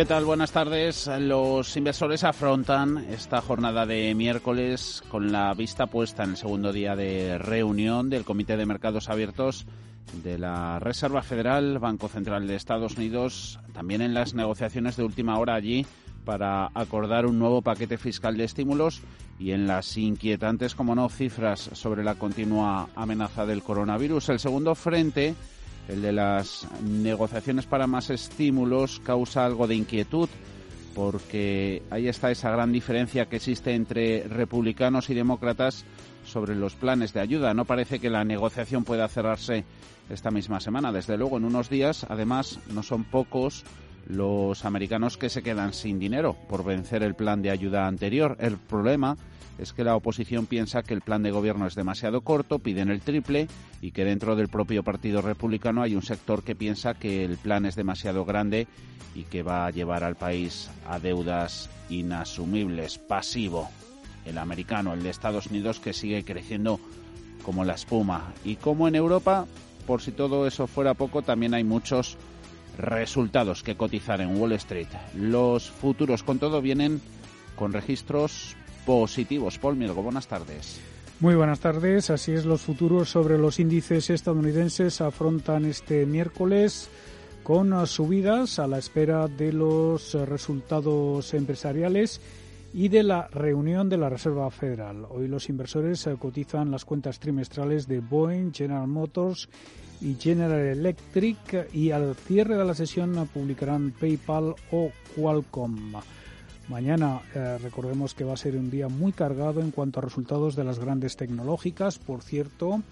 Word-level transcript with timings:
¿Qué 0.00 0.06
tal? 0.06 0.24
Buenas 0.24 0.52
tardes. 0.52 1.10
Los 1.18 1.76
inversores 1.76 2.24
afrontan 2.24 3.04
esta 3.10 3.42
jornada 3.42 3.84
de 3.84 4.14
miércoles 4.14 5.02
con 5.10 5.30
la 5.30 5.52
vista 5.52 5.88
puesta 5.88 6.24
en 6.24 6.30
el 6.30 6.36
segundo 6.38 6.72
día 6.72 6.96
de 6.96 7.36
reunión 7.36 8.08
del 8.08 8.24
Comité 8.24 8.56
de 8.56 8.64
Mercados 8.64 9.10
Abiertos 9.10 9.66
de 10.24 10.38
la 10.38 10.78
Reserva 10.78 11.20
Federal, 11.20 11.78
Banco 11.80 12.08
Central 12.08 12.48
de 12.48 12.56
Estados 12.56 12.96
Unidos, 12.96 13.60
también 13.74 14.00
en 14.00 14.14
las 14.14 14.32
negociaciones 14.32 14.96
de 14.96 15.04
última 15.04 15.38
hora 15.38 15.54
allí 15.54 15.84
para 16.24 16.70
acordar 16.72 17.26
un 17.26 17.38
nuevo 17.38 17.60
paquete 17.60 17.98
fiscal 17.98 18.38
de 18.38 18.44
estímulos 18.44 19.02
y 19.38 19.50
en 19.50 19.66
las 19.66 19.98
inquietantes, 19.98 20.74
como 20.74 20.94
no, 20.94 21.10
cifras 21.10 21.68
sobre 21.74 22.04
la 22.04 22.14
continua 22.14 22.88
amenaza 22.94 23.44
del 23.44 23.62
coronavirus. 23.62 24.30
El 24.30 24.38
segundo 24.38 24.74
frente 24.74 25.34
el 25.90 26.02
de 26.02 26.12
las 26.12 26.66
negociaciones 26.82 27.66
para 27.66 27.86
más 27.86 28.10
estímulos 28.10 29.00
causa 29.00 29.44
algo 29.44 29.66
de 29.66 29.74
inquietud 29.74 30.28
porque 30.94 31.82
ahí 31.90 32.08
está 32.08 32.30
esa 32.30 32.50
gran 32.50 32.72
diferencia 32.72 33.26
que 33.26 33.36
existe 33.36 33.74
entre 33.74 34.24
republicanos 34.28 35.08
y 35.10 35.14
demócratas 35.14 35.84
sobre 36.24 36.54
los 36.54 36.74
planes 36.74 37.12
de 37.12 37.20
ayuda. 37.20 37.54
No 37.54 37.64
parece 37.64 38.00
que 38.00 38.10
la 38.10 38.24
negociación 38.24 38.84
pueda 38.84 39.08
cerrarse 39.08 39.64
esta 40.08 40.30
misma 40.30 40.60
semana. 40.60 40.92
Desde 40.92 41.16
luego, 41.16 41.36
en 41.36 41.44
unos 41.44 41.70
días, 41.70 42.04
además, 42.08 42.58
no 42.72 42.82
son 42.82 43.04
pocos 43.04 43.64
los 44.06 44.64
americanos 44.64 45.16
que 45.16 45.30
se 45.30 45.42
quedan 45.42 45.72
sin 45.72 45.98
dinero 45.98 46.36
por 46.48 46.64
vencer 46.64 47.02
el 47.02 47.14
plan 47.14 47.42
de 47.42 47.50
ayuda 47.50 47.86
anterior. 47.86 48.36
El 48.40 48.56
problema 48.58 49.16
es 49.60 49.74
que 49.74 49.84
la 49.84 49.94
oposición 49.94 50.46
piensa 50.46 50.82
que 50.82 50.94
el 50.94 51.02
plan 51.02 51.22
de 51.22 51.30
gobierno 51.30 51.66
es 51.66 51.74
demasiado 51.74 52.22
corto, 52.22 52.58
piden 52.58 52.90
el 52.90 53.02
triple 53.02 53.46
y 53.82 53.90
que 53.92 54.04
dentro 54.04 54.34
del 54.34 54.48
propio 54.48 54.82
Partido 54.82 55.20
Republicano 55.20 55.82
hay 55.82 55.94
un 55.94 56.02
sector 56.02 56.42
que 56.42 56.56
piensa 56.56 56.94
que 56.94 57.24
el 57.24 57.36
plan 57.36 57.66
es 57.66 57.76
demasiado 57.76 58.24
grande 58.24 58.66
y 59.14 59.24
que 59.24 59.42
va 59.42 59.66
a 59.66 59.70
llevar 59.70 60.02
al 60.02 60.16
país 60.16 60.70
a 60.86 60.98
deudas 60.98 61.68
inasumibles. 61.90 62.98
Pasivo, 62.98 63.68
el 64.24 64.38
americano, 64.38 64.94
el 64.94 65.02
de 65.02 65.10
Estados 65.10 65.48
Unidos, 65.48 65.78
que 65.78 65.92
sigue 65.92 66.24
creciendo 66.24 66.80
como 67.42 67.64
la 67.64 67.74
espuma. 67.74 68.32
Y 68.44 68.56
como 68.56 68.88
en 68.88 68.94
Europa, 68.94 69.46
por 69.86 70.00
si 70.00 70.12
todo 70.12 70.46
eso 70.46 70.66
fuera 70.66 70.94
poco, 70.94 71.20
también 71.20 71.52
hay 71.52 71.64
muchos 71.64 72.16
resultados 72.78 73.62
que 73.62 73.76
cotizar 73.76 74.22
en 74.22 74.40
Wall 74.40 74.52
Street. 74.52 74.88
Los 75.14 75.70
futuros 75.70 76.22
con 76.22 76.38
todo 76.38 76.62
vienen 76.62 77.02
con 77.56 77.74
registros 77.74 78.56
positivos. 78.84 79.58
Paul 79.58 79.76
Mirgo, 79.76 80.02
buenas 80.02 80.26
tardes. 80.26 80.80
Muy 81.20 81.34
buenas 81.34 81.60
tardes. 81.60 82.08
Así 82.08 82.32
es, 82.32 82.46
los 82.46 82.62
futuros 82.62 83.10
sobre 83.10 83.36
los 83.36 83.60
índices 83.60 84.08
estadounidenses 84.08 85.00
afrontan 85.00 85.66
este 85.66 86.06
miércoles 86.06 86.88
con 87.42 87.86
subidas 87.86 88.58
a 88.58 88.66
la 88.66 88.78
espera 88.78 89.28
de 89.28 89.52
los 89.52 90.14
resultados 90.14 91.34
empresariales 91.34 92.20
y 92.72 92.88
de 92.88 93.02
la 93.02 93.28
reunión 93.28 93.88
de 93.88 93.96
la 93.96 94.08
Reserva 94.08 94.50
Federal. 94.50 95.04
Hoy 95.10 95.28
los 95.28 95.48
inversores 95.48 96.08
cotizan 96.18 96.70
las 96.70 96.84
cuentas 96.84 97.18
trimestrales 97.18 97.86
de 97.86 98.00
Boeing, 98.00 98.52
General 98.52 98.86
Motors 98.86 99.48
y 100.00 100.14
General 100.14 100.60
Electric 100.60 101.68
y 101.74 101.90
al 101.90 102.14
cierre 102.14 102.56
de 102.56 102.64
la 102.64 102.74
sesión 102.74 103.28
publicarán 103.32 103.90
PayPal 103.90 104.54
o 104.70 104.90
Qualcomm. 105.16 106.00
Mañana 106.68 107.20
eh, 107.34 107.58
recordemos 107.58 108.14
que 108.14 108.24
va 108.24 108.34
a 108.34 108.36
ser 108.36 108.56
un 108.56 108.70
día 108.70 108.88
muy 108.88 109.12
cargado 109.12 109.60
en 109.60 109.70
cuanto 109.70 109.98
a 109.98 110.02
resultados 110.02 110.54
de 110.54 110.64
las 110.64 110.78
grandes 110.78 111.16
tecnológicas. 111.16 111.98
Por 111.98 112.22
cierto, 112.22 112.82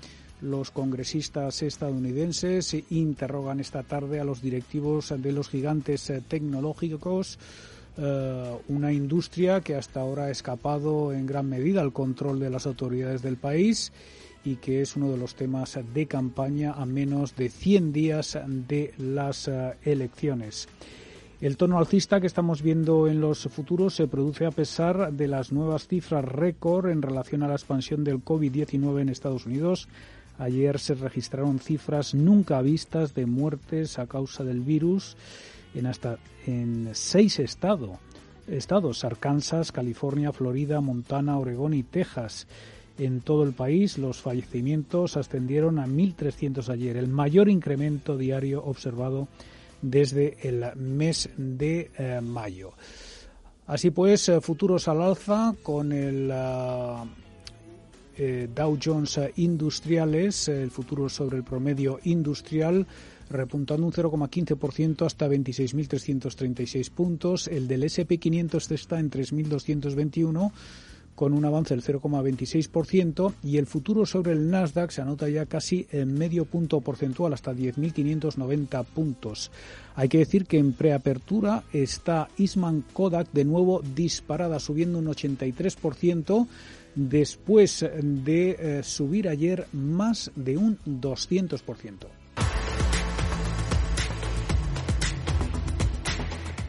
los 0.40 0.70
congresistas 0.70 1.62
estadounidenses 1.62 2.76
interrogan 2.90 3.60
esta 3.60 3.82
tarde 3.82 4.20
a 4.20 4.24
los 4.24 4.42
directivos 4.42 5.14
de 5.16 5.32
los 5.32 5.48
gigantes 5.48 6.10
eh, 6.10 6.22
tecnológicos, 6.26 7.38
eh, 7.96 8.58
una 8.68 8.92
industria 8.92 9.60
que 9.60 9.76
hasta 9.76 10.00
ahora 10.00 10.24
ha 10.24 10.30
escapado 10.30 11.12
en 11.12 11.26
gran 11.26 11.48
medida 11.48 11.80
al 11.80 11.92
control 11.92 12.40
de 12.40 12.50
las 12.50 12.66
autoridades 12.66 13.22
del 13.22 13.36
país 13.36 13.92
y 14.44 14.56
que 14.56 14.82
es 14.82 14.96
uno 14.96 15.10
de 15.10 15.18
los 15.18 15.34
temas 15.34 15.78
de 15.94 16.06
campaña 16.06 16.72
a 16.72 16.84
menos 16.86 17.36
de 17.36 17.48
100 17.48 17.92
días 17.92 18.38
de 18.46 18.94
las 18.98 19.50
elecciones. 19.82 20.68
El 21.40 21.56
tono 21.56 21.78
alcista 21.78 22.20
que 22.20 22.26
estamos 22.26 22.62
viendo 22.62 23.06
en 23.06 23.20
los 23.20 23.44
futuros 23.44 23.94
se 23.94 24.08
produce 24.08 24.44
a 24.44 24.50
pesar 24.50 25.12
de 25.12 25.28
las 25.28 25.52
nuevas 25.52 25.86
cifras 25.86 26.24
récord 26.24 26.90
en 26.90 27.00
relación 27.00 27.44
a 27.44 27.48
la 27.48 27.54
expansión 27.54 28.02
del 28.02 28.24
COVID-19 28.24 29.02
en 29.02 29.08
Estados 29.08 29.46
Unidos. 29.46 29.86
Ayer 30.38 30.80
se 30.80 30.94
registraron 30.94 31.60
cifras 31.60 32.12
nunca 32.12 32.60
vistas 32.60 33.14
de 33.14 33.26
muertes 33.26 34.00
a 34.00 34.08
causa 34.08 34.42
del 34.42 34.62
virus 34.62 35.16
en 35.76 35.86
hasta 35.86 36.18
en 36.44 36.90
seis 36.94 37.38
estados, 37.38 37.98
estados 38.48 39.04
Arkansas, 39.04 39.70
California, 39.70 40.32
Florida, 40.32 40.80
Montana, 40.80 41.38
Oregón 41.38 41.72
y 41.72 41.84
Texas. 41.84 42.48
En 42.98 43.20
todo 43.20 43.44
el 43.44 43.52
país 43.52 43.96
los 43.96 44.20
fallecimientos 44.20 45.16
ascendieron 45.16 45.78
a 45.78 45.86
1.300 45.86 46.68
ayer, 46.68 46.96
el 46.96 47.06
mayor 47.06 47.48
incremento 47.48 48.16
diario 48.16 48.64
observado 48.64 49.28
desde 49.82 50.36
el 50.42 50.64
mes 50.76 51.30
de 51.36 51.90
eh, 51.96 52.20
mayo. 52.20 52.72
Así 53.66 53.90
pues, 53.90 54.28
eh, 54.28 54.40
futuros 54.40 54.88
al 54.88 55.02
alza 55.02 55.54
con 55.62 55.92
el 55.92 56.30
eh, 58.16 58.48
Dow 58.54 58.78
Jones 58.82 59.20
Industriales, 59.36 60.48
el 60.48 60.70
futuro 60.70 61.08
sobre 61.08 61.36
el 61.36 61.44
promedio 61.44 62.00
industrial 62.04 62.86
repuntando 63.30 63.86
un 63.86 63.92
0,15% 63.92 65.04
hasta 65.04 65.28
26.336 65.28 66.90
puntos. 66.90 67.46
El 67.48 67.68
del 67.68 67.82
SP500 67.82 68.72
está 68.72 68.98
en 68.98 69.10
3.221 69.10 70.50
con 71.18 71.32
un 71.32 71.44
avance 71.44 71.74
del 71.74 71.82
0,26% 71.82 73.34
y 73.42 73.56
el 73.56 73.66
futuro 73.66 74.06
sobre 74.06 74.30
el 74.30 74.48
Nasdaq 74.52 74.92
se 74.92 75.02
anota 75.02 75.28
ya 75.28 75.46
casi 75.46 75.84
en 75.90 76.14
medio 76.14 76.44
punto 76.44 76.80
porcentual 76.80 77.32
hasta 77.32 77.52
10.590 77.52 78.84
puntos. 78.84 79.50
Hay 79.96 80.08
que 80.08 80.18
decir 80.18 80.46
que 80.46 80.58
en 80.58 80.74
preapertura 80.74 81.64
está 81.72 82.28
Isman 82.36 82.84
Kodak 82.92 83.32
de 83.32 83.44
nuevo 83.44 83.82
disparada 83.96 84.60
subiendo 84.60 85.00
un 85.00 85.06
83% 85.06 86.46
después 86.94 87.84
de 88.00 88.50
eh, 88.50 88.82
subir 88.84 89.28
ayer 89.28 89.66
más 89.72 90.30
de 90.36 90.56
un 90.56 90.78
200%. 90.86 92.06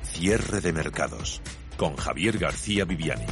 Cierre 0.02 0.60
de 0.60 0.74
mercados 0.74 1.40
con 1.78 1.96
Javier 1.96 2.40
García 2.40 2.86
Viviani. 2.86 3.28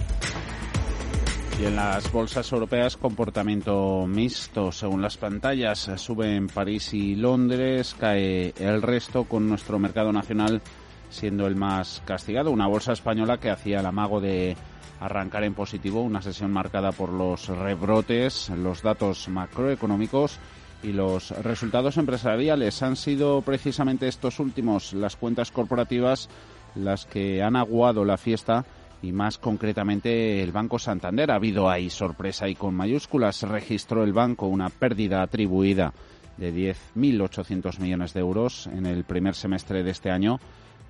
Y 1.60 1.66
en 1.66 1.76
las 1.76 2.12
bolsas 2.12 2.52
europeas 2.52 2.98
comportamiento 2.98 4.06
mixto. 4.06 4.72
Según 4.72 5.02
las 5.02 5.18
pantallas, 5.18 5.90
sube 5.96 6.36
en 6.36 6.48
París 6.48 6.94
y 6.94 7.16
Londres, 7.16 7.96
cae 8.00 8.54
el 8.60 8.84
resto 8.84 9.24
con 9.24 9.50
nuestro 9.50 9.80
mercado 9.80 10.14
nacional 10.14 10.62
siendo 11.10 11.48
el 11.48 11.56
más 11.56 12.04
castigado. 12.06 12.52
Una 12.52 12.68
bolsa 12.68 12.94
española 12.94 13.40
que 13.40 13.50
hacía 13.50 13.80
el 13.80 13.88
amago 13.88 14.22
de 14.22 14.56
arrancar 15.00 15.46
en 15.46 15.56
positivo, 15.56 16.04
una 16.04 16.22
sesión 16.22 16.52
marcada 16.52 16.92
por 16.92 17.10
los 17.12 17.48
rebrotes, 17.48 18.50
los 18.50 18.84
datos 18.84 19.28
macroeconómicos 19.28 20.38
y 20.84 20.92
los 20.92 21.32
resultados 21.44 21.98
empresariales. 21.98 22.84
Han 22.84 22.96
sido 22.96 23.42
precisamente 23.42 24.08
estos 24.08 24.40
últimos, 24.40 24.94
las 24.94 25.16
cuentas 25.16 25.52
corporativas, 25.52 26.30
las 26.76 27.08
que 27.08 27.42
han 27.42 27.56
aguado 27.56 28.06
la 28.06 28.18
fiesta 28.18 28.64
y 29.02 29.12
más 29.12 29.38
concretamente 29.38 30.42
el 30.42 30.52
Banco 30.52 30.80
Santander. 30.80 31.32
Ha 31.32 31.36
habido 31.36 31.70
ahí 31.70 31.90
sorpresa 31.90 32.48
y 32.48 32.56
con 32.56 32.76
mayúsculas 32.76 33.44
registró 33.44 34.04
el 34.04 34.14
banco 34.14 34.48
una 34.48 34.70
pérdida 34.70 35.22
atribuida 35.22 35.94
de 36.38 36.54
10.800 36.54 37.80
millones 37.80 38.14
de 38.14 38.20
euros 38.20 38.68
en 38.68 38.86
el 38.86 39.04
primer 39.04 39.36
semestre 39.36 39.84
de 39.84 39.92
este 39.92 40.12
año 40.12 40.40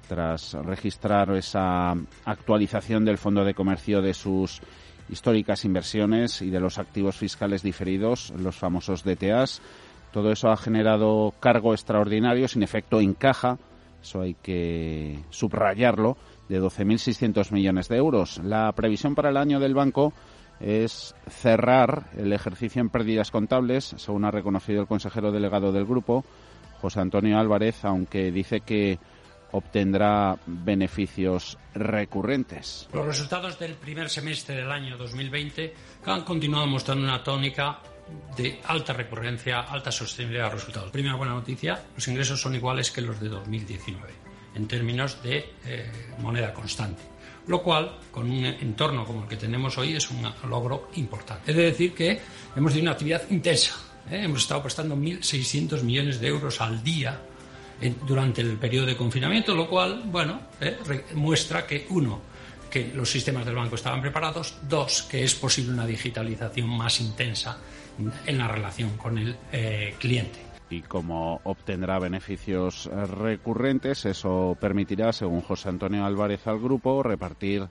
tras 0.08 0.54
registrar 0.54 1.36
esa 1.36 1.94
actualización 2.26 3.06
del 3.06 3.18
Fondo 3.18 3.44
de 3.44 3.54
Comercio 3.54 4.02
de 4.02 4.14
sus 4.14 4.62
históricas 5.10 5.66
inversiones 5.66 6.42
y 6.42 6.50
de 6.50 6.60
los 6.60 6.78
activos 6.78 7.18
fiscales 7.18 7.62
diferidos, 7.62 8.32
los 8.38 8.56
famosos 8.56 9.04
DTAs. 9.04 9.62
Todo 10.12 10.32
eso 10.32 10.50
ha 10.50 10.58
generado 10.58 11.34
cargo 11.40 11.74
extraordinario, 11.74 12.48
sin 12.48 12.64
efecto 12.64 13.00
encaja, 13.02 13.58
eso 14.02 14.22
hay 14.22 14.36
que 14.36 15.20
subrayarlo, 15.30 16.18
de 16.50 16.62
12.600 16.62 17.52
millones 17.52 17.88
de 17.88 17.98
euros. 17.98 18.40
La 18.44 18.72
previsión 18.74 19.16
para 19.16 19.30
el 19.30 19.38
año 19.38 19.60
del 19.60 19.74
banco 19.74 20.14
es 20.60 21.16
cerrar 21.30 22.10
el 22.18 22.34
ejercicio 22.34 22.82
en 22.82 22.90
pérdidas 22.90 23.32
contables, 23.32 23.94
según 23.98 24.26
ha 24.26 24.32
reconocido 24.32 24.82
el 24.82 24.88
consejero 24.88 25.32
delegado 25.32 25.72
del 25.72 25.86
grupo, 25.86 26.26
José 26.82 27.00
Antonio 27.00 27.38
Álvarez, 27.38 27.84
aunque 27.86 28.32
dice 28.32 28.62
que 28.62 29.00
obtendrá 29.52 30.38
beneficios 30.46 31.58
recurrentes. 31.74 32.90
Los 32.94 33.06
resultados 33.06 33.58
del 33.58 33.76
primer 33.76 34.10
semestre 34.10 34.56
del 34.56 34.72
año 34.72 34.98
2020 34.98 35.74
han 36.06 36.24
continuado 36.24 36.68
mostrando 36.68 37.04
una 37.06 37.24
tónica 37.24 37.80
de 38.36 38.60
alta 38.66 38.94
recurrencia, 38.94 39.62
alta 39.62 39.92
sostenibilidad 39.92 40.46
de 40.46 40.56
resultados. 40.56 40.92
Primera 40.92 41.16
buena 41.16 41.34
noticia, 41.34 41.82
los 41.96 42.08
ingresos 42.08 42.42
son 42.42 42.56
iguales 42.56 42.92
que 42.92 43.02
los 43.02 43.20
de 43.20 43.30
2019 43.30 44.27
en 44.58 44.68
términos 44.68 45.22
de 45.24 45.54
eh, 45.66 45.90
moneda 46.20 46.54
constante, 46.54 47.02
lo 47.48 47.62
cual 47.62 47.98
con 48.12 48.30
un 48.30 48.44
entorno 48.46 49.06
como 49.06 49.24
el 49.24 49.30
que 49.30 49.38
tenemos 49.38 49.78
hoy 49.78 49.96
es 49.96 50.10
un 50.10 50.28
logro 50.50 50.90
importante. 50.96 51.52
Es 51.52 51.58
de 51.58 51.64
decir 51.64 51.94
que 51.94 52.20
hemos 52.56 52.72
tenido 52.72 52.86
una 52.86 52.92
actividad 52.92 53.24
intensa, 53.30 53.76
¿eh? 54.12 54.22
hemos 54.24 54.42
estado 54.42 54.64
prestando 54.64 54.96
1.600 54.98 55.84
millones 55.84 56.20
de 56.20 56.28
euros 56.28 56.60
al 56.60 56.84
día 56.84 57.22
durante 58.08 58.42
el 58.42 58.58
periodo 58.58 58.88
de 58.88 58.98
confinamiento, 58.98 59.54
lo 59.54 59.70
cual, 59.70 60.02
bueno, 60.06 60.42
eh, 60.60 60.78
muestra 61.14 61.66
que 61.68 61.86
uno, 61.92 62.20
que 62.72 62.92
los 62.96 63.10
sistemas 63.10 63.46
del 63.46 63.56
banco 63.56 63.76
estaban 63.76 64.02
preparados, 64.02 64.58
dos, 64.64 65.04
que 65.04 65.24
es 65.24 65.36
posible 65.36 65.74
una 65.74 65.86
digitalización 65.86 66.70
más 66.70 67.00
intensa 67.00 67.60
en 68.26 68.38
la 68.38 68.48
relación 68.48 68.98
con 68.98 69.18
el 69.20 69.36
eh, 69.52 69.96
cliente. 70.00 70.47
Y 70.70 70.82
como 70.82 71.40
obtendrá 71.44 71.98
beneficios 72.00 72.90
recurrentes, 73.10 74.06
eso 74.06 74.58
permitirá, 74.60 75.14
según 75.14 75.42
José 75.42 75.70
Antonio 75.70 76.06
Álvarez 76.06 76.46
al 76.48 76.60
grupo, 76.60 77.04
repartir 77.04 77.68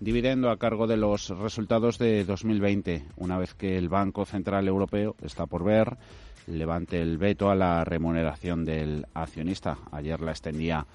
dividendo 0.00 0.50
a 0.50 0.56
cargo 0.56 0.86
de 0.86 0.96
los 0.96 1.28
resultados 1.28 1.98
de 1.98 2.24
2020, 2.24 3.04
una 3.16 3.38
vez 3.38 3.54
que 3.54 3.76
el 3.76 3.88
Banco 3.88 4.24
Central 4.24 4.66
Europeo 4.66 5.14
está 5.22 5.46
por 5.46 5.62
ver 5.62 5.96
levante 6.46 7.00
el 7.00 7.18
veto 7.18 7.50
a 7.50 7.54
la 7.54 7.84
remuneración 7.84 8.64
del 8.64 9.06
accionista. 9.14 9.78
Ayer 9.92 10.20
la 10.20 10.32
extendía 10.32 10.86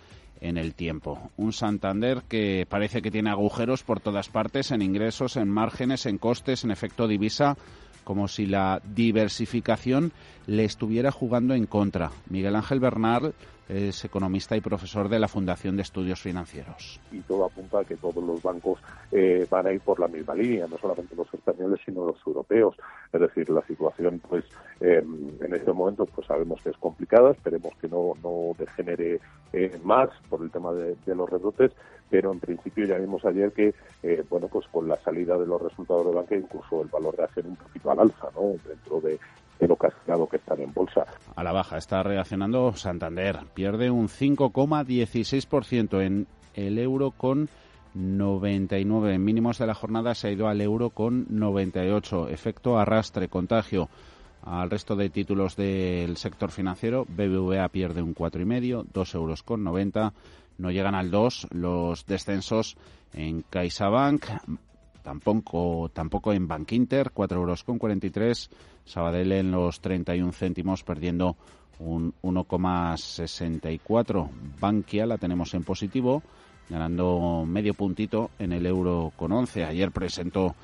en 0.41 0.57
el 0.57 0.73
tiempo. 0.73 1.31
Un 1.37 1.53
Santander 1.53 2.23
que 2.27 2.65
parece 2.69 3.01
que 3.01 3.11
tiene 3.11 3.29
agujeros 3.29 3.83
por 3.83 3.99
todas 3.99 4.29
partes, 4.29 4.71
en 4.71 4.81
ingresos, 4.81 5.37
en 5.37 5.49
márgenes, 5.49 6.05
en 6.05 6.17
costes, 6.17 6.63
en 6.63 6.71
efecto 6.71 7.07
divisa, 7.07 7.57
como 8.03 8.27
si 8.27 8.45
la 8.45 8.81
diversificación 8.83 10.11
le 10.47 10.65
estuviera 10.65 11.11
jugando 11.11 11.53
en 11.53 11.65
contra. 11.65 12.11
Miguel 12.29 12.55
Ángel 12.55 12.79
Bernal 12.79 13.33
es 13.67 14.05
economista 14.05 14.55
y 14.55 14.61
profesor 14.61 15.09
de 15.09 15.19
la 15.19 15.27
Fundación 15.27 15.75
de 15.75 15.81
Estudios 15.81 16.21
Financieros. 16.21 16.99
Y 17.11 17.19
todo 17.21 17.45
apunta 17.45 17.79
a 17.79 17.83
que 17.83 17.95
todos 17.95 18.23
los 18.23 18.41
bancos 18.41 18.79
eh, 19.11 19.47
van 19.49 19.65
a 19.65 19.71
ir 19.71 19.81
por 19.81 19.99
la 19.99 20.07
misma 20.07 20.35
línea, 20.35 20.67
no 20.67 20.77
solamente 20.77 21.15
los 21.15 21.33
españoles, 21.33 21.79
sino 21.83 22.05
los 22.05 22.17
europeos. 22.25 22.75
Es 23.11 23.19
decir, 23.19 23.49
la 23.49 23.65
situación, 23.65 24.21
pues, 24.29 24.43
em, 24.79 25.31
en 25.41 25.55
este 25.55 25.73
momento, 25.73 26.05
pues 26.05 26.27
sabemos 26.27 26.61
que 26.61 26.69
es 26.69 26.77
complicada, 26.77 27.31
esperemos 27.31 27.73
que 27.81 27.87
no, 27.87 28.13
no 28.23 28.51
degenere 28.57 29.19
eh, 29.53 29.79
más 29.83 30.09
por 30.29 30.43
el 30.43 30.51
tema 30.51 30.71
de, 30.73 30.95
los 31.15 31.29
rebrotes, 31.29 31.71
pero 32.09 32.31
en 32.31 32.39
principio 32.39 32.85
ya 32.85 32.97
vimos 32.97 33.25
ayer 33.25 33.51
que, 33.51 33.73
eh, 34.03 34.23
bueno, 34.29 34.47
pues 34.47 34.67
con 34.67 34.87
la 34.87 34.97
salida 34.97 35.37
de 35.37 35.47
los 35.47 35.61
resultados 35.61 36.05
de 36.05 36.13
banca, 36.13 36.35
incluso 36.35 36.81
el 36.81 36.89
valor 36.89 37.15
de 37.15 37.23
acción 37.23 37.47
un 37.47 37.55
poquito 37.55 37.89
al 37.89 37.99
alza, 37.99 38.27
¿no? 38.35 38.55
Dentro 38.67 39.01
de, 39.01 39.17
de 39.59 39.67
lo 39.67 39.75
castigado 39.75 40.27
que 40.27 40.37
están 40.37 40.61
en 40.61 40.73
bolsa. 40.73 41.05
A 41.35 41.43
la 41.43 41.51
baja 41.51 41.77
está 41.77 42.03
reaccionando 42.03 42.73
Santander. 42.73 43.39
Pierde 43.53 43.89
un 43.89 44.07
5,16% 44.07 46.01
en 46.01 46.27
el 46.53 46.77
euro 46.79 47.11
con 47.11 47.49
99. 47.93 49.15
En 49.15 49.23
mínimos 49.23 49.57
de 49.57 49.67
la 49.67 49.73
jornada 49.73 50.15
se 50.15 50.27
ha 50.27 50.31
ido 50.31 50.47
al 50.47 50.61
euro 50.61 50.89
con 50.89 51.25
98. 51.29 52.29
Efecto 52.29 52.77
arrastre, 52.77 53.29
contagio 53.29 53.89
al 54.43 54.69
resto 54.69 54.95
de 54.95 55.09
títulos 55.09 55.55
del 55.55 56.17
sector 56.17 56.51
financiero. 56.51 57.05
BBVA 57.05 57.67
pierde 57.69 58.01
un 58.01 58.13
4,5, 58.13 58.85
2 58.93 59.15
euros 59.15 59.43
con 59.43 59.63
90. 59.63 60.13
No 60.57 60.71
llegan 60.71 60.95
al 60.95 61.11
2 61.11 61.47
los 61.51 62.05
descensos 62.05 62.77
en 63.13 63.43
CaixaBank, 63.49 64.25
tampoco, 65.05 65.89
tampoco 65.93 66.33
en 66.33 66.47
Bank 66.47 66.71
Inter, 66.71 67.11
4 67.13 67.37
euros 67.37 67.63
con 67.63 67.77
43. 67.77 68.49
Sabadell 68.85 69.33
en 69.33 69.51
los 69.51 69.79
31 69.79 70.31
céntimos 70.31 70.81
perdiendo 70.83 71.37
un 71.77 72.15
1,64. 72.23 74.27
Bankia 74.59 75.05
la 75.05 75.19
tenemos 75.19 75.53
en 75.53 75.63
positivo, 75.63 76.23
ganando 76.69 77.45
medio 77.47 77.75
puntito 77.75 78.31
en 78.39 78.51
el 78.51 78.65
euro 78.65 79.13
con 79.15 79.31
11. 79.31 79.65
Ayer 79.65 79.91
presentó 79.91 80.55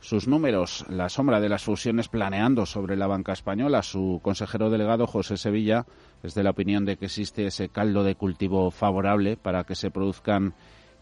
sus 0.00 0.26
números, 0.28 0.86
la 0.88 1.10
sombra 1.10 1.40
de 1.40 1.50
las 1.50 1.64
fusiones 1.64 2.08
planeando 2.08 2.64
sobre 2.64 2.96
la 2.96 3.06
banca 3.06 3.34
española. 3.34 3.82
Su 3.82 4.18
consejero 4.22 4.70
delegado, 4.70 5.06
José 5.06 5.36
Sevilla, 5.36 5.84
es 6.22 6.32
de 6.34 6.42
la 6.42 6.50
opinión 6.50 6.86
de 6.86 6.96
que 6.96 7.04
existe 7.04 7.46
ese 7.46 7.68
caldo 7.68 8.02
de 8.02 8.14
cultivo 8.14 8.70
favorable 8.70 9.36
para 9.36 9.64
que 9.64 9.74
se 9.74 9.90
produzcan 9.90 10.54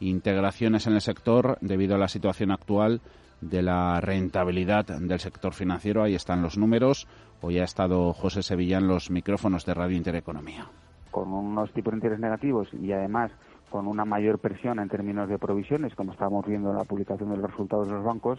integraciones 0.02 0.87
en 0.87 0.94
el 0.94 1.00
sector 1.00 1.58
debido 1.60 1.94
a 1.94 1.99
la 1.99 2.08
situación 2.08 2.50
actual 2.50 3.00
de 3.40 3.62
la 3.62 4.00
rentabilidad 4.00 4.87
del 4.87 5.19
sector 5.19 5.52
financiero. 5.52 6.02
Ahí 6.02 6.14
están 6.14 6.43
los 6.43 6.56
números. 6.56 7.06
Hoy 7.40 7.58
ha 7.58 7.64
estado 7.64 8.12
José 8.12 8.43
Sevilla 8.43 8.78
en 8.78 8.88
los 8.88 9.10
micrófonos 9.10 9.66
de 9.66 9.75
Radio 9.75 9.96
Intereconomía. 9.96 10.66
Con 11.10 11.32
unos 11.32 11.72
tipos 11.72 11.93
de 11.93 11.99
interés 11.99 12.20
negativos 12.20 12.69
y 12.72 12.93
además 12.93 13.32
con 13.70 13.87
una 13.87 14.04
mayor 14.04 14.38
presión 14.38 14.78
en 14.78 14.88
términos 14.88 15.28
de 15.28 15.38
provisiones, 15.38 15.94
como 15.94 16.12
estábamos 16.12 16.46
viendo 16.46 16.70
en 16.70 16.76
la 16.76 16.84
publicación 16.84 17.31
de 17.31 17.38
los 17.38 17.50
resultados 17.50 17.88
de 17.88 17.94
los 17.94 18.05
bancos, 18.05 18.38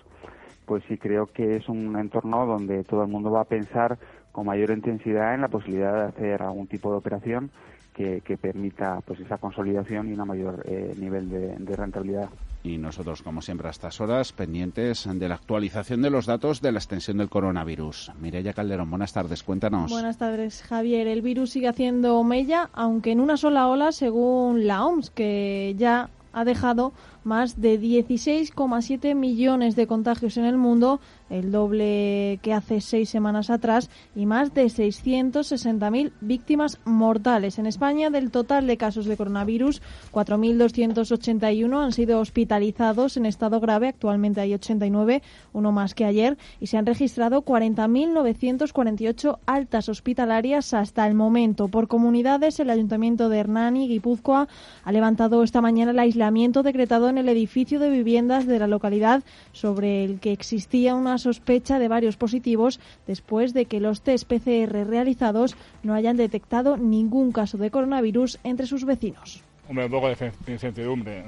pues 0.65 0.83
sí 0.87 0.97
creo 0.97 1.25
que 1.25 1.57
es 1.57 1.67
un 1.67 1.97
entorno 1.97 2.45
donde 2.45 2.83
todo 2.83 3.01
el 3.01 3.09
mundo 3.09 3.31
va 3.31 3.41
a 3.41 3.45
pensar 3.45 3.97
con 4.31 4.45
mayor 4.45 4.71
intensidad 4.71 5.33
en 5.33 5.41
la 5.41 5.47
posibilidad 5.47 5.93
de 5.93 6.09
hacer 6.09 6.41
algún 6.41 6.67
tipo 6.67 6.91
de 6.91 6.97
operación 6.97 7.51
que, 7.93 8.37
permita 8.41 8.99
pues 9.05 9.19
esa 9.19 9.37
consolidación 9.37 10.09
y 10.09 10.13
un 10.13 10.27
mayor 10.27 10.63
eh, 10.65 10.93
nivel 10.97 11.29
de, 11.29 11.55
de 11.57 11.75
rentabilidad 11.75 12.29
y 12.63 12.77
nosotros, 12.77 13.21
como 13.21 13.41
siempre, 13.41 13.67
a 13.67 13.71
estas 13.71 13.99
horas, 13.99 14.31
pendientes 14.31 15.07
de 15.11 15.27
la 15.27 15.35
actualización 15.35 16.01
de 16.01 16.09
los 16.09 16.25
datos 16.25 16.61
de 16.61 16.71
la 16.71 16.79
extensión 16.79 17.17
del 17.17 17.29
coronavirus. 17.29 18.11
Mireya 18.21 18.53
Calderón, 18.53 18.89
buenas 18.89 19.11
tardes, 19.11 19.43
cuéntanos. 19.43 19.91
Buenas 19.91 20.17
tardes, 20.17 20.63
Javier. 20.63 21.07
El 21.07 21.21
virus 21.21 21.51
sigue 21.51 21.67
haciendo 21.67 22.23
mella, 22.23 22.69
aunque 22.73 23.11
en 23.11 23.19
una 23.19 23.35
sola 23.37 23.67
ola, 23.67 23.91
según 23.91 24.65
la 24.65 24.85
OMS, 24.85 25.09
que 25.09 25.75
ya 25.77 26.09
ha 26.31 26.45
dejado 26.45 26.93
más 27.23 27.59
de 27.59 27.79
16,7 27.79 29.15
millones 29.15 29.75
de 29.75 29.87
contagios 29.87 30.37
en 30.37 30.45
el 30.45 30.57
mundo, 30.57 30.99
el 31.29 31.51
doble 31.51 32.39
que 32.41 32.53
hace 32.53 32.81
seis 32.81 33.09
semanas 33.09 33.49
atrás, 33.49 33.89
y 34.15 34.25
más 34.25 34.53
de 34.53 34.65
660.000 34.65 36.11
víctimas 36.21 36.79
mortales. 36.85 37.59
En 37.59 37.65
España, 37.65 38.09
del 38.09 38.31
total 38.31 38.67
de 38.67 38.77
casos 38.77 39.05
de 39.05 39.17
coronavirus, 39.17 39.81
4.281 40.11 41.83
han 41.83 41.91
sido 41.91 42.19
hospitalizados 42.19 43.17
en 43.17 43.25
estado 43.25 43.59
grave. 43.59 43.87
Actualmente 43.87 44.41
hay 44.41 44.53
89, 44.53 45.21
uno 45.53 45.71
más 45.71 45.93
que 45.93 46.05
ayer, 46.05 46.37
y 46.59 46.67
se 46.67 46.77
han 46.77 46.85
registrado 46.85 47.43
40.948 47.43 49.39
altas 49.45 49.89
hospitalarias 49.89 50.73
hasta 50.73 51.07
el 51.07 51.15
momento. 51.15 51.67
Por 51.67 51.87
comunidades, 51.87 52.59
el 52.59 52.69
Ayuntamiento 52.69 53.29
de 53.29 53.39
Hernani, 53.39 53.87
Guipúzcoa, 53.87 54.47
ha 54.83 54.91
levantado 54.91 55.43
esta 55.43 55.61
mañana 55.61 55.91
el 55.91 55.99
aislamiento 55.99 56.63
decretado 56.63 57.09
en 57.09 57.12
el 57.17 57.29
edificio 57.29 57.79
de 57.79 57.89
viviendas 57.89 58.45
de 58.47 58.59
la 58.59 58.67
localidad 58.67 59.23
sobre 59.51 60.03
el 60.03 60.19
que 60.19 60.31
existía 60.31 60.95
una 60.95 61.17
sospecha 61.17 61.79
de 61.79 61.87
varios 61.87 62.17
positivos 62.17 62.79
después 63.07 63.53
de 63.53 63.65
que 63.65 63.79
los 63.79 64.01
test 64.01 64.27
PCR 64.27 64.87
realizados 64.87 65.55
no 65.83 65.93
hayan 65.93 66.17
detectado 66.17 66.77
ningún 66.77 67.31
caso 67.31 67.57
de 67.57 67.71
coronavirus 67.71 68.39
entre 68.43 68.67
sus 68.67 68.85
vecinos. 68.85 69.41
Hombre, 69.69 69.85
un 69.85 69.91
poco 69.91 70.09
de 70.09 70.33
incertidumbre. 70.47 71.23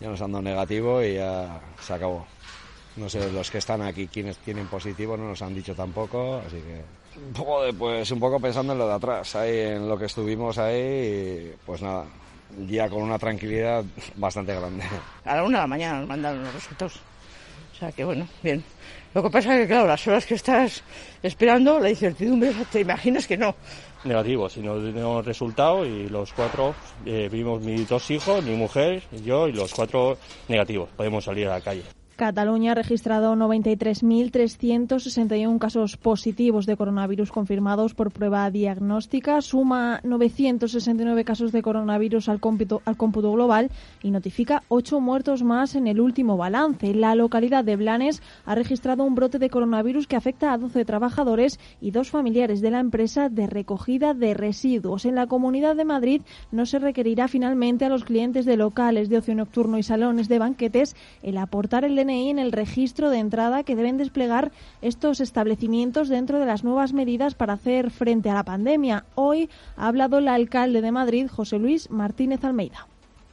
Ya 0.00 0.08
nos 0.08 0.22
han 0.22 0.32
dado 0.32 0.42
negativo 0.42 1.02
y 1.02 1.14
ya 1.14 1.60
se 1.80 1.92
acabó. 1.92 2.26
No 2.96 3.08
sé, 3.08 3.30
los 3.32 3.50
que 3.50 3.58
están 3.58 3.82
aquí, 3.82 4.08
quienes 4.08 4.38
tienen 4.38 4.66
positivo, 4.66 5.16
no 5.16 5.28
nos 5.28 5.42
han 5.42 5.54
dicho 5.54 5.74
tampoco, 5.74 6.42
así 6.44 6.56
que 6.56 6.82
un 7.18 7.32
poco 7.32 7.62
de, 7.62 7.72
pues 7.72 8.10
un 8.10 8.20
poco 8.20 8.40
pensando 8.40 8.72
en 8.72 8.78
lo 8.78 8.88
de 8.88 8.94
atrás, 8.94 9.36
ahí 9.36 9.58
en 9.58 9.88
lo 9.88 9.98
que 9.98 10.06
estuvimos 10.06 10.58
ahí, 10.58 11.52
pues 11.64 11.82
nada, 11.82 12.06
día 12.56 12.88
con 12.88 13.02
una 13.02 13.18
tranquilidad 13.18 13.84
bastante 14.16 14.54
grande. 14.54 14.84
A 15.24 15.36
la 15.36 15.44
una 15.44 15.58
de 15.58 15.62
la 15.62 15.66
mañana 15.66 16.00
nos 16.00 16.08
mandaron 16.08 16.42
los 16.44 16.54
resultados. 16.54 17.00
O 17.74 17.76
sea 17.78 17.92
que 17.92 18.04
bueno, 18.04 18.26
bien. 18.42 18.64
Lo 19.14 19.22
que 19.22 19.30
pasa 19.30 19.54
es 19.54 19.62
que, 19.62 19.68
claro, 19.68 19.86
las 19.86 20.06
horas 20.06 20.26
que 20.26 20.34
estás 20.34 20.82
esperando, 21.22 21.80
la 21.80 21.90
incertidumbre, 21.90 22.52
te 22.70 22.80
imaginas 22.80 23.26
que 23.26 23.36
no. 23.36 23.54
Negativo, 24.04 24.48
si 24.48 24.60
no 24.60 24.74
tenemos 24.74 25.24
resultado 25.24 25.84
y 25.86 26.08
los 26.08 26.32
cuatro, 26.32 26.74
eh, 27.06 27.28
vimos 27.30 27.62
mis 27.62 27.88
dos 27.88 28.10
hijos, 28.10 28.44
mi 28.44 28.54
mujer, 28.54 29.02
yo 29.24 29.48
y 29.48 29.52
los 29.52 29.72
cuatro 29.72 30.18
negativos. 30.48 30.88
Podemos 30.96 31.24
salir 31.24 31.48
a 31.48 31.54
la 31.54 31.60
calle. 31.60 31.97
Cataluña 32.18 32.72
ha 32.72 32.74
registrado 32.74 33.34
93.361 33.36 35.58
casos 35.60 35.96
positivos 35.96 36.66
de 36.66 36.76
coronavirus 36.76 37.30
confirmados 37.30 37.94
por 37.94 38.10
prueba 38.10 38.50
diagnóstica, 38.50 39.40
suma 39.40 40.00
969 40.02 41.24
casos 41.24 41.52
de 41.52 41.62
coronavirus 41.62 42.28
al 42.28 42.40
cómputo, 42.40 42.82
al 42.86 42.96
cómputo 42.96 43.30
global 43.30 43.70
y 44.02 44.10
notifica 44.10 44.64
ocho 44.66 44.98
muertos 44.98 45.44
más 45.44 45.76
en 45.76 45.86
el 45.86 46.00
último 46.00 46.36
balance. 46.36 46.92
La 46.92 47.14
localidad 47.14 47.62
de 47.62 47.76
Blanes 47.76 48.20
ha 48.44 48.56
registrado 48.56 49.04
un 49.04 49.14
brote 49.14 49.38
de 49.38 49.48
coronavirus 49.48 50.08
que 50.08 50.16
afecta 50.16 50.52
a 50.52 50.58
12 50.58 50.84
trabajadores 50.84 51.60
y 51.80 51.92
dos 51.92 52.10
familiares 52.10 52.60
de 52.60 52.72
la 52.72 52.80
empresa 52.80 53.28
de 53.28 53.46
recogida 53.46 54.12
de 54.12 54.34
residuos. 54.34 55.04
En 55.04 55.14
la 55.14 55.28
Comunidad 55.28 55.76
de 55.76 55.84
Madrid 55.84 56.22
no 56.50 56.66
se 56.66 56.80
requerirá 56.80 57.28
finalmente 57.28 57.84
a 57.84 57.88
los 57.88 58.02
clientes 58.02 58.44
de 58.44 58.56
locales 58.56 59.08
de 59.08 59.18
ocio 59.18 59.36
nocturno 59.36 59.78
y 59.78 59.84
salones 59.84 60.28
de 60.28 60.40
banquetes 60.40 60.96
el 61.22 61.38
aportar 61.38 61.84
el 61.84 62.07
en 62.10 62.38
el 62.38 62.52
registro 62.52 63.10
de 63.10 63.18
entrada 63.18 63.62
que 63.62 63.76
deben 63.76 63.96
desplegar 63.96 64.50
estos 64.82 65.20
establecimientos 65.20 66.08
dentro 66.08 66.38
de 66.38 66.46
las 66.46 66.64
nuevas 66.64 66.92
medidas 66.92 67.34
para 67.34 67.54
hacer 67.54 67.90
frente 67.90 68.30
a 68.30 68.34
la 68.34 68.44
pandemia. 68.44 69.04
Hoy 69.14 69.48
ha 69.76 69.88
hablado 69.88 70.18
el 70.18 70.28
alcalde 70.28 70.80
de 70.80 70.92
Madrid, 70.92 71.28
José 71.28 71.58
Luis 71.58 71.90
Martínez 71.90 72.44
Almeida. 72.44 72.86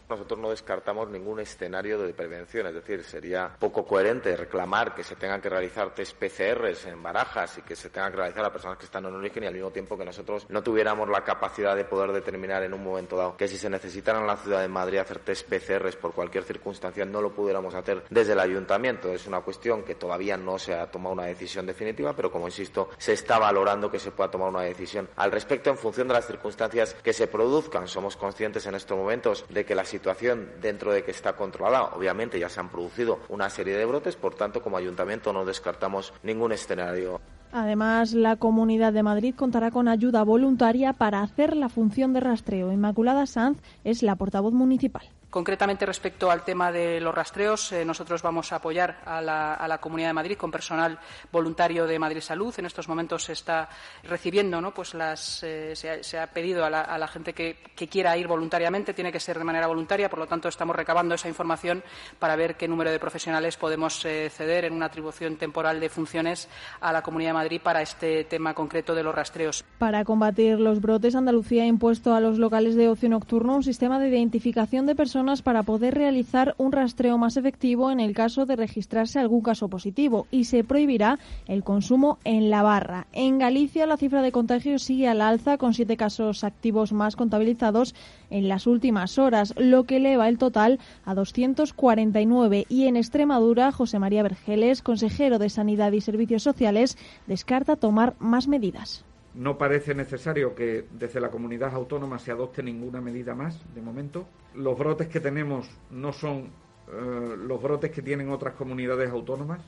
Nosotros 0.07 0.39
no 0.39 0.51
descartamos 0.51 1.09
ningún 1.09 1.39
escenario 1.39 1.97
de 1.97 2.13
prevención, 2.13 2.67
es 2.67 2.75
decir, 2.75 3.03
sería 3.03 3.55
poco 3.59 3.85
coherente 3.85 4.37
reclamar 4.37 4.93
que 4.93 5.03
se 5.03 5.15
tengan 5.15 5.41
que 5.41 5.49
realizar 5.49 5.95
test 5.95 6.15
PCRs 6.15 6.85
en 6.85 7.01
barajas 7.01 7.57
y 7.57 7.63
que 7.63 7.75
se 7.75 7.89
tengan 7.89 8.11
que 8.11 8.17
realizar 8.17 8.45
a 8.45 8.51
personas 8.51 8.77
que 8.77 8.85
están 8.85 9.05
en 9.05 9.15
origen 9.15 9.43
y 9.43 9.47
al 9.47 9.53
mismo 9.53 9.71
tiempo 9.71 9.97
que 9.97 10.05
nosotros 10.05 10.45
no 10.49 10.61
tuviéramos 10.61 11.09
la 11.09 11.23
capacidad 11.23 11.75
de 11.75 11.85
poder 11.85 12.11
determinar 12.11 12.61
en 12.61 12.73
un 12.75 12.83
momento 12.83 13.17
dado 13.17 13.35
que 13.35 13.47
si 13.47 13.57
se 13.57 13.69
necesitaran 13.69 14.21
en 14.21 14.27
la 14.27 14.37
ciudad 14.37 14.61
de 14.61 14.67
Madrid 14.67 14.99
hacer 14.99 15.19
test 15.19 15.49
PCRs 15.49 15.95
por 15.95 16.13
cualquier 16.13 16.43
circunstancia 16.43 17.03
no 17.03 17.19
lo 17.19 17.33
pudiéramos 17.33 17.73
hacer 17.73 18.03
desde 18.09 18.33
el 18.33 18.39
ayuntamiento. 18.39 19.11
Es 19.11 19.25
una 19.25 19.41
cuestión 19.41 19.83
que 19.83 19.95
todavía 19.95 20.37
no 20.37 20.59
se 20.59 20.75
ha 20.75 20.91
tomado 20.91 21.13
una 21.13 21.25
decisión 21.25 21.65
definitiva, 21.65 22.15
pero 22.15 22.31
como 22.31 22.47
insisto, 22.47 22.89
se 22.99 23.13
está 23.13 23.39
valorando 23.39 23.89
que 23.89 23.97
se 23.97 24.11
pueda 24.11 24.29
tomar 24.29 24.49
una 24.49 24.61
decisión 24.61 25.09
al 25.15 25.31
respecto 25.31 25.71
en 25.71 25.77
función 25.77 26.07
de 26.07 26.13
las 26.13 26.27
circunstancias 26.27 26.93
que 26.93 27.13
se 27.13 27.25
produzcan. 27.25 27.87
Somos 27.87 28.15
conscientes 28.15 28.67
en 28.67 28.75
estos 28.75 28.95
momentos 28.95 29.45
de 29.49 29.65
que 29.65 29.73
la 29.73 29.83
situación 29.95 30.49
dentro 30.61 30.91
de 30.91 31.03
que 31.03 31.11
está 31.11 31.37
controlada, 31.37 31.95
obviamente 31.95 32.37
ya 32.37 32.49
se 32.49 32.59
han 32.59 32.69
producido 32.69 33.19
una 33.29 33.49
serie 33.49 33.77
de 33.77 33.85
brotes, 33.85 34.17
por 34.17 34.35
tanto, 34.35 34.61
como 34.61 34.75
ayuntamiento 34.75 35.31
no 35.31 35.45
descartamos 35.45 36.13
ningún 36.21 36.51
escenario. 36.51 37.21
Además, 37.53 38.13
la 38.13 38.35
Comunidad 38.35 38.91
de 38.91 39.03
Madrid 39.03 39.33
contará 39.33 39.71
con 39.71 39.87
ayuda 39.87 40.23
voluntaria 40.23 40.91
para 40.91 41.21
hacer 41.21 41.55
la 41.55 41.69
función 41.69 42.11
de 42.11 42.19
rastreo. 42.19 42.73
Inmaculada 42.73 43.25
Sanz 43.25 43.61
es 43.85 44.03
la 44.03 44.17
portavoz 44.17 44.53
municipal. 44.53 45.07
Concretamente, 45.35 45.85
respecto 45.85 46.31
al 46.31 46.45
tema 46.45 46.71
de 46.71 47.01
los 47.01 47.13
rastreos, 47.13 47.73
eh, 47.73 47.83
nosotros 47.83 48.21
vamos 48.21 48.53
a 48.53 48.55
apoyar 48.55 49.01
a 49.03 49.19
la, 49.19 49.77
Comunidad 49.81 50.07
de 50.07 50.13
Madrid 50.13 50.37
con 50.37 50.49
personal 50.49 50.97
voluntario 51.29 51.85
de 51.85 51.99
Madrid 51.99 52.21
Salud. 52.21 52.55
En 52.57 52.65
estos 52.65 52.87
momentos 52.87 53.25
se 53.25 53.33
está 53.33 53.67
recibiendo, 54.03 54.61
¿no? 54.61 54.73
pues 54.73 54.95
eh, 55.43 55.73
se, 55.75 56.19
ha, 56.19 56.27
pedido 56.27 56.63
a 56.63 56.69
la, 56.69 57.07
gente 57.09 57.33
que, 57.33 57.57
quiera 57.75 58.15
ir 58.15 58.29
voluntariamente, 58.29 58.93
tiene 58.93 59.11
que 59.11 59.19
ser 59.19 59.37
de 59.37 59.43
manera 59.43 59.67
voluntaria, 59.67 60.09
por 60.09 60.19
lo 60.19 60.25
tanto, 60.25 60.47
estamos 60.47 60.73
recabando 60.73 61.15
esa 61.15 61.27
información 61.27 61.83
para 62.17 62.37
ver 62.37 62.55
qué 62.55 62.69
número 62.69 62.89
de 62.89 62.97
profesionales 62.97 63.57
podemos 63.57 64.05
eh, 64.05 64.29
ceder 64.29 64.63
en 64.63 64.71
una 64.71 64.85
atribución 64.85 65.35
temporal 65.35 65.81
de 65.81 65.89
funciones 65.89 66.47
a 66.79 66.93
la 66.93 67.01
Comunidad 67.01 67.31
de 67.31 67.39
Madrid 67.39 67.61
para 67.61 67.81
este 67.81 68.23
tema 68.23 68.53
concreto 68.53 68.95
de 68.95 69.03
los 69.03 69.13
rastreos. 69.13 69.65
Para 69.79 70.05
combatir 70.05 70.61
los 70.61 70.79
brotes, 70.79 71.13
Andalucía 71.13 71.63
ha 71.63 71.67
impuesto 71.67 72.15
a 72.15 72.21
los 72.21 72.39
locales 72.39 72.75
de 72.75 72.87
ocio 72.87 73.09
nocturno 73.09 73.57
un 73.57 73.63
sistema 73.63 73.99
de 73.99 74.07
identificación 74.07 74.85
de 74.85 74.95
personas 74.95 75.24
para 75.43 75.63
poder 75.63 75.95
realizar 75.95 76.53
un 76.59 76.71
rastreo 76.71 77.17
más 77.17 77.35
efectivo 77.35 77.89
en 77.89 77.99
el 77.99 78.13
caso 78.13 78.45
de 78.45 78.55
registrarse 78.55 79.19
algún 79.19 79.41
caso 79.41 79.67
positivo 79.69 80.27
y 80.29 80.43
se 80.43 80.63
prohibirá 80.63 81.17
el 81.47 81.63
consumo 81.63 82.19
en 82.25 82.51
la 82.51 82.61
barra. 82.61 83.07
En 83.11 83.39
Galicia 83.39 83.87
la 83.87 83.97
cifra 83.97 84.21
de 84.21 84.31
contagios 84.31 84.83
sigue 84.83 85.07
al 85.07 85.21
alza 85.21 85.57
con 85.57 85.73
siete 85.73 85.97
casos 85.97 86.43
activos 86.43 86.93
más 86.93 87.15
contabilizados 87.15 87.95
en 88.29 88.47
las 88.47 88.67
últimas 88.67 89.17
horas, 89.17 89.55
lo 89.57 89.85
que 89.85 89.97
eleva 89.97 90.29
el 90.29 90.37
total 90.37 90.79
a 91.05 91.15
249 91.15 92.67
y 92.69 92.85
en 92.85 92.95
Extremadura 92.95 93.71
José 93.71 93.97
María 93.97 94.21
Vergeles, 94.21 94.83
consejero 94.83 95.39
de 95.39 95.49
Sanidad 95.49 95.91
y 95.91 96.01
Servicios 96.01 96.43
Sociales, 96.43 96.99
descarta 97.25 97.77
tomar 97.77 98.13
más 98.19 98.47
medidas. 98.47 99.03
No 99.35 99.57
parece 99.57 99.93
necesario 99.93 100.55
que 100.55 100.85
desde 100.91 101.19
la 101.19 101.29
comunidad 101.29 101.73
autónoma 101.73 102.19
se 102.19 102.31
adopte 102.31 102.63
ninguna 102.63 103.01
medida 103.01 103.35
más 103.35 103.59
de 103.75 103.81
momento. 103.81 104.27
Los 104.53 104.77
brotes 104.77 105.09
que 105.09 105.19
tenemos 105.19 105.69
no 105.91 106.13
son 106.13 106.49
eh, 106.87 107.35
los 107.37 107.61
brotes 107.61 107.91
que 107.91 108.01
tienen 108.01 108.29
otras 108.29 108.53
comunidades 108.53 109.09
autónomas. 109.09 109.59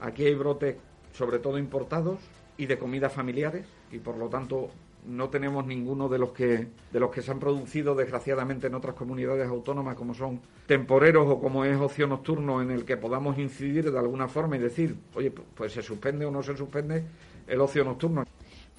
Aquí 0.00 0.26
hay 0.26 0.34
brotes 0.34 0.76
sobre 1.12 1.38
todo 1.38 1.58
importados 1.58 2.18
y 2.56 2.66
de 2.66 2.78
comidas 2.78 3.12
familiares 3.12 3.66
y 3.92 3.98
por 3.98 4.16
lo 4.16 4.28
tanto 4.28 4.70
no 5.06 5.28
tenemos 5.30 5.66
ninguno 5.66 6.08
de 6.08 6.18
los 6.18 6.32
que 6.32 6.68
de 6.92 7.00
los 7.00 7.10
que 7.10 7.22
se 7.22 7.30
han 7.30 7.40
producido 7.40 7.94
desgraciadamente 7.94 8.68
en 8.68 8.74
otras 8.74 8.94
comunidades 8.94 9.48
autónomas 9.48 9.96
como 9.96 10.14
son 10.14 10.40
temporeros 10.66 11.28
o 11.28 11.40
como 11.40 11.64
es 11.64 11.78
ocio 11.78 12.06
nocturno 12.06 12.62
en 12.62 12.70
el 12.70 12.84
que 12.84 12.96
podamos 12.96 13.38
incidir 13.38 13.90
de 13.90 13.98
alguna 13.98 14.28
forma 14.28 14.56
y 14.56 14.60
decir, 14.60 14.96
oye, 15.14 15.30
pues 15.30 15.72
se 15.72 15.82
suspende 15.82 16.24
o 16.24 16.30
no 16.30 16.42
se 16.42 16.56
suspende 16.56 17.04
el 17.46 17.60
ocio 17.60 17.84
nocturno. 17.84 18.24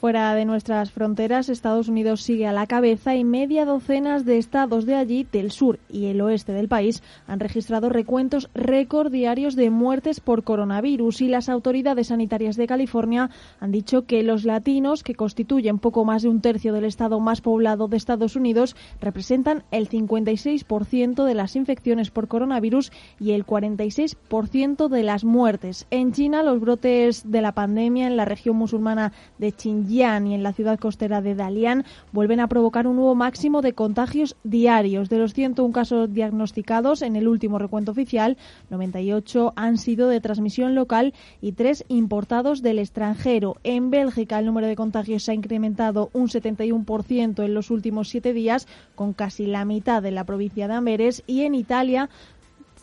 Fuera 0.04 0.36
de 0.36 0.44
nuestras 0.44 0.92
fronteras, 0.92 1.48
Estados 1.48 1.88
Unidos 1.88 2.20
sigue 2.20 2.46
a 2.46 2.52
la 2.52 2.68
cabeza 2.68 3.16
y 3.16 3.24
media 3.24 3.64
docenas 3.64 4.26
de 4.26 4.38
estados 4.38 4.86
de 4.86 4.96
allí, 4.96 5.26
del 5.32 5.50
sur 5.50 5.80
y 5.90 6.08
el 6.08 6.20
oeste 6.20 6.52
del 6.52 6.68
país, 6.68 7.02
han 7.26 7.40
registrado 7.40 7.88
recuentos 7.88 8.50
récord 8.54 9.14
diarios 9.14 9.56
de 9.56 9.70
muertes 9.70 10.20
por 10.20 10.44
coronavirus 10.44 11.22
y 11.22 11.30
las 11.30 11.48
autoridades 11.48 12.08
sanitarias 12.08 12.58
de 12.58 12.68
California 12.68 13.30
han 13.62 13.72
dicho 13.72 14.06
que 14.06 14.24
los 14.24 14.44
latinos, 14.44 15.04
que 15.04 15.16
constituyen 15.16 15.80
poco 15.80 16.04
más 16.04 16.24
de 16.24 16.28
un 16.28 16.42
tercio 16.42 16.74
del 16.74 16.84
estado 16.84 17.22
más 17.22 17.40
poblado 17.40 17.88
de 17.88 17.96
Estados 17.96 18.36
Unidos, 18.36 18.76
representan 19.00 19.64
el 19.72 19.88
56% 19.88 21.24
de 21.24 21.34
las 21.34 21.56
infecciones 21.56 22.12
por 22.12 22.28
coronavirus 22.28 22.92
y 23.22 23.32
el 23.32 23.46
46% 23.46 24.90
de 24.90 25.04
las 25.04 25.24
muertes. 25.24 25.88
En 25.92 26.12
China, 26.12 26.44
los 26.44 26.60
brotes 26.60 27.32
de 27.32 27.42
la 27.42 27.54
pandemia 27.54 28.08
en 28.08 28.18
la 28.18 28.26
región 28.26 28.58
musulmana 28.58 29.14
de 29.38 29.52
Xinjiang 29.52 29.93
y 29.94 30.34
en 30.34 30.42
la 30.42 30.54
ciudad 30.54 30.80
costera 30.80 31.22
de 31.22 31.36
Dalian 31.36 31.86
vuelven 32.12 32.40
a 32.40 32.48
provocar 32.48 32.88
un 32.88 32.96
nuevo 32.96 33.14
máximo 33.14 33.62
de 33.62 33.74
contagios 33.74 34.36
diarios. 34.44 35.08
De 35.08 35.20
los 35.20 35.34
101 35.34 35.72
casos 35.72 36.12
diagnosticados 36.12 37.04
en 37.04 37.16
el 37.16 37.28
último 37.28 37.60
recuento 37.60 37.92
oficial, 37.92 38.38
98 38.72 39.54
han 39.56 39.78
sido 39.78 40.08
de 40.08 40.20
transmisión 40.20 40.74
local 40.74 41.14
y 41.42 41.52
3 41.52 41.86
importados 41.90 42.64
del 42.64 42.80
extranjero. 42.80 43.58
En 43.64 43.92
Bélgica 43.92 44.40
el 44.40 44.48
número 44.48 44.66
de 44.66 44.76
contagios 44.76 45.24
se 45.24 45.32
ha 45.32 45.36
incrementado 45.36 46.10
un 46.14 46.28
71% 46.28 47.44
en 47.44 47.54
los 47.54 47.70
últimos 47.70 48.10
siete 48.10 48.34
días, 48.34 48.68
con 48.96 49.14
casi 49.14 49.46
la 49.46 49.64
mitad 49.64 50.02
de 50.02 50.12
la 50.12 50.24
provincia 50.24 50.68
de 50.68 50.74
Amberes, 50.74 51.24
y 51.28 51.42
en 51.42 51.54
Italia 51.54 52.10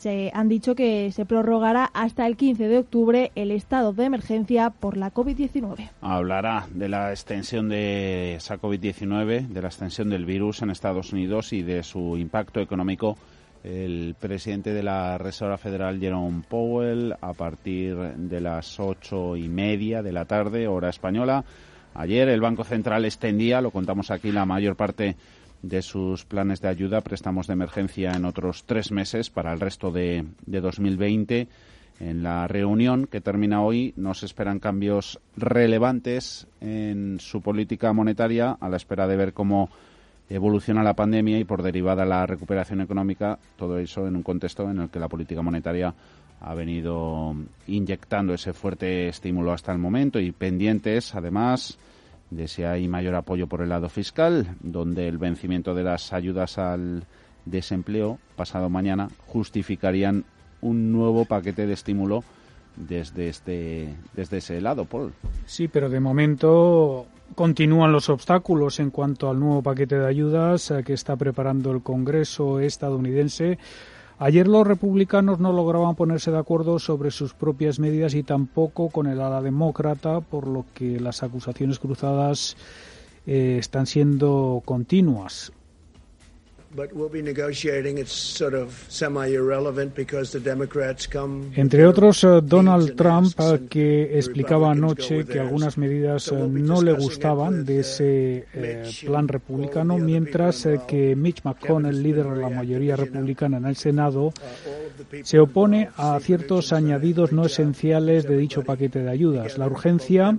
se 0.01 0.31
han 0.33 0.49
dicho 0.49 0.75
que 0.75 1.13
se 1.13 1.27
prorrogará 1.27 1.85
hasta 1.93 2.27
el 2.27 2.39
15 2.39 2.69
de 2.69 2.79
octubre 2.79 3.33
el 3.35 3.51
estado 3.51 3.93
de 3.93 4.07
emergencia 4.07 4.71
por 4.71 4.97
la 4.97 5.13
COVID-19. 5.13 5.91
Hablará 6.01 6.67
de 6.73 6.89
la 6.89 7.11
extensión 7.11 7.69
de 7.69 8.37
esa 8.37 8.59
COVID-19, 8.59 9.49
de 9.49 9.61
la 9.61 9.69
extensión 9.69 10.09
del 10.09 10.25
virus 10.25 10.63
en 10.63 10.71
Estados 10.71 11.13
Unidos 11.13 11.53
y 11.53 11.63
de 11.63 11.83
su 11.83 12.17
impacto 12.17 12.61
económico 12.61 13.19
el 13.63 14.17
presidente 14.19 14.73
de 14.73 14.83
la 14.83 15.19
Reserva 15.19 15.59
Federal, 15.59 16.01
Jerome 16.01 16.45
Powell, 16.49 17.15
a 17.21 17.35
partir 17.35 17.95
de 17.95 18.41
las 18.41 18.81
ocho 18.81 19.37
y 19.37 19.51
media 19.51 20.03
de 20.03 20.13
la 20.13 20.25
tarde, 20.25 20.67
hora 20.67 20.89
española. 20.89 21.45
Ayer 21.93 22.31
el 22.31 22.41
Banco 22.41 22.65
Central 22.65 23.05
extendía, 23.05 23.61
lo 23.61 23.71
contamos 23.71 24.11
aquí, 24.11 24.33
la 24.33 24.47
mayor 24.47 24.77
parte 24.77 25.17
de 25.63 25.83
sus 25.83 26.25
planes 26.25 26.61
de 26.61 26.69
ayuda, 26.69 27.01
préstamos 27.01 27.47
de 27.47 27.53
emergencia 27.55 28.13
en 28.13 28.25
otros 28.25 28.65
tres 28.65 28.93
meses 28.93 29.31
para 29.31 29.53
el 29.53 29.61
resto 29.61 29.91
de, 29.91 30.25
de 30.47 30.61
2020. 30.61 31.49
En 32.01 32.23
la 32.23 32.49
reunión 32.49 33.07
que 33.07 33.21
termina 33.21 33.63
hoy 33.63 33.93
no 33.97 34.15
se 34.15 34.25
esperan 34.27 34.59
cambios 34.59 35.21
relevantes 35.37 36.47
en 36.61 37.21
su 37.21 37.43
política 37.43 37.93
monetaria 37.93 38.57
a 38.59 38.69
la 38.71 38.79
espera 38.79 39.07
de 39.07 39.17
ver 39.17 39.35
cómo 39.35 39.69
evoluciona 40.31 40.83
la 40.83 40.95
pandemia 40.95 41.39
y 41.39 41.45
por 41.45 41.63
derivada 41.63 42.05
la 42.05 42.25
recuperación 42.25 42.81
económica, 42.81 43.39
todo 43.57 43.79
eso 43.79 44.07
en 44.07 44.17
un 44.17 44.23
contexto 44.23 44.71
en 44.71 44.79
el 44.79 44.89
que 44.89 45.01
la 45.01 45.09
política 45.09 45.43
monetaria 45.43 45.93
ha 46.41 46.55
venido 46.55 47.35
inyectando 47.67 48.33
ese 48.33 48.53
fuerte 48.53 49.09
estímulo 49.09 49.53
hasta 49.53 49.73
el 49.73 49.79
momento 49.79 50.19
y 50.21 50.33
pendientes 50.33 51.15
además 51.15 51.79
de 52.31 52.49
si 52.49 52.63
hay 52.63 52.89
mayor 52.89 53.15
apoyo 53.15 53.47
por 53.47 53.61
el 53.61 53.69
lado 53.69 53.89
fiscal, 53.89 54.57
donde 54.61 55.09
el 55.09 55.19
vencimiento 55.19 55.75
de 55.75 55.85
las 55.85 56.13
ayudas 56.13 56.59
al 56.59 57.05
desempleo 57.45 58.19
pasado 58.37 58.69
mañana 58.69 59.09
justificarían 59.27 60.25
un 60.61 60.93
nuevo 60.93 61.25
paquete 61.25 61.67
de 61.67 61.73
estímulo 61.73 62.23
desde 62.77 63.29
este 63.29 63.95
desde 64.15 64.39
ese 64.39 64.61
lado, 64.61 64.85
Paul. 64.85 65.13
Sí, 65.47 65.69
pero 65.69 65.89
de 65.89 66.01
momento 66.01 67.07
continúan 67.35 67.93
los 67.93 68.09
obstáculos 68.09 68.81
en 68.81 68.91
cuanto 68.91 69.31
al 69.31 69.39
nuevo 69.39 69.63
paquete 69.63 69.99
de 69.99 70.07
ayudas 70.07 70.71
eh, 70.71 70.83
que 70.85 70.93
está 70.93 71.17
preparando 71.17 71.73
el 71.73 71.83
Congreso 71.83 72.61
estadounidense 72.61 73.59
Ayer 74.23 74.47
los 74.47 74.67
republicanos 74.67 75.41
no 75.41 75.51
lograban 75.51 75.95
ponerse 75.95 76.31
de 76.31 76.37
acuerdo 76.37 76.79
sobre 76.79 77.11
sus 77.11 77.33
propias 77.33 77.79
medidas 77.79 78.13
y 78.13 78.23
tampoco 78.23 78.91
con 78.91 79.07
el 79.07 79.19
ala 79.19 79.41
demócrata, 79.41 80.21
por 80.21 80.47
lo 80.47 80.67
que 80.75 81.01
las 81.01 81.23
acusaciones 81.23 81.79
cruzadas 81.79 82.55
eh, 83.27 83.57
están 83.59 83.87
siendo 83.87 84.61
continuas. 84.67 85.53
Entre 91.57 91.85
otros, 91.85 92.23
eh, 92.23 92.41
Donald 92.45 92.95
Trump, 92.95 93.33
eh, 93.41 93.67
que 93.69 94.17
explicaba 94.17 94.71
anoche 94.71 95.25
que 95.25 95.41
algunas 95.41 95.77
medidas 95.77 96.29
eh, 96.29 96.35
no 96.37 96.81
le 96.81 96.93
gustaban 96.93 97.65
de 97.65 97.81
ese 97.81 98.47
plan 99.05 99.27
republicano, 99.27 99.99
mientras 99.99 100.69
que 100.87 101.17
Mitch 101.17 101.43
McConnell, 101.43 102.01
líder 102.01 102.29
de 102.29 102.41
la 102.41 102.51
mayoría 102.51 102.95
republicana 102.95 103.57
en 103.57 103.67
el 103.67 103.75
Senado, 103.75 104.33
se 105.25 105.41
opone 105.41 105.89
a 105.97 106.21
ciertos 106.21 106.73
añadidos 106.73 107.33
no 107.33 107.47
esenciales 107.47 108.29
de 108.29 108.37
dicho 108.37 108.63
paquete 108.63 109.03
de 109.03 109.11
ayudas. 109.11 109.59
La 109.59 109.67
urgencia 109.67 110.39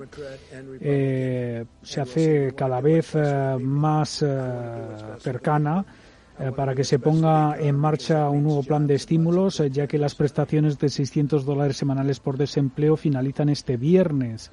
se 0.79 2.01
hace 2.01 2.53
cada 2.55 2.79
vez 2.79 3.15
más 3.59 4.23
cercana 5.19 5.85
eh, 5.85 6.00
para 6.49 6.73
que 6.73 6.83
se 6.83 6.97
ponga 6.97 7.55
en 7.59 7.75
marcha 7.75 8.27
un 8.29 8.43
nuevo 8.43 8.63
plan 8.63 8.87
de 8.87 8.95
estímulos, 8.95 9.59
eh, 9.59 9.69
ya 9.69 9.85
que 9.85 9.99
las 9.99 10.15
prestaciones 10.15 10.79
de 10.79 10.89
600 10.89 11.45
dólares 11.45 11.77
semanales 11.77 12.19
por 12.19 12.37
desempleo 12.37 12.97
finalizan 12.97 13.49
este 13.49 13.77
viernes. 13.77 14.49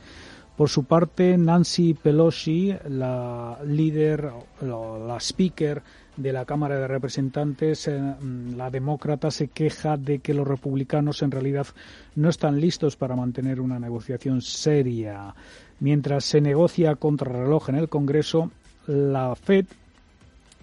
Por 0.57 0.69
su 0.69 0.85
parte, 0.85 1.39
Nancy 1.39 1.95
Pelosi, 1.95 2.75
la 2.89 3.59
líder, 3.65 4.31
la 4.61 5.17
speaker 5.21 5.83
de 6.17 6.33
la 6.33 6.45
Cámara 6.45 6.79
de 6.81 6.89
Representantes, 6.89 7.87
eh, 7.87 8.01
la 8.57 8.69
demócrata, 8.69 9.31
se 9.31 9.49
queja 9.49 9.97
de 9.97 10.19
que 10.19 10.35
los 10.35 10.47
republicanos 10.47 11.23
en 11.23 11.31
realidad 11.31 11.69
no 12.17 12.29
están 12.29 12.61
listos 12.61 12.97
para 12.97 13.17
mantener 13.17 13.61
una 13.61 13.79
negociación 13.79 14.43
seria. 14.43 15.35
Mientras 15.81 16.25
se 16.25 16.41
negocia 16.41 16.97
contrarreloj 16.97 17.71
en 17.71 17.77
el 17.77 17.89
Congreso, 17.89 18.51
la 18.89 19.35
Fed 19.37 19.67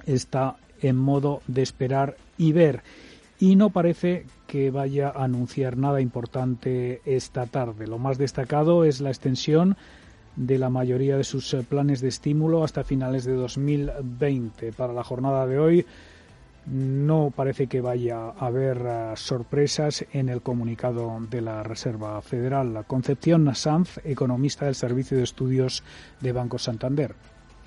está 0.05 0.57
en 0.81 0.95
modo 0.95 1.41
de 1.47 1.61
esperar 1.61 2.17
y 2.37 2.51
ver. 2.51 2.83
Y 3.39 3.55
no 3.55 3.69
parece 3.69 4.25
que 4.47 4.71
vaya 4.71 5.09
a 5.09 5.25
anunciar 5.25 5.77
nada 5.77 6.01
importante 6.01 7.01
esta 7.05 7.45
tarde. 7.45 7.87
Lo 7.87 7.97
más 7.97 8.17
destacado 8.17 8.85
es 8.85 9.01
la 9.01 9.09
extensión 9.09 9.75
de 10.35 10.57
la 10.57 10.69
mayoría 10.69 11.17
de 11.17 11.23
sus 11.23 11.53
eh, 11.53 11.65
planes 11.67 12.01
de 12.01 12.09
estímulo 12.09 12.63
hasta 12.63 12.83
finales 12.83 13.25
de 13.25 13.33
2020. 13.33 14.71
Para 14.73 14.93
la 14.93 15.03
jornada 15.03 15.45
de 15.47 15.59
hoy 15.59 15.85
no 16.65 17.31
parece 17.35 17.67
que 17.67 17.81
vaya 17.81 18.29
a 18.29 18.47
haber 18.47 18.81
eh, 18.85 19.11
sorpresas 19.15 20.05
en 20.13 20.29
el 20.29 20.41
comunicado 20.41 21.19
de 21.29 21.41
la 21.41 21.63
Reserva 21.63 22.21
Federal. 22.21 22.85
Concepción 22.87 23.45
Nassanz, 23.45 23.99
economista 24.03 24.65
del 24.65 24.75
Servicio 24.75 25.17
de 25.17 25.23
Estudios 25.23 25.83
de 26.21 26.31
Banco 26.31 26.57
Santander. 26.57 27.15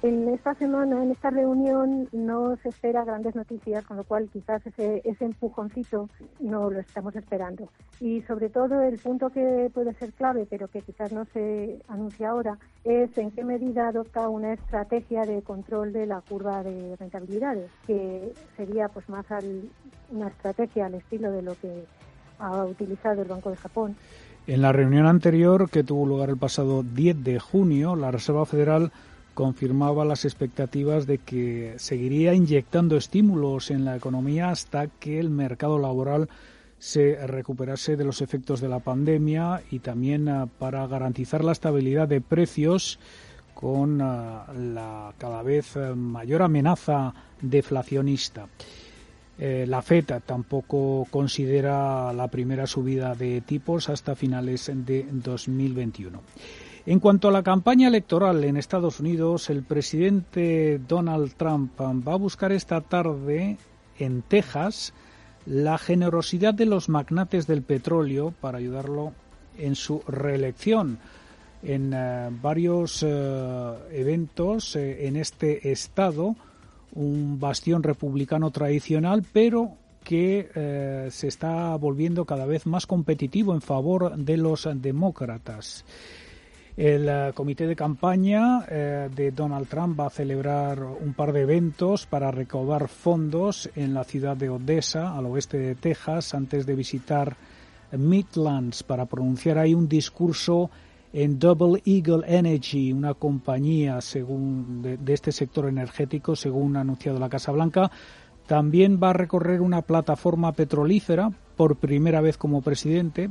En 0.00 0.28
esta 0.28 0.54
semana, 0.54 1.02
en 1.02 1.10
esta 1.10 1.30
reunión, 1.30 2.08
no 2.12 2.56
se 2.62 2.68
espera 2.68 3.04
grandes 3.04 3.34
noticias, 3.34 3.84
con 3.84 3.96
lo 3.96 4.04
cual 4.04 4.28
quizás 4.32 4.64
ese, 4.64 5.02
ese 5.04 5.24
empujoncito 5.24 6.08
no 6.38 6.70
lo 6.70 6.78
estamos 6.78 7.16
esperando. 7.16 7.68
Y 8.00 8.22
sobre 8.22 8.48
todo 8.48 8.80
el 8.80 8.96
punto 8.98 9.30
que 9.30 9.68
puede 9.74 9.94
ser 9.94 10.12
clave, 10.12 10.46
pero 10.48 10.68
que 10.68 10.82
quizás 10.82 11.10
no 11.10 11.24
se 11.32 11.80
anuncia 11.88 12.30
ahora, 12.30 12.58
es 12.84 13.18
en 13.18 13.32
qué 13.32 13.42
medida 13.42 13.88
adopta 13.88 14.28
una 14.28 14.52
estrategia 14.52 15.22
de 15.22 15.42
control 15.42 15.92
de 15.92 16.06
la 16.06 16.20
curva 16.20 16.62
de 16.62 16.94
rentabilidades, 16.94 17.68
que 17.84 18.32
sería 18.56 18.88
pues 18.88 19.08
más 19.08 19.26
una 20.12 20.28
estrategia 20.28 20.86
al 20.86 20.94
estilo 20.94 21.32
de 21.32 21.42
lo 21.42 21.56
que 21.56 21.86
ha 22.38 22.64
utilizado 22.64 23.22
el 23.22 23.28
Banco 23.28 23.50
de 23.50 23.56
Japón. 23.56 23.96
En 24.46 24.62
la 24.62 24.72
reunión 24.72 25.06
anterior, 25.06 25.68
que 25.68 25.82
tuvo 25.82 26.06
lugar 26.06 26.30
el 26.30 26.36
pasado 26.36 26.84
10 26.84 27.24
de 27.24 27.40
junio, 27.40 27.96
la 27.96 28.12
Reserva 28.12 28.46
Federal 28.46 28.92
confirmaba 29.38 30.04
las 30.04 30.24
expectativas 30.24 31.06
de 31.06 31.18
que 31.18 31.74
seguiría 31.76 32.34
inyectando 32.34 32.96
estímulos 32.96 33.70
en 33.70 33.84
la 33.84 33.94
economía 33.94 34.50
hasta 34.50 34.88
que 34.88 35.20
el 35.20 35.30
mercado 35.30 35.78
laboral 35.78 36.28
se 36.80 37.24
recuperase 37.24 37.96
de 37.96 38.02
los 38.02 38.20
efectos 38.20 38.60
de 38.60 38.68
la 38.68 38.80
pandemia 38.80 39.62
y 39.70 39.78
también 39.78 40.28
ah, 40.28 40.48
para 40.58 40.84
garantizar 40.88 41.44
la 41.44 41.52
estabilidad 41.52 42.08
de 42.08 42.20
precios 42.20 42.98
con 43.54 44.00
ah, 44.02 44.44
la 44.52 45.14
cada 45.18 45.44
vez 45.44 45.76
ah, 45.76 45.94
mayor 45.94 46.42
amenaza 46.42 47.14
deflacionista. 47.40 48.48
Eh, 49.38 49.66
la 49.68 49.82
FED 49.82 50.20
tampoco 50.26 51.06
considera 51.12 52.12
la 52.12 52.26
primera 52.26 52.66
subida 52.66 53.14
de 53.14 53.40
tipos 53.42 53.88
hasta 53.88 54.16
finales 54.16 54.68
de 54.74 55.06
2021. 55.12 56.22
En 56.86 57.00
cuanto 57.00 57.28
a 57.28 57.32
la 57.32 57.42
campaña 57.42 57.88
electoral 57.88 58.44
en 58.44 58.56
Estados 58.56 59.00
Unidos, 59.00 59.50
el 59.50 59.62
presidente 59.62 60.80
Donald 60.86 61.34
Trump 61.34 61.78
va 61.80 62.12
a 62.12 62.16
buscar 62.16 62.52
esta 62.52 62.80
tarde 62.80 63.58
en 63.98 64.22
Texas 64.22 64.94
la 65.46 65.78
generosidad 65.78 66.54
de 66.54 66.66
los 66.66 66.88
magnates 66.88 67.46
del 67.46 67.62
petróleo 67.62 68.34
para 68.40 68.58
ayudarlo 68.58 69.12
en 69.56 69.74
su 69.74 70.02
reelección. 70.06 70.98
En 71.62 71.92
eh, 71.94 72.28
varios 72.30 73.02
eh, 73.02 73.74
eventos 73.92 74.76
eh, 74.76 75.06
en 75.06 75.16
este 75.16 75.72
estado, 75.72 76.36
un 76.94 77.40
bastión 77.40 77.82
republicano 77.82 78.50
tradicional, 78.50 79.24
pero 79.32 79.72
que 80.04 81.08
se 81.10 81.28
está 81.28 81.76
volviendo 81.76 82.24
cada 82.24 82.46
vez 82.46 82.64
más 82.64 82.86
competitivo 82.86 83.52
en 83.52 83.60
favor 83.60 84.16
de 84.16 84.38
los 84.38 84.66
demócratas. 84.76 85.84
El 86.78 87.08
eh, 87.08 87.32
comité 87.34 87.66
de 87.66 87.74
campaña 87.74 88.64
eh, 88.68 89.10
de 89.12 89.32
Donald 89.32 89.66
Trump 89.66 89.98
va 89.98 90.06
a 90.06 90.10
celebrar 90.10 90.80
un 90.80 91.12
par 91.12 91.32
de 91.32 91.40
eventos 91.40 92.06
para 92.06 92.30
recaudar 92.30 92.86
fondos 92.86 93.68
en 93.74 93.94
la 93.94 94.04
ciudad 94.04 94.36
de 94.36 94.48
Odessa, 94.48 95.18
al 95.18 95.26
oeste 95.26 95.58
de 95.58 95.74
Texas, 95.74 96.34
antes 96.34 96.66
de 96.66 96.76
visitar 96.76 97.36
Midlands 97.90 98.84
para 98.84 99.06
pronunciar 99.06 99.58
ahí 99.58 99.74
un 99.74 99.88
discurso 99.88 100.70
en 101.12 101.40
Double 101.40 101.82
Eagle 101.84 102.22
Energy, 102.28 102.92
una 102.92 103.14
compañía 103.14 104.00
según 104.00 104.80
de, 104.80 104.98
de 104.98 105.14
este 105.14 105.32
sector 105.32 105.66
energético, 105.66 106.36
según 106.36 106.76
ha 106.76 106.82
anunciado 106.82 107.18
la 107.18 107.28
Casa 107.28 107.50
Blanca. 107.50 107.90
También 108.46 109.00
va 109.02 109.10
a 109.10 109.14
recorrer 109.14 109.62
una 109.62 109.82
plataforma 109.82 110.52
petrolífera 110.52 111.32
por 111.56 111.74
primera 111.74 112.20
vez 112.20 112.38
como 112.38 112.62
presidente 112.62 113.30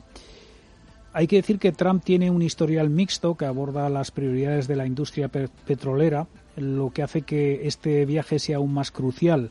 hay 1.18 1.26
que 1.26 1.38
decir 1.38 1.58
que 1.58 1.72
Trump 1.72 2.04
tiene 2.04 2.30
un 2.30 2.44
historial 2.44 2.92
mixto 2.92 3.34
que 3.34 3.46
aborda 3.46 3.90
las 3.90 4.12
prioridades 4.12 4.68
de 4.68 4.76
la 4.76 4.86
industria 4.86 5.30
petrolera, 5.30 6.28
lo 6.58 6.92
que 6.92 7.02
hace 7.02 7.24
que 7.24 7.66
este 7.68 8.06
viaje 8.06 8.38
sea 8.38 8.58
aún 8.58 8.72
más 8.72 8.92
crucial, 8.92 9.50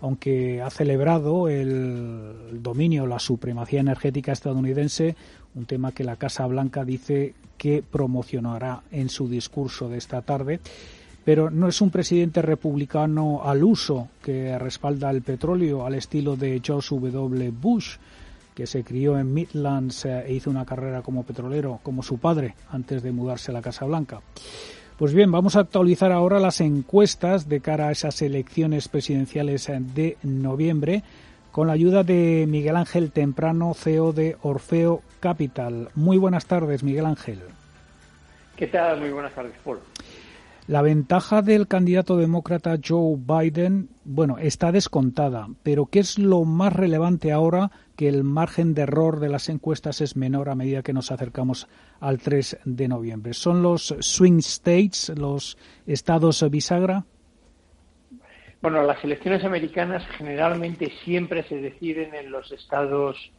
aunque 0.00 0.62
ha 0.62 0.70
celebrado 0.70 1.50
el 1.50 2.62
dominio, 2.62 3.06
la 3.06 3.18
supremacía 3.18 3.80
energética 3.80 4.32
estadounidense, 4.32 5.14
un 5.54 5.66
tema 5.66 5.92
que 5.92 6.04
la 6.04 6.16
Casa 6.16 6.46
Blanca 6.46 6.86
dice 6.86 7.34
que 7.58 7.82
promocionará 7.82 8.80
en 8.90 9.10
su 9.10 9.28
discurso 9.28 9.90
de 9.90 9.98
esta 9.98 10.22
tarde 10.22 10.60
pero 11.22 11.50
no 11.50 11.68
es 11.68 11.80
un 11.80 11.90
presidente 11.90 12.42
republicano 12.42 13.42
al 13.44 13.64
uso 13.64 14.08
que 14.22 14.58
respalda 14.58 15.10
el 15.10 15.22
petróleo 15.22 15.86
al 15.86 15.94
estilo 15.94 16.36
de 16.36 16.60
George 16.62 16.94
W. 16.94 17.50
Bush, 17.50 17.96
que 18.54 18.66
se 18.66 18.84
crió 18.84 19.18
en 19.18 19.34
Midlands 19.34 20.04
e 20.04 20.32
hizo 20.32 20.50
una 20.50 20.64
carrera 20.64 21.02
como 21.02 21.24
petrolero, 21.24 21.80
como 21.82 22.02
su 22.02 22.18
padre, 22.18 22.54
antes 22.70 23.02
de 23.02 23.12
mudarse 23.12 23.50
a 23.50 23.54
la 23.54 23.62
Casa 23.62 23.84
Blanca. 23.84 24.20
Pues 24.96 25.12
bien, 25.12 25.32
vamos 25.32 25.56
a 25.56 25.60
actualizar 25.60 26.12
ahora 26.12 26.38
las 26.38 26.60
encuestas 26.60 27.48
de 27.48 27.60
cara 27.60 27.88
a 27.88 27.92
esas 27.92 28.22
elecciones 28.22 28.86
presidenciales 28.86 29.68
de 29.94 30.16
noviembre 30.22 31.02
con 31.50 31.66
la 31.66 31.72
ayuda 31.72 32.04
de 32.04 32.46
Miguel 32.48 32.76
Ángel 32.76 33.10
Temprano, 33.10 33.74
CEO 33.74 34.12
de 34.12 34.36
Orfeo 34.42 35.02
Capital. 35.18 35.88
Muy 35.94 36.16
buenas 36.16 36.46
tardes, 36.46 36.84
Miguel 36.84 37.06
Ángel. 37.06 37.40
¿Qué 38.56 38.68
tal? 38.68 39.00
Muy 39.00 39.10
buenas 39.10 39.32
tardes, 39.34 39.54
Paul. 39.64 39.80
La 40.66 40.80
ventaja 40.80 41.42
del 41.42 41.68
candidato 41.68 42.16
demócrata 42.16 42.78
Joe 42.82 43.18
Biden, 43.18 43.90
bueno, 44.04 44.38
está 44.38 44.72
descontada, 44.72 45.48
pero 45.62 45.86
¿qué 45.86 45.98
es 45.98 46.18
lo 46.18 46.44
más 46.44 46.72
relevante 46.72 47.32
ahora 47.32 47.70
que 47.96 48.08
el 48.08 48.24
margen 48.24 48.74
de 48.74 48.82
error 48.82 49.20
de 49.20 49.28
las 49.28 49.48
encuestas 49.48 50.00
es 50.00 50.16
menor 50.16 50.48
a 50.48 50.54
medida 50.54 50.82
que 50.82 50.92
nos 50.92 51.10
acercamos 51.10 51.68
al 52.00 52.18
3 52.18 52.58
de 52.64 52.88
noviembre? 52.88 53.34
¿Son 53.34 53.62
los 53.62 53.94
swing 54.00 54.38
states, 54.38 55.12
los 55.16 55.56
estados 55.86 56.44
bisagra? 56.50 57.04
Bueno, 58.60 58.82
las 58.82 59.02
elecciones 59.04 59.44
americanas 59.44 60.02
generalmente 60.16 60.90
siempre 61.04 61.42
se 61.44 61.56
deciden 61.56 62.14
en 62.14 62.30
los 62.30 62.50
estados 62.50 63.30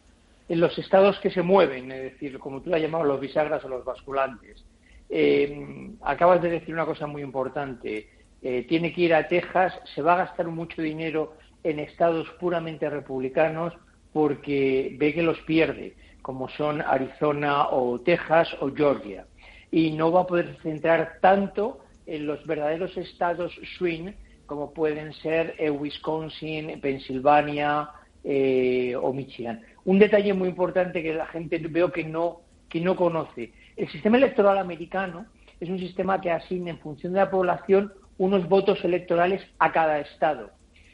en 0.47 0.59
los 0.59 0.77
estados 0.77 1.19
que 1.19 1.31
se 1.31 1.41
mueven, 1.41 1.91
es 1.91 2.03
decir, 2.03 2.37
como 2.37 2.61
tú 2.61 2.69
lo 2.69 2.75
has 2.75 2.81
llamado, 2.83 3.03
los 3.03 3.19
bisagras 3.19 3.65
o 3.65 3.67
los 3.67 3.83
basculantes. 3.83 4.63
Eh, 5.09 5.89
acabas 6.01 6.41
de 6.41 6.49
decir 6.49 6.73
una 6.73 6.85
cosa 6.85 7.07
muy 7.07 7.21
importante. 7.21 8.07
Eh, 8.41 8.63
tiene 8.67 8.93
que 8.93 9.01
ir 9.01 9.13
a 9.13 9.27
Texas, 9.27 9.73
se 9.93 10.01
va 10.01 10.13
a 10.13 10.17
gastar 10.17 10.47
mucho 10.47 10.81
dinero 10.81 11.33
en 11.63 11.79
estados 11.79 12.29
puramente 12.39 12.87
republicanos, 12.89 13.73
porque 14.15 14.95
ve 14.97 15.13
que 15.13 15.21
los 15.21 15.38
pierde, 15.41 15.93
como 16.21 16.47
son 16.47 16.82
Arizona 16.82 17.67
o 17.67 17.99
Texas 17.99 18.47
o 18.62 18.73
Georgia. 18.73 19.25
Y 19.71 19.91
no 19.91 20.10
va 20.10 20.21
a 20.21 20.25
poder 20.25 20.56
centrar 20.63 21.17
tanto 21.19 21.80
en 22.06 22.25
los 22.25 22.47
verdaderos 22.47 22.95
estados 22.95 23.51
swing 23.78 24.13
como 24.45 24.73
pueden 24.73 25.12
ser 25.15 25.56
eh, 25.58 25.69
Wisconsin, 25.69 26.80
Pensilvania 26.80 27.89
eh, 28.23 28.95
o 28.95 29.12
Michigan. 29.12 29.62
Un 29.84 29.99
detalle 29.99 30.34
muy 30.34 30.47
importante 30.47 31.04
que 31.04 31.13
la 31.13 31.25
gente 31.25 31.58
veo 31.58 31.91
que 31.91 32.06
no, 32.06 32.39
que 32.69 32.80
no 32.80 32.95
conoce. 32.95 33.51
El 33.75 33.89
sistema 33.89 34.15
electoral 34.15 34.60
americano 34.60 35.25
es 35.60 35.67
un 35.67 35.78
sistema 35.78 36.21
que 36.21 36.32
asigna 36.32 36.69
en 36.69 36.80
función 36.80 37.12
de 37.12 37.19
la 37.19 37.30
población 37.30 37.91
unos 38.17 38.47
votos 38.47 38.82
electorales 38.86 39.41
a 39.60 39.73
cada 39.73 39.99
estado. 39.99 40.51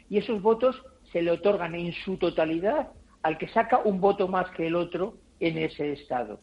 Y 0.09 0.17
esos 0.17 0.41
votos 0.41 0.81
se 1.11 1.21
le 1.21 1.29
otorgan 1.29 1.75
en 1.75 1.93
su 1.93 2.17
totalidad 2.17 2.87
al 3.23 3.37
que 3.37 3.47
saca 3.49 3.79
un 3.79 3.99
voto 3.99 4.27
más 4.27 4.49
que 4.51 4.67
el 4.67 4.75
otro 4.75 5.15
en 5.39 5.57
ese 5.57 5.93
estado. 5.93 6.39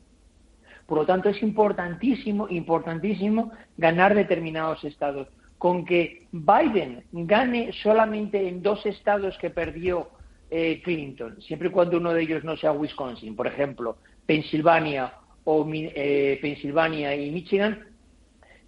Por 0.87 0.99
lo 0.99 1.07
tanto, 1.07 1.29
es 1.29 1.43
importantísimo, 1.43 2.49
importantísimo 2.49 3.53
ganar 3.77 4.14
determinados 4.14 4.83
estados. 4.85 5.29
Con 5.59 5.85
que 5.85 6.27
Biden 6.33 7.05
gane 7.12 7.73
solamente 7.83 8.49
en 8.49 8.62
dos 8.62 8.87
estados 8.87 9.37
que 9.38 9.51
perdió 9.51 10.09
eh, 10.51 10.81
Clinton, 10.83 11.43
siempre 11.43 11.69
y 11.69 11.73
cuando 11.73 11.99
uno 11.99 12.14
de 12.14 12.23
ellos 12.23 12.43
no 12.43 12.57
sea 12.57 12.73
Wisconsin, 12.73 13.37
por 13.37 13.47
ejemplo, 13.47 13.99
Pensilvania 14.25 15.12
o 15.45 15.69
eh, 15.71 16.38
Pensilvania 16.41 17.14
y 17.14 17.31
Michigan, 17.33 17.87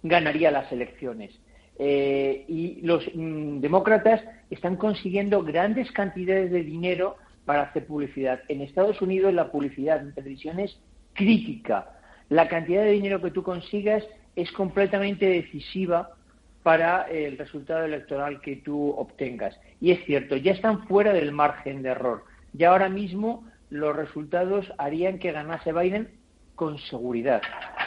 ganaría 0.03 0.51
las 0.51 0.71
elecciones. 0.71 1.31
Eh, 1.79 2.45
y 2.47 2.81
los 2.81 3.03
mm, 3.15 3.59
demócratas 3.61 4.21
están 4.51 4.75
consiguiendo 4.75 5.41
grandes 5.43 5.91
cantidades 5.91 6.51
de 6.51 6.63
dinero 6.63 7.15
para 7.45 7.63
hacer 7.63 7.85
publicidad. 7.85 8.41
En 8.47 8.61
Estados 8.61 9.01
Unidos 9.01 9.33
la 9.33 9.51
publicidad 9.51 10.01
en 10.01 10.13
televisión 10.13 10.59
es 10.59 10.77
crítica. 11.13 11.89
La 12.29 12.47
cantidad 12.47 12.83
de 12.83 12.91
dinero 12.91 13.21
que 13.21 13.31
tú 13.31 13.43
consigas 13.43 14.03
es 14.35 14.51
completamente 14.51 15.25
decisiva 15.25 16.15
para 16.63 17.03
el 17.09 17.37
resultado 17.37 17.85
electoral 17.85 18.39
que 18.41 18.57
tú 18.57 18.91
obtengas. 18.91 19.59
Y 19.79 19.91
es 19.91 20.05
cierto, 20.05 20.37
ya 20.37 20.51
están 20.51 20.87
fuera 20.87 21.11
del 21.11 21.31
margen 21.31 21.81
de 21.81 21.89
error. 21.89 22.23
Ya 22.53 22.69
ahora 22.69 22.89
mismo 22.89 23.43
los 23.69 23.95
resultados 23.95 24.71
harían 24.77 25.17
que 25.17 25.31
ganase 25.31 25.73
Biden 25.73 26.09
con 26.55 26.77
seguridad. 26.77 27.41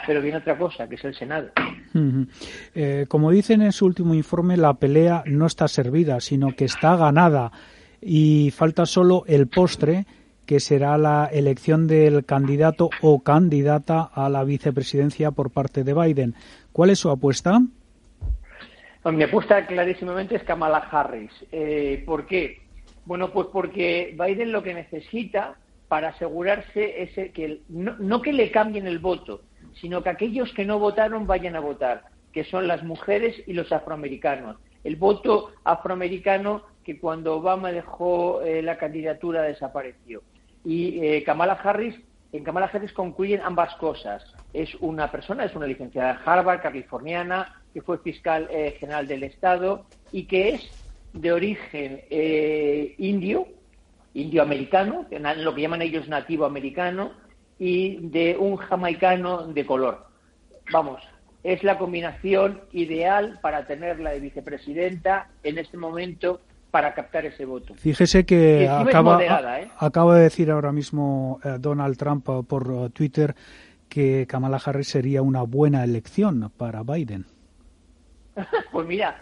Pero 0.05 0.21
viene 0.21 0.39
otra 0.39 0.57
cosa, 0.57 0.89
que 0.89 0.95
es 0.95 1.05
el 1.05 1.15
Senado. 1.15 1.49
Eh, 2.73 3.05
como 3.07 3.31
dicen 3.31 3.61
en 3.61 3.71
su 3.71 3.85
último 3.85 4.13
informe, 4.13 4.57
la 4.57 4.73
pelea 4.73 5.23
no 5.25 5.45
está 5.45 5.69
servida, 5.69 6.19
sino 6.19 6.53
que 6.53 6.65
está 6.65 6.97
ganada. 6.97 7.53
Y 8.07 8.51
falta 8.51 8.85
solo 8.85 9.23
el 9.25 9.47
postre, 9.47 10.05
que 10.45 10.59
será 10.59 10.95
la 10.99 11.25
elección 11.25 11.87
del 11.87 12.23
candidato 12.23 12.91
o 13.01 13.23
candidata 13.23 14.03
a 14.13 14.29
la 14.29 14.43
vicepresidencia 14.43 15.31
por 15.31 15.49
parte 15.49 15.83
de 15.83 15.95
Biden. 15.95 16.35
¿Cuál 16.71 16.91
es 16.91 16.99
su 16.99 17.09
apuesta? 17.09 17.59
Mi 19.05 19.23
apuesta 19.23 19.65
clarísimamente 19.65 20.35
es 20.35 20.43
Kamala 20.43 20.87
Harris. 20.91 21.31
Eh, 21.51 22.03
¿Por 22.05 22.27
qué? 22.27 22.61
Bueno, 23.05 23.31
pues 23.31 23.47
porque 23.51 24.15
Biden 24.19 24.51
lo 24.51 24.61
que 24.61 24.75
necesita 24.75 25.55
para 25.87 26.09
asegurarse 26.09 27.01
es 27.01 27.31
que 27.31 27.61
no, 27.69 27.95
no 27.97 28.21
que 28.21 28.33
le 28.33 28.51
cambien 28.51 28.85
el 28.85 28.99
voto, 28.99 29.41
sino 29.81 30.03
que 30.03 30.09
aquellos 30.09 30.53
que 30.53 30.65
no 30.65 30.77
votaron 30.77 31.25
vayan 31.25 31.55
a 31.55 31.59
votar, 31.59 32.03
que 32.31 32.43
son 32.43 32.67
las 32.67 32.83
mujeres 32.83 33.35
y 33.47 33.53
los 33.53 33.71
afroamericanos. 33.71 34.57
El 34.83 34.95
voto 34.95 35.53
afroamericano 35.63 36.63
que 36.85 36.99
cuando 36.99 37.35
Obama 37.35 37.71
dejó 37.71 38.41
eh, 38.43 38.61
la 38.61 38.77
candidatura 38.77 39.41
desapareció. 39.41 40.21
Y 40.63 41.03
eh, 41.03 41.23
Kamala 41.23 41.53
Harris, 41.53 41.95
en 42.31 42.43
Kamala 42.43 42.69
Harris 42.71 42.93
concluyen 42.93 43.41
ambas 43.41 43.75
cosas. 43.75 44.23
Es 44.53 44.75
una 44.79 45.11
persona, 45.11 45.45
es 45.45 45.55
una 45.55 45.65
licenciada 45.65 46.13
de 46.13 46.19
Harvard, 46.23 46.61
californiana, 46.61 47.61
que 47.73 47.81
fue 47.81 47.97
fiscal 47.97 48.47
eh, 48.51 48.77
general 48.79 49.07
del 49.07 49.23
Estado 49.23 49.85
y 50.11 50.25
que 50.25 50.49
es 50.49 50.69
de 51.13 51.31
origen 51.31 52.01
indio, 52.97 53.47
indioamericano, 54.13 55.05
lo 55.37 55.55
que 55.55 55.61
llaman 55.61 55.81
ellos 55.81 56.09
nativo 56.09 56.45
americano, 56.45 57.13
y 57.57 58.09
de 58.09 58.35
un 58.37 58.57
jamaicano 58.57 59.47
de 59.47 59.65
color. 59.65 60.07
Vamos, 60.73 61.01
es 61.41 61.63
la 61.63 61.77
combinación 61.77 62.61
ideal 62.73 63.39
para 63.41 63.65
tenerla 63.65 64.11
de 64.11 64.19
vicepresidenta 64.19 65.29
en 65.43 65.57
este 65.57 65.77
momento 65.77 66.41
para 66.75 66.93
captar 66.93 67.25
ese 67.25 67.45
voto. 67.45 67.73
Fíjese 67.75 68.25
que 68.25 68.67
acaba, 68.67 69.23
¿eh? 69.23 69.69
acaba 69.77 70.17
de 70.17 70.23
decir 70.23 70.51
ahora 70.51 70.73
mismo 70.73 71.39
Donald 71.59 71.95
Trump 71.95 72.25
por 72.25 72.89
Twitter 72.89 73.33
que 73.87 74.27
Kamala 74.27 74.57
Harris 74.57 74.89
sería 74.89 75.21
una 75.21 75.43
buena 75.43 75.85
elección 75.85 76.51
para 76.57 76.83
Biden. 76.83 77.27
pues 78.73 78.85
mira, 78.85 79.15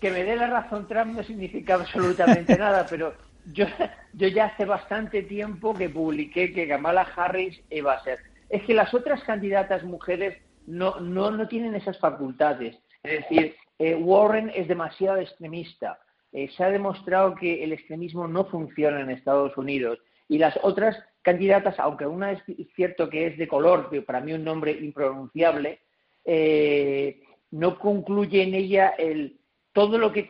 que 0.00 0.12
me 0.12 0.22
dé 0.22 0.36
la 0.36 0.46
razón 0.46 0.86
Trump 0.86 1.16
no 1.16 1.24
significa 1.24 1.74
absolutamente 1.74 2.56
nada, 2.58 2.86
pero 2.88 3.14
yo, 3.52 3.66
yo 4.12 4.28
ya 4.28 4.44
hace 4.44 4.64
bastante 4.64 5.22
tiempo 5.22 5.74
que 5.74 5.88
publiqué 5.88 6.52
que 6.52 6.68
Kamala 6.68 7.04
Harris 7.16 7.60
iba 7.68 7.94
a 7.94 8.04
ser. 8.04 8.20
Es 8.48 8.62
que 8.62 8.74
las 8.74 8.94
otras 8.94 9.24
candidatas 9.24 9.82
mujeres 9.82 10.38
no, 10.68 11.00
no, 11.00 11.32
no 11.32 11.48
tienen 11.48 11.74
esas 11.74 11.98
facultades. 11.98 12.76
Es 13.02 13.22
decir, 13.22 13.56
eh, 13.80 13.96
Warren 13.96 14.52
es 14.54 14.68
demasiado 14.68 15.18
extremista. 15.18 15.98
Eh, 16.34 16.50
se 16.56 16.64
ha 16.64 16.68
demostrado 16.68 17.36
que 17.36 17.62
el 17.62 17.72
extremismo 17.72 18.26
no 18.26 18.44
funciona 18.46 19.00
en 19.00 19.10
Estados 19.10 19.56
Unidos. 19.56 20.00
Y 20.28 20.38
las 20.38 20.58
otras 20.62 21.00
candidatas, 21.22 21.78
aunque 21.78 22.06
una 22.08 22.32
es 22.32 22.42
cierto 22.74 23.08
que 23.08 23.28
es 23.28 23.38
de 23.38 23.46
color, 23.46 23.86
pero 23.88 24.04
para 24.04 24.20
mí 24.20 24.32
un 24.32 24.42
nombre 24.42 24.72
impronunciable, 24.72 25.78
eh, 26.24 27.22
no 27.52 27.78
concluye 27.78 28.42
en 28.42 28.54
ella 28.54 28.94
el, 28.98 29.38
todo 29.72 29.96
lo 29.96 30.12
que, 30.12 30.26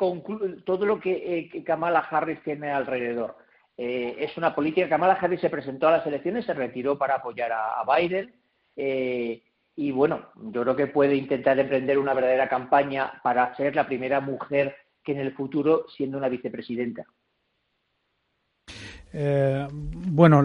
todo 0.66 0.84
lo 0.84 1.00
que 1.00 1.50
eh, 1.54 1.64
Kamala 1.64 2.00
Harris 2.00 2.42
tiene 2.42 2.70
alrededor. 2.70 3.36
Es 3.76 4.36
una 4.36 4.54
política. 4.54 4.88
Kamala 4.88 5.14
Harris 5.14 5.40
se 5.40 5.50
presentó 5.50 5.88
a 5.88 5.92
las 5.92 6.06
elecciones, 6.06 6.44
se 6.44 6.54
retiró 6.54 6.96
para 6.96 7.16
apoyar 7.16 7.50
a, 7.50 7.82
Biden. 7.96 8.32
Y 8.76 9.90
bueno, 9.90 10.28
yo 10.36 10.62
creo 10.62 10.76
que 10.76 10.86
puede 10.86 11.16
intentar 11.16 11.58
emprender 11.58 11.98
una 11.98 12.14
verdadera 12.14 12.48
campaña 12.48 13.20
para 13.24 13.56
ser 13.56 13.74
la 13.74 13.86
primera 13.86 14.20
mujer 14.20 14.76
que 15.04 15.12
en 15.12 15.18
el 15.18 15.32
futuro 15.32 15.86
siendo 15.88 16.18
una 16.18 16.28
vicepresidenta. 16.28 17.04
bueno, 20.10 20.40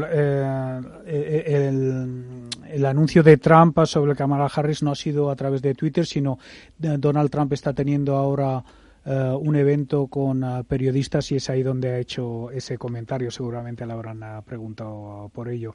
el, 1.06 2.50
el 2.70 2.86
anuncio 2.86 3.24
de 3.24 3.38
Trump 3.38 3.80
sobre 3.86 4.16
Kamala 4.16 4.46
Harris 4.46 4.84
no 4.84 4.92
ha 4.92 4.96
sido 4.96 5.30
a 5.30 5.36
través 5.36 5.62
de 5.62 5.74
Twitter, 5.74 6.06
sino 6.06 6.38
eh, 6.82 6.96
Donald 6.98 7.30
Trump 7.30 7.54
está 7.54 7.74
teniendo 7.74 8.16
ahora 8.16 8.64
eh, 9.06 9.36
un 9.40 9.56
evento 9.56 10.08
con 10.08 10.44
eh, 10.44 10.64
periodistas 10.68 11.32
y 11.32 11.38
es 11.38 11.50
ahí 11.50 11.64
donde 11.64 11.90
ha 11.90 12.00
hecho 12.00 12.52
ese 12.52 12.78
comentario. 12.78 13.32
Seguramente 13.32 13.86
le 13.86 13.94
habrán 13.94 14.22
preguntado 14.46 15.30
por 15.34 15.50
ello. 15.50 15.74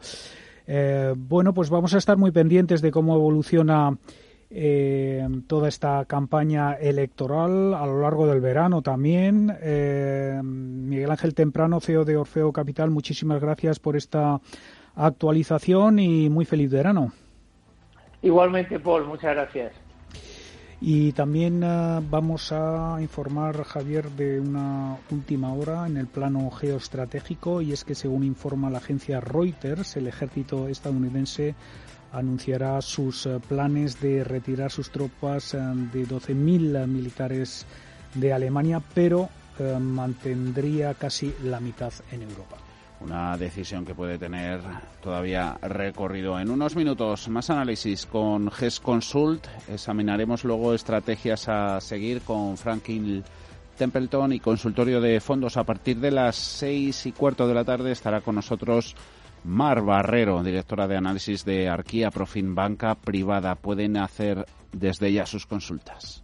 bueno, 1.16 1.53
pues 1.53 1.68
vamos 1.68 1.94
a 1.94 1.99
estar 1.99 2.16
muy 2.16 2.31
pendientes 2.31 2.81
de 2.81 2.90
cómo 2.90 3.14
evoluciona 3.14 3.99
toda 5.47 5.69
esta 5.69 6.05
campaña 6.05 6.75
electoral 6.75 7.75
a 7.75 7.87
lo 7.87 8.01
largo 8.01 8.27
del 8.27 8.40
verano 8.40 8.83
también. 8.83 9.47
Miguel 10.88 11.11
Ángel 11.11 11.35
Temprano, 11.35 11.81
CEO 11.81 12.05
de 12.05 12.17
Orfeo 12.17 12.53
Capital, 12.53 12.90
muchísimas 12.90 13.40
gracias 13.40 13.81
por 13.81 13.97
esta 13.97 14.40
actualización 14.97 15.99
y 15.99 16.31
muy 16.31 16.45
feliz 16.45 16.71
verano. 16.71 17.12
Igualmente, 18.23 18.79
Paul, 18.81 19.07
muchas 19.07 19.35
gracias. 19.35 19.73
Y 20.81 21.12
también 21.12 21.62
eh, 21.62 22.01
vamos 22.11 22.53
a 22.53 22.99
informar, 23.01 23.64
Javier, 23.64 24.11
de 24.11 24.40
una 24.40 24.99
última 25.11 25.53
hora 25.55 25.87
en 25.87 25.97
el 25.97 26.07
plano 26.07 26.51
geoestratégico 26.51 27.62
y 27.62 27.73
es 27.73 27.85
que 27.85 27.95
según 27.95 28.25
informa 28.25 28.71
la 28.71 28.79
agencia 28.79 29.21
Reuters, 29.21 29.97
el 29.97 30.09
ejército 30.09 30.69
estadounidense 30.69 31.55
anunciará 32.14 32.81
sus 32.81 33.27
eh, 33.27 33.40
planes 33.46 34.00
de 34.00 34.24
retirar 34.24 34.70
sus 34.70 34.90
tropas 34.90 35.55
eh, 35.55 35.59
de 35.59 36.07
12.000 36.07 36.87
militares 36.87 37.66
de 38.14 38.33
Alemania, 38.33 38.81
pero 38.94 39.29
mantendría 39.81 40.94
casi 40.94 41.33
la 41.44 41.61
mitad 41.61 41.92
en 42.11 42.22
Europa. 42.22 42.57
Una 43.00 43.37
decisión 43.37 43.85
que 43.85 43.94
puede 43.94 44.18
tener 44.18 44.61
todavía 45.03 45.59
recorrido. 45.62 46.40
En 46.40 46.50
unos 46.50 46.74
minutos, 46.74 47.29
más 47.29 47.50
análisis 47.50 48.07
con 48.07 48.50
GES 48.50 48.81
Consult. 48.81 49.46
Examinaremos 49.68 50.42
luego 50.44 50.74
estrategias 50.74 51.48
a 51.48 51.81
seguir 51.81 52.22
con 52.22 52.57
Franklin 52.57 53.22
Templeton 53.77 54.33
y 54.33 54.40
consultorio 54.40 55.00
de 55.00 55.20
fondos. 55.20 55.57
A 55.57 55.64
partir 55.64 55.98
de 55.98 56.12
las 56.12 56.37
seis 56.37 57.05
y 57.07 57.12
cuarto 57.12 57.46
de 57.46 57.55
la 57.55 57.64
tarde 57.64 57.92
estará 57.92 58.20
con 58.20 58.37
nosotros 58.37 58.94
Mar 59.44 59.83
Barrero, 59.83 60.42
directora 60.42 60.88
de 60.88 60.96
análisis 60.96 61.44
de 61.44 61.68
Arquía 61.68 62.11
Profin 62.11 62.54
Banca 62.54 62.94
Privada. 62.94 63.54
Pueden 63.57 63.98
hacer 63.98 64.46
desde 64.72 65.12
ya 65.12 65.26
sus 65.26 65.46
consultas. 65.46 66.24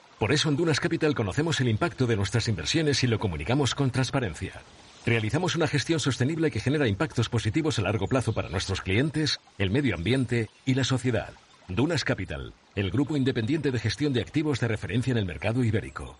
Por 0.21 0.31
eso 0.31 0.49
en 0.49 0.55
Dunas 0.55 0.79
Capital 0.79 1.15
conocemos 1.15 1.59
el 1.61 1.67
impacto 1.67 2.05
de 2.05 2.15
nuestras 2.15 2.47
inversiones 2.47 3.03
y 3.03 3.07
lo 3.07 3.17
comunicamos 3.17 3.73
con 3.73 3.89
transparencia. 3.89 4.61
Realizamos 5.03 5.55
una 5.55 5.65
gestión 5.65 5.99
sostenible 5.99 6.51
que 6.51 6.59
genera 6.59 6.87
impactos 6.87 7.27
positivos 7.27 7.79
a 7.79 7.81
largo 7.81 8.07
plazo 8.07 8.31
para 8.31 8.47
nuestros 8.47 8.81
clientes, 8.81 9.39
el 9.57 9.71
medio 9.71 9.95
ambiente 9.95 10.51
y 10.63 10.75
la 10.75 10.83
sociedad. 10.83 11.33
Dunas 11.67 12.03
Capital, 12.03 12.53
el 12.75 12.91
grupo 12.91 13.17
independiente 13.17 13.71
de 13.71 13.79
gestión 13.79 14.13
de 14.13 14.21
activos 14.21 14.59
de 14.59 14.67
referencia 14.67 15.09
en 15.09 15.17
el 15.17 15.25
mercado 15.25 15.63
ibérico. 15.63 16.19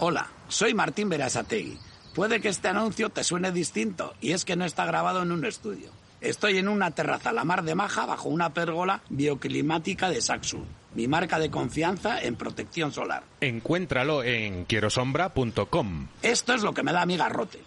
Hola, 0.00 0.26
soy 0.48 0.74
Martín 0.74 1.08
Berasategui. 1.08 1.78
Puede 2.16 2.40
que 2.40 2.48
este 2.48 2.66
anuncio 2.66 3.10
te 3.10 3.22
suene 3.22 3.52
distinto 3.52 4.14
y 4.20 4.32
es 4.32 4.44
que 4.44 4.56
no 4.56 4.64
está 4.64 4.86
grabado 4.86 5.22
en 5.22 5.30
un 5.30 5.44
estudio. 5.44 5.90
Estoy 6.20 6.58
en 6.58 6.66
una 6.66 6.90
terraza 6.90 7.30
a 7.30 7.32
la 7.32 7.44
mar 7.44 7.62
de 7.62 7.76
Maja 7.76 8.06
bajo 8.06 8.28
una 8.28 8.52
pérgola 8.52 9.02
bioclimática 9.08 10.10
de 10.10 10.20
Saxo, 10.20 10.64
mi 10.96 11.06
marca 11.06 11.38
de 11.38 11.50
confianza 11.50 12.20
en 12.22 12.36
protección 12.36 12.90
solar. 12.90 13.22
Encuéntralo 13.40 14.24
en 14.24 14.64
quierosombra.com. 14.64 16.08
Esto 16.22 16.54
es 16.54 16.62
lo 16.62 16.72
que 16.72 16.82
me 16.82 16.92
da 16.92 17.06
mi 17.06 17.16
garrote. 17.16 17.60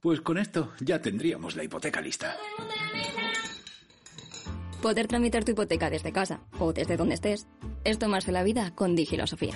Pues 0.00 0.20
con 0.20 0.38
esto 0.38 0.72
ya 0.80 1.02
tendríamos 1.02 1.56
la 1.56 1.64
hipoteca 1.64 2.00
lista. 2.00 2.36
Poder 4.80 5.08
tramitar 5.08 5.42
tu 5.42 5.50
hipoteca 5.52 5.90
desde 5.90 6.12
casa 6.12 6.40
o 6.60 6.72
desde 6.72 6.96
donde 6.96 7.16
estés 7.16 7.48
es 7.82 7.98
tomarse 7.98 8.30
la 8.30 8.44
vida 8.44 8.72
con 8.74 8.94
Digilosofía. 8.94 9.54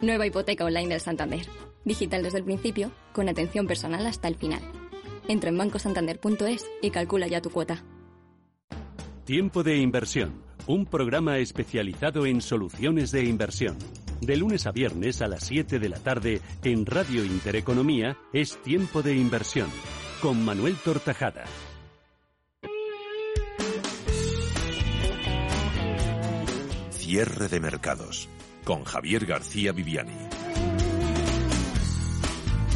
Nueva 0.00 0.26
hipoteca 0.26 0.64
online 0.64 0.88
del 0.88 1.00
Santander. 1.00 1.46
Digital 1.84 2.22
desde 2.22 2.38
el 2.38 2.44
principio, 2.44 2.90
con 3.12 3.28
atención 3.28 3.66
personal 3.66 4.06
hasta 4.06 4.28
el 4.28 4.36
final. 4.36 4.62
Entra 5.28 5.50
en 5.50 5.58
bancosantander.es 5.58 6.66
y 6.80 6.90
calcula 6.90 7.26
ya 7.26 7.42
tu 7.42 7.50
cuota. 7.50 7.84
Tiempo 9.24 9.62
de 9.62 9.76
inversión. 9.76 10.42
Un 10.66 10.86
programa 10.86 11.38
especializado 11.38 12.24
en 12.24 12.40
soluciones 12.40 13.10
de 13.10 13.24
inversión. 13.24 13.76
De 14.20 14.36
lunes 14.36 14.66
a 14.66 14.70
viernes 14.70 15.20
a 15.20 15.26
las 15.26 15.42
7 15.44 15.80
de 15.80 15.88
la 15.88 15.98
tarde 15.98 16.40
en 16.62 16.86
Radio 16.86 17.24
Intereconomía 17.24 18.16
es 18.32 18.62
Tiempo 18.62 19.02
de 19.02 19.16
inversión. 19.16 19.68
Con 20.20 20.44
Manuel 20.44 20.76
Tortajada. 20.76 21.44
Cierre 26.90 27.48
de 27.48 27.58
mercados. 27.58 28.28
Con 28.62 28.84
Javier 28.84 29.26
García 29.26 29.72
Viviani. 29.72 30.41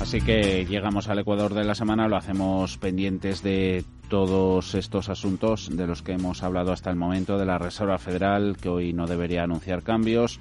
Así 0.01 0.21
que 0.21 0.65
llegamos 0.67 1.09
al 1.09 1.19
Ecuador 1.19 1.55
de 1.55 1.65
la 1.65 1.75
semana, 1.75 2.07
lo 2.07 2.17
hacemos 2.17 2.77
pendientes 2.79 3.43
de 3.43 3.85
todos 4.09 4.75
estos 4.75 5.09
asuntos 5.09 5.69
de 5.75 5.87
los 5.87 6.03
que 6.03 6.13
hemos 6.13 6.43
hablado 6.43 6.73
hasta 6.73 6.91
el 6.91 6.97
momento, 6.97 7.39
de 7.39 7.47
la 7.47 7.59
Reserva 7.59 7.99
Federal, 7.99 8.57
que 8.61 8.69
hoy 8.69 8.93
no 8.93 9.07
debería 9.07 9.43
anunciar 9.43 9.83
cambios, 9.83 10.39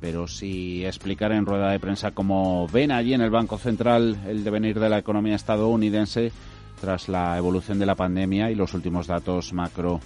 pero 0.00 0.28
sí 0.28 0.86
explicar 0.86 1.32
en 1.32 1.46
rueda 1.46 1.70
de 1.70 1.80
prensa 1.80 2.12
cómo 2.12 2.66
ven 2.68 2.90
allí 2.90 3.12
en 3.12 3.20
el 3.20 3.30
Banco 3.30 3.58
Central 3.58 4.18
el 4.26 4.44
devenir 4.44 4.80
de 4.80 4.88
la 4.88 4.98
economía 4.98 5.34
estadounidense 5.34 6.32
tras 6.80 7.08
la 7.08 7.36
evolución 7.36 7.78
de 7.78 7.86
la 7.86 7.94
pandemia 7.94 8.50
y 8.50 8.54
los 8.54 8.72
últimos 8.72 9.06
datos 9.06 9.52
macro 9.52 10.00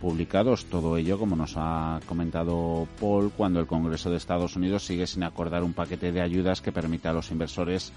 publicados. 0.00 0.66
Todo 0.66 0.96
ello, 0.96 1.18
como 1.18 1.34
nos 1.34 1.54
ha 1.56 2.00
comentado 2.06 2.86
Paul, 3.00 3.32
cuando 3.36 3.58
el 3.58 3.66
Congreso 3.66 4.10
de 4.10 4.16
Estados 4.16 4.56
Unidos 4.56 4.84
sigue 4.84 5.06
sin 5.06 5.22
acordar 5.22 5.62
un 5.62 5.72
paquete 5.72 6.12
de 6.12 6.20
ayudas 6.20 6.60
que 6.60 6.72
permita 6.72 7.10
a 7.10 7.14
los 7.14 7.30
inversores 7.30 7.92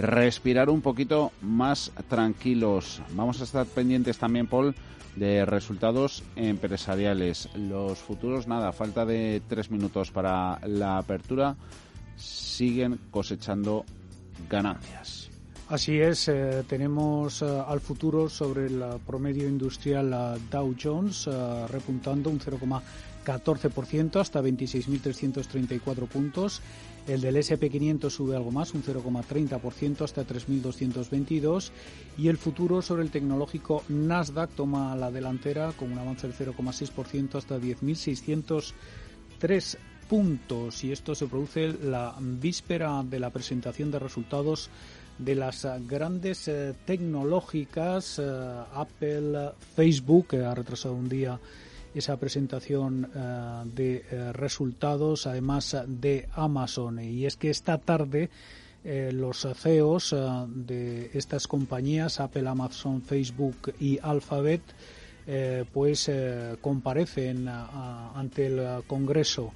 respirar 0.00 0.70
un 0.70 0.80
poquito 0.80 1.32
más 1.42 1.92
tranquilos. 2.08 3.02
Vamos 3.10 3.40
a 3.40 3.44
estar 3.44 3.66
pendientes 3.66 4.18
también, 4.18 4.46
Paul, 4.46 4.74
de 5.16 5.44
resultados 5.44 6.22
empresariales. 6.36 7.48
Los 7.54 7.98
futuros, 7.98 8.46
nada, 8.46 8.72
falta 8.72 9.04
de 9.04 9.42
tres 9.48 9.70
minutos 9.70 10.10
para 10.10 10.60
la 10.66 10.98
apertura, 10.98 11.56
siguen 12.16 13.00
cosechando 13.10 13.84
ganancias. 14.48 15.30
Así 15.68 15.98
es, 15.98 16.28
eh, 16.28 16.64
tenemos 16.66 17.42
eh, 17.42 17.62
al 17.66 17.80
futuro 17.80 18.30
sobre 18.30 18.66
el 18.66 18.82
promedio 19.06 19.46
industrial 19.46 20.14
uh, 20.14 20.38
Dow 20.50 20.74
Jones 20.82 21.28
repuntando 21.70 22.30
un 22.30 22.40
0,14% 22.40 24.18
hasta 24.18 24.40
26.334 24.40 26.08
puntos. 26.08 26.62
El 27.08 27.20
del 27.22 27.36
SP500 27.36 28.10
sube 28.10 28.36
algo 28.36 28.50
más, 28.50 28.74
un 28.74 28.82
0,30% 28.84 30.02
hasta 30.02 30.26
3.222. 30.26 31.70
Y 32.18 32.28
el 32.28 32.36
futuro 32.36 32.82
sobre 32.82 33.02
el 33.02 33.10
tecnológico 33.10 33.82
Nasdaq 33.88 34.50
toma 34.50 34.94
la 34.94 35.10
delantera 35.10 35.72
con 35.72 35.90
un 35.90 35.98
avance 35.98 36.28
del 36.28 36.36
0,6% 36.36 37.36
hasta 37.36 37.58
10.603 37.58 39.78
puntos. 40.06 40.84
Y 40.84 40.92
esto 40.92 41.14
se 41.14 41.26
produce 41.26 41.72
la 41.82 42.14
víspera 42.20 43.02
de 43.02 43.20
la 43.20 43.30
presentación 43.30 43.90
de 43.90 44.00
resultados 44.00 44.68
de 45.16 45.34
las 45.34 45.66
grandes 45.86 46.46
eh, 46.46 46.74
tecnológicas, 46.84 48.18
eh, 48.18 48.62
Apple, 48.74 49.52
Facebook, 49.74 50.26
que 50.28 50.44
ha 50.44 50.54
retrasado 50.54 50.94
un 50.94 51.08
día 51.08 51.40
esa 51.98 52.16
presentación 52.16 53.10
eh, 53.14 53.62
de 53.74 54.04
eh, 54.10 54.32
resultados, 54.32 55.26
además 55.26 55.76
de 55.86 56.28
Amazon. 56.32 57.00
Y 57.00 57.26
es 57.26 57.36
que 57.36 57.50
esta 57.50 57.78
tarde 57.78 58.30
eh, 58.84 59.10
los 59.12 59.46
CEOs 59.54 60.14
de 60.48 61.10
estas 61.12 61.46
compañías, 61.46 62.20
Apple, 62.20 62.48
Amazon, 62.48 63.02
Facebook 63.02 63.74
y 63.80 63.98
Alphabet, 64.02 64.62
pues 65.74 66.10
comparecen 66.62 67.48
ante 67.48 68.46
el 68.46 68.82
Congreso. 68.86 69.52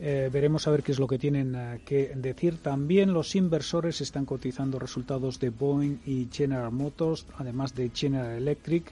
veremos 0.00 0.66
a 0.66 0.70
ver 0.70 0.82
qué 0.82 0.92
es 0.92 0.98
lo 0.98 1.06
que 1.06 1.18
tienen 1.18 1.82
que 1.84 2.12
decir. 2.14 2.62
También 2.62 3.12
los 3.12 3.36
inversores 3.36 4.00
están 4.00 4.24
cotizando 4.24 4.78
resultados 4.78 5.38
de 5.38 5.50
Boeing 5.50 5.98
y 6.06 6.28
General 6.32 6.72
Motors, 6.72 7.26
además 7.36 7.74
de 7.74 7.90
General 7.94 8.38
Electric. 8.38 8.90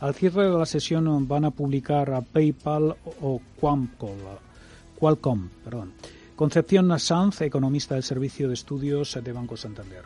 Al 0.00 0.14
cierre 0.14 0.44
de 0.44 0.56
la 0.56 0.64
sesión 0.64 1.26
van 1.26 1.44
a 1.44 1.50
publicar 1.50 2.12
a 2.12 2.20
PayPal 2.20 2.94
o 3.20 3.40
Qualcomm. 3.60 5.48
Perdón. 5.64 5.92
Concepción 6.36 6.96
Sanz, 7.00 7.40
economista 7.40 7.94
del 7.96 8.04
Servicio 8.04 8.46
de 8.46 8.54
Estudios 8.54 9.18
de 9.20 9.32
Banco 9.32 9.56
Santander. 9.56 10.04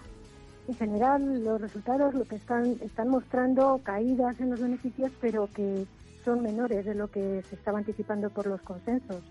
En 0.67 0.75
general, 0.77 1.45
los 1.45 1.61
resultados 1.61 2.15
lo 2.15 2.25
que 2.25 2.37
están, 2.37 2.79
están 2.81 3.09
mostrando 3.09 3.81
caídas 3.83 4.41
en 4.41 4.51
los 4.51 4.61
beneficios, 4.61 5.13
pero 5.21 5.47
que 5.49 5.85
son 6.25 6.41
menores 6.41 6.87
de 6.87 6.95
lo 6.95 7.09
que 7.09 7.43
se 7.43 7.57
estaba 7.57 7.77
anticipando 7.79 8.31
por 8.31 8.47
los 8.47 8.63
consensos, 8.63 9.23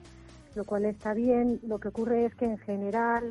lo 0.54 0.64
cual 0.64 0.86
está 0.86 1.16
bien. 1.16 1.60
Lo 1.66 1.80
que 1.80 1.88
ocurre 1.88 2.26
es 2.26 2.36
que 2.36 2.46
en 2.46 2.60
general 2.60 3.24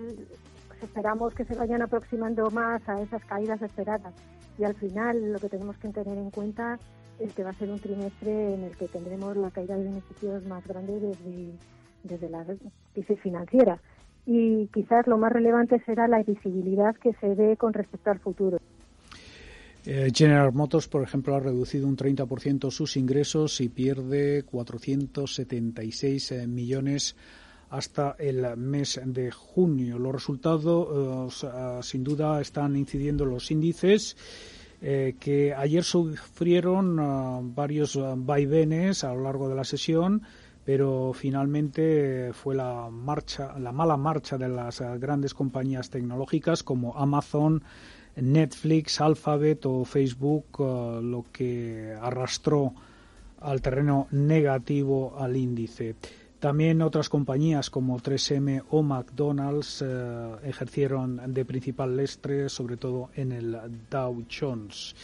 esperamos 0.83 1.33
que 1.35 1.45
se 1.45 1.55
vayan 1.55 1.83
aproximando 1.83 2.51
más 2.51 2.83
a 2.89 3.01
esas 3.01 3.25
caídas 3.25 3.63
esperadas 3.63 4.15
y 4.59 4.65
al 4.65 4.75
final 4.75 5.33
lo 5.33 5.39
que 5.39 5.49
tenemos 5.49 5.77
que 5.79 5.89
tener 5.89 6.19
en 6.19 6.31
cuenta 6.31 6.79
este 7.21 7.45
va 7.45 7.51
a 7.51 7.55
ser 7.55 7.71
un 7.71 7.79
trimestre 7.79 8.55
en 8.55 8.65
el 8.65 8.77
que 8.77 8.89
tendremos 8.89 9.37
la 9.37 9.51
caída 9.51 9.77
de 9.77 9.85
beneficios 9.85 10.45
más 10.47 10.67
grande 10.67 10.99
desde, 11.01 11.51
desde 12.03 12.31
la 12.31 12.45
crisis 12.95 13.21
financiera. 13.21 13.79
Y 14.27 14.67
quizás 14.69 15.07
lo 15.07 15.19
más 15.19 15.33
relevante 15.33 15.83
será 15.85 16.09
la 16.09 16.23
visibilidad 16.23 16.95
que 16.97 17.13
se 17.21 17.35
dé 17.35 17.57
con 17.57 17.73
respecto 17.73 18.11
al 18.11 18.19
futuro. 18.21 18.59
Eh, 19.87 20.11
General 20.15 20.53
Motors, 20.53 20.89
por 20.89 21.03
ejemplo, 21.03 21.35
ha 21.35 21.41
reducido 21.41 21.89
un 21.89 21.97
30% 21.97 22.71
sus 22.71 22.97
ingresos 22.97 23.61
y 23.63 23.71
pierde 23.71 24.43
476 24.45 26.33
eh, 26.33 26.47
millones 26.47 27.17
hasta 27.71 28.15
el 28.19 28.57
mes 28.59 29.01
de 29.05 29.31
junio. 29.31 29.99
Los 29.99 30.13
resultados, 30.13 31.45
eh, 31.45 31.79
sin 31.83 32.05
duda, 32.05 32.41
están 32.41 32.77
incidiendo 32.77 33.25
los 33.25 33.51
índices 33.51 34.17
eh, 34.83 35.17
que 35.21 35.55
ayer 35.55 35.85
sufrieron 35.85 36.99
ah, 37.01 37.41
varios 37.43 37.97
ah, 37.97 38.15
vaivenes 38.17 39.05
a 39.05 39.13
lo 39.13 39.23
largo 39.23 39.49
de 39.49 39.55
la 39.55 39.65
sesión, 39.65 40.23
pero 40.65 41.13
finalmente 41.13 42.33
fue 42.33 42.55
la 42.55 42.89
marcha, 42.91 43.59
la 43.59 43.73
mala 43.73 43.99
marcha 43.99 44.39
de 44.39 44.49
las 44.49 44.81
ah, 44.81 44.97
grandes 44.97 45.35
compañías 45.35 45.91
tecnológicas 45.91 46.63
como 46.63 46.97
Amazon, 46.97 47.63
Netflix, 48.17 49.01
Alphabet 49.03 49.67
o 49.67 49.85
Facebook 49.85 50.59
lo 50.59 51.27
que 51.33 51.95
arrastró 52.01 52.75
al 53.41 53.63
terreno 53.63 54.09
negativo 54.11 55.15
al 55.19 55.37
índice. 55.37 55.95
También 56.41 56.81
otras 56.81 57.11
compañías 57.11 57.69
como 57.69 58.01
3M 58.01 58.65
o 58.71 58.83
McDonald's 58.83 59.85
eh, 59.87 60.37
ejercieron 60.45 61.35
de 61.35 61.45
principal 61.45 61.95
lestre, 61.95 62.49
sobre 62.49 62.79
todo 62.79 63.11
en 63.15 63.33
el 63.33 63.59
Dow 63.91 64.25
Jones. 64.27 64.95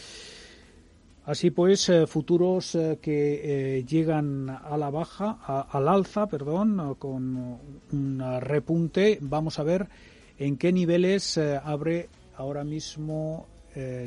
Así 1.25 1.51
pues, 1.51 1.89
eh, 1.89 2.07
futuros 2.07 2.73
eh, 2.73 2.97
que 2.99 3.85
llegan 3.87 4.49
a 4.49 4.75
la 4.77 4.89
baja, 4.89 5.37
al 5.69 5.87
alza, 5.87 6.25
perdón, 6.25 6.95
con 6.95 7.59
un 7.91 8.39
repunte. 8.41 9.19
Vamos 9.21 9.59
a 9.59 9.63
ver 9.63 9.87
en 10.39 10.57
qué 10.57 10.73
niveles 10.73 11.37
abre 11.37 12.09
ahora 12.35 12.63
mismo 12.63 13.45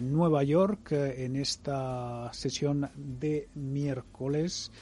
Nueva 0.03 0.43
York 0.43 0.91
en 0.91 1.37
esta 1.37 2.29
sesión 2.33 2.91
de 2.97 3.47
miércoles 3.55 4.73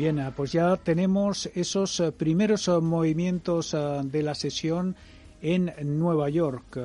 Bien, 0.00 0.16
ah, 0.18 0.32
pues 0.34 0.52
ya 0.52 0.78
tenemos 0.78 1.50
esos 1.54 2.00
eh, 2.00 2.10
primeros 2.10 2.68
eh, 2.68 2.80
movimientos 2.80 3.74
ah, 3.74 4.00
de 4.02 4.22
la 4.22 4.34
sesión 4.34 4.96
en 5.42 5.70
Nueva 5.98 6.30
York. 6.30 6.78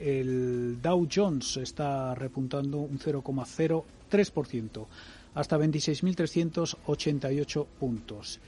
El 0.00 0.80
Dow 0.80 1.06
Jones 1.14 1.58
está 1.58 2.14
repuntando 2.14 2.78
un 2.78 2.98
0,03% 2.98 4.86
hasta 5.34 5.58
26.388 5.58 7.66
puntos. 7.78 8.40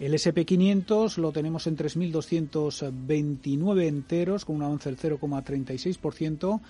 El 0.00 0.14
SP500 0.14 1.18
lo 1.18 1.30
tenemos 1.30 1.68
en 1.68 1.76
3.229 1.76 3.86
enteros 3.86 4.44
con 4.44 4.56
un 4.56 4.64
avance 4.64 4.90
del 4.90 4.98
0,36% 4.98 6.60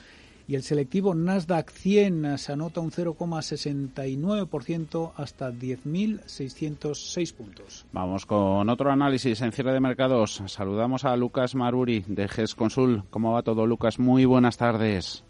y 0.51 0.57
el 0.57 0.65
selectivo 0.65 1.15
Nasdaq 1.15 1.71
100 1.71 2.37
se 2.37 2.53
anota 2.53 2.81
un 2.81 2.91
0,69% 2.91 5.13
hasta 5.17 5.53
10.606 5.53 7.37
puntos. 7.37 7.87
Vamos 7.93 8.27
con 8.27 8.69
otro 8.69 8.91
análisis 8.91 9.41
en 9.43 9.53
cierre 9.53 9.73
de 9.73 9.79
mercados. 9.79 10.43
Saludamos 10.47 11.05
a 11.05 11.17
Lucas 11.17 11.55
Maruri 11.55 12.03
de 12.09 12.27
GES 12.27 12.57
Consul. 12.57 13.05
¿Cómo 13.11 13.33
va 13.33 13.45
todo, 13.45 13.65
Lucas? 13.65 14.01
Muy 14.01 14.25
buenas 14.25 14.57
tardes. 14.57 15.25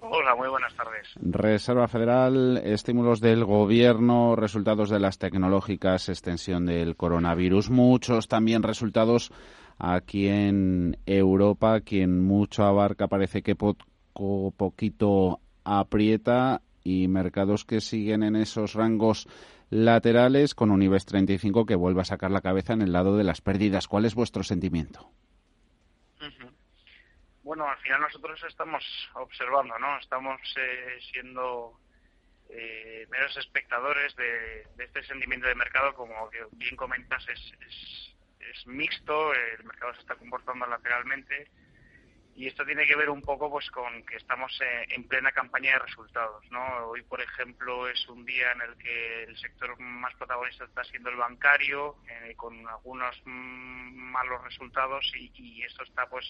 Hola, 0.00 0.34
muy 0.34 0.48
buenas 0.48 0.74
tardes. 0.74 1.08
Reserva 1.16 1.86
Federal, 1.86 2.56
estímulos 2.64 3.20
del 3.20 3.44
gobierno, 3.44 4.34
resultados 4.34 4.88
de 4.88 4.98
las 4.98 5.18
tecnológicas, 5.18 6.08
extensión 6.08 6.64
del 6.64 6.96
coronavirus, 6.96 7.68
muchos 7.68 8.28
también 8.28 8.62
resultados 8.62 9.30
aquí 9.78 10.28
en 10.28 10.96
Europa, 11.04 11.80
quien 11.80 12.24
mucho 12.24 12.64
abarca 12.64 13.08
parece 13.08 13.42
que 13.42 13.54
poquito 14.56 15.40
aprieta 15.64 16.62
y 16.84 17.08
mercados 17.08 17.64
que 17.64 17.80
siguen 17.80 18.22
en 18.22 18.36
esos 18.36 18.74
rangos 18.74 19.28
laterales 19.70 20.54
con 20.54 20.70
un 20.70 20.82
IBEX 20.82 21.06
35 21.06 21.66
que 21.66 21.74
vuelve 21.74 22.02
a 22.02 22.04
sacar 22.04 22.30
la 22.30 22.40
cabeza 22.40 22.72
en 22.72 22.82
el 22.82 22.92
lado 22.92 23.16
de 23.16 23.24
las 23.24 23.40
pérdidas. 23.40 23.88
¿Cuál 23.88 24.04
es 24.04 24.14
vuestro 24.14 24.44
sentimiento? 24.44 25.10
Bueno, 27.42 27.68
al 27.68 27.78
final 27.78 28.00
nosotros 28.00 28.42
estamos 28.48 28.84
observando, 29.14 29.78
¿no? 29.78 29.98
Estamos 29.98 30.40
eh, 30.56 30.98
siendo 31.12 31.78
eh, 32.48 33.06
meros 33.10 33.36
espectadores 33.36 34.14
de, 34.16 34.66
este 34.78 35.02
sentimiento 35.04 35.46
de 35.46 35.54
mercado, 35.54 35.94
como 35.94 36.28
bien 36.52 36.76
comentas, 36.76 37.24
es, 37.28 37.52
es 38.40 38.66
mixto, 38.66 39.32
el 39.32 39.64
mercado 39.64 39.94
se 39.94 40.00
está 40.00 40.16
comportando 40.16 40.66
lateralmente 40.66 41.48
y 42.36 42.46
esto 42.46 42.66
tiene 42.66 42.86
que 42.86 42.96
ver 42.96 43.08
un 43.08 43.22
poco 43.22 43.50
pues 43.50 43.70
con 43.70 44.04
que 44.04 44.16
estamos 44.16 44.52
eh, 44.60 44.86
en 44.90 45.08
plena 45.08 45.32
campaña 45.32 45.72
de 45.72 45.78
resultados 45.78 46.44
no 46.50 46.88
hoy 46.88 47.02
por 47.02 47.20
ejemplo 47.20 47.88
es 47.88 48.06
un 48.08 48.26
día 48.26 48.52
en 48.52 48.60
el 48.60 48.76
que 48.76 49.24
el 49.24 49.36
sector 49.38 49.78
más 49.80 50.14
protagonista 50.16 50.64
está 50.64 50.84
siendo 50.84 51.08
el 51.08 51.16
bancario 51.16 51.96
eh, 52.08 52.34
con 52.36 52.68
algunos 52.68 53.16
mm, 53.24 54.12
malos 54.12 54.44
resultados 54.44 55.10
y, 55.16 55.62
esto 55.62 55.82
está 55.82 56.06
pues 56.08 56.24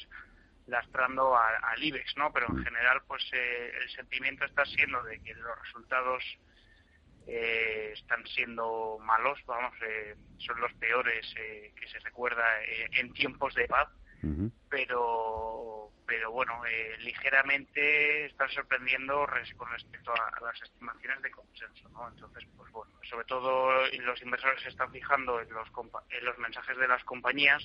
lastrando 0.67 1.37
al 1.37 1.83
IBEX 1.83 2.17
no 2.17 2.33
pero 2.33 2.47
en 2.49 2.65
general 2.65 3.03
pues 3.07 3.23
eh, 3.33 3.73
el 3.83 3.91
sentimiento 3.91 4.45
está 4.45 4.65
siendo 4.65 5.03
de 5.03 5.21
que 5.21 5.35
los 5.35 5.59
resultados 5.63 6.23
están 7.27 8.25
siendo 8.29 8.99
malos 9.03 9.41
vamos 9.47 9.75
son 10.39 10.61
los 10.61 10.73
peores 10.75 11.27
que 11.35 11.89
se 11.89 11.99
recuerda 11.99 12.45
en 12.93 13.13
tiempos 13.13 13.53
de 13.57 13.67
paz 13.67 13.89
pero 14.69 15.57
pero 16.07 16.31
bueno, 16.31 16.65
eh, 16.67 16.97
ligeramente 17.01 18.27
están 18.27 18.49
sorprendiendo 18.51 19.27
con 19.57 19.71
respecto 19.71 20.13
a, 20.13 20.41
las 20.41 20.63
estimaciones 20.63 21.21
de 21.23 21.31
consenso, 21.31 21.89
¿no? 21.91 22.09
Entonces, 22.09 22.45
pues 22.57 22.71
bueno, 22.71 22.93
sobre 23.11 23.25
todo 23.27 23.87
los 23.89 24.23
inversores 24.23 24.63
se 24.63 24.69
están 24.69 24.91
fijando 24.93 25.41
en 25.41 25.53
los, 25.53 25.69
en 26.11 26.25
los 26.25 26.39
mensajes 26.39 26.79
de 26.79 26.89
las 26.89 27.03
compañías, 27.05 27.63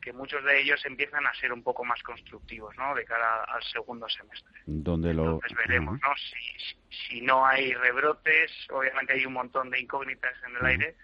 que 0.00 0.12
muchos 0.12 0.44
de 0.44 0.60
ellos 0.60 0.84
empiezan 0.84 1.26
a 1.26 1.34
ser 1.34 1.52
un 1.52 1.62
poco 1.62 1.82
más 1.84 2.02
constructivos, 2.02 2.76
¿no? 2.76 2.94
De 2.94 3.06
cara 3.06 3.44
al 3.44 3.62
segundo 3.62 4.06
semestre. 4.10 4.52
Donde 4.66 5.14
lo... 5.14 5.24
Entonces 5.24 5.56
veremos, 5.56 5.98
¿no? 6.02 6.08
Si, 6.16 6.76
si, 7.08 7.20
no 7.22 7.46
hay 7.46 7.72
rebrotes, 7.72 8.52
obviamente 8.70 9.14
hay 9.14 9.24
un 9.24 9.32
montón 9.32 9.70
de 9.70 9.80
incógnitas 9.80 10.34
en 10.46 10.56
el 10.56 10.66
aire, 10.66 10.96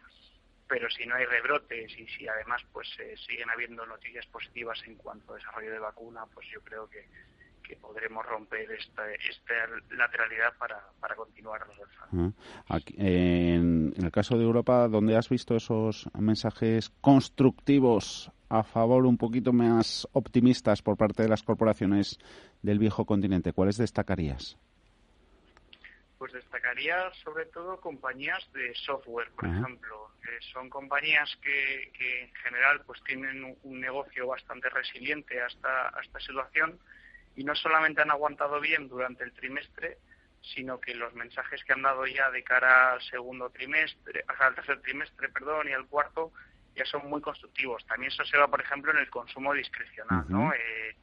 pero 0.71 0.89
si 0.89 1.05
no 1.05 1.17
hay 1.17 1.25
rebrotes 1.25 1.91
y 1.99 2.07
si 2.07 2.29
además 2.29 2.63
pues 2.73 2.89
eh, 3.01 3.17
siguen 3.27 3.51
habiendo 3.51 3.85
noticias 3.85 4.25
positivas 4.27 4.81
en 4.87 4.95
cuanto 4.95 5.33
a 5.33 5.37
desarrollo 5.37 5.73
de 5.73 5.79
vacuna, 5.81 6.21
pues 6.33 6.47
yo 6.55 6.61
creo 6.61 6.89
que, 6.89 7.05
que 7.65 7.75
podremos 7.75 8.25
romper 8.25 8.71
esta, 8.71 9.03
esta 9.13 9.53
lateralidad 9.91 10.57
para, 10.59 10.81
para 11.01 11.17
continuar 11.17 11.67
los 11.67 12.35
Aquí, 12.69 12.95
en, 12.99 13.93
en, 13.97 14.05
el 14.05 14.13
caso 14.13 14.39
de 14.39 14.45
Europa, 14.45 14.87
¿dónde 14.87 15.17
has 15.17 15.29
visto 15.29 15.57
esos 15.57 16.09
mensajes 16.17 16.91
constructivos 17.01 18.31
a 18.49 18.63
favor, 18.63 19.07
un 19.07 19.19
poquito 19.19 19.53
más 19.53 20.07
optimistas 20.13 20.83
por 20.83 20.97
parte 20.97 21.25
de 21.25 21.29
las 21.29 21.43
corporaciones 21.43 22.21
del 22.63 22.79
viejo 22.79 23.07
continente? 23.07 23.53
¿Cuáles 23.53 23.77
destacarías? 23.77 24.57
Pues 26.21 26.35
destacaría 26.35 27.11
sobre 27.25 27.47
todo 27.47 27.81
compañías 27.81 28.47
de 28.53 28.75
software, 28.75 29.31
por 29.31 29.47
ejemplo. 29.47 30.11
son 30.53 30.69
compañías 30.69 31.35
que, 31.41 31.91
que, 31.97 32.25
en 32.25 32.35
general 32.35 32.83
pues 32.85 33.03
tienen 33.05 33.57
un, 33.63 33.81
negocio 33.81 34.27
bastante 34.27 34.69
resiliente 34.69 35.41
hasta 35.41 35.91
esta 36.03 36.21
situación 36.21 36.79
y 37.37 37.45
no 37.45 37.55
solamente 37.55 38.03
han 38.03 38.11
aguantado 38.11 38.61
bien 38.61 38.87
durante 38.87 39.25
el 39.25 39.33
trimestre, 39.33 39.97
sino 40.43 40.79
que 40.79 40.95
los 40.95 41.15
mensajes 41.15 41.65
que 41.65 41.73
han 41.73 41.81
dado 41.81 42.07
ya 42.07 42.31
de 42.31 42.45
cara 42.45 42.93
al 42.93 43.01
segundo 43.01 43.49
trimestre, 43.49 44.23
al 44.27 44.55
tercer 44.55 44.83
trimestre, 44.83 45.31
perdón, 45.31 45.71
y 45.71 45.73
al 45.73 45.87
cuarto, 45.87 46.33
ya 46.77 46.85
son 46.85 47.09
muy 47.09 47.23
constructivos. 47.23 47.87
También 47.87 48.13
eso 48.13 48.27
se 48.27 48.37
va, 48.37 48.47
por 48.47 48.61
ejemplo, 48.61 48.93
en 48.93 48.99
el 48.99 49.09
consumo 49.09 49.55
discrecional, 49.55 50.27
¿no? 50.29 50.53
Eh, 50.53 50.97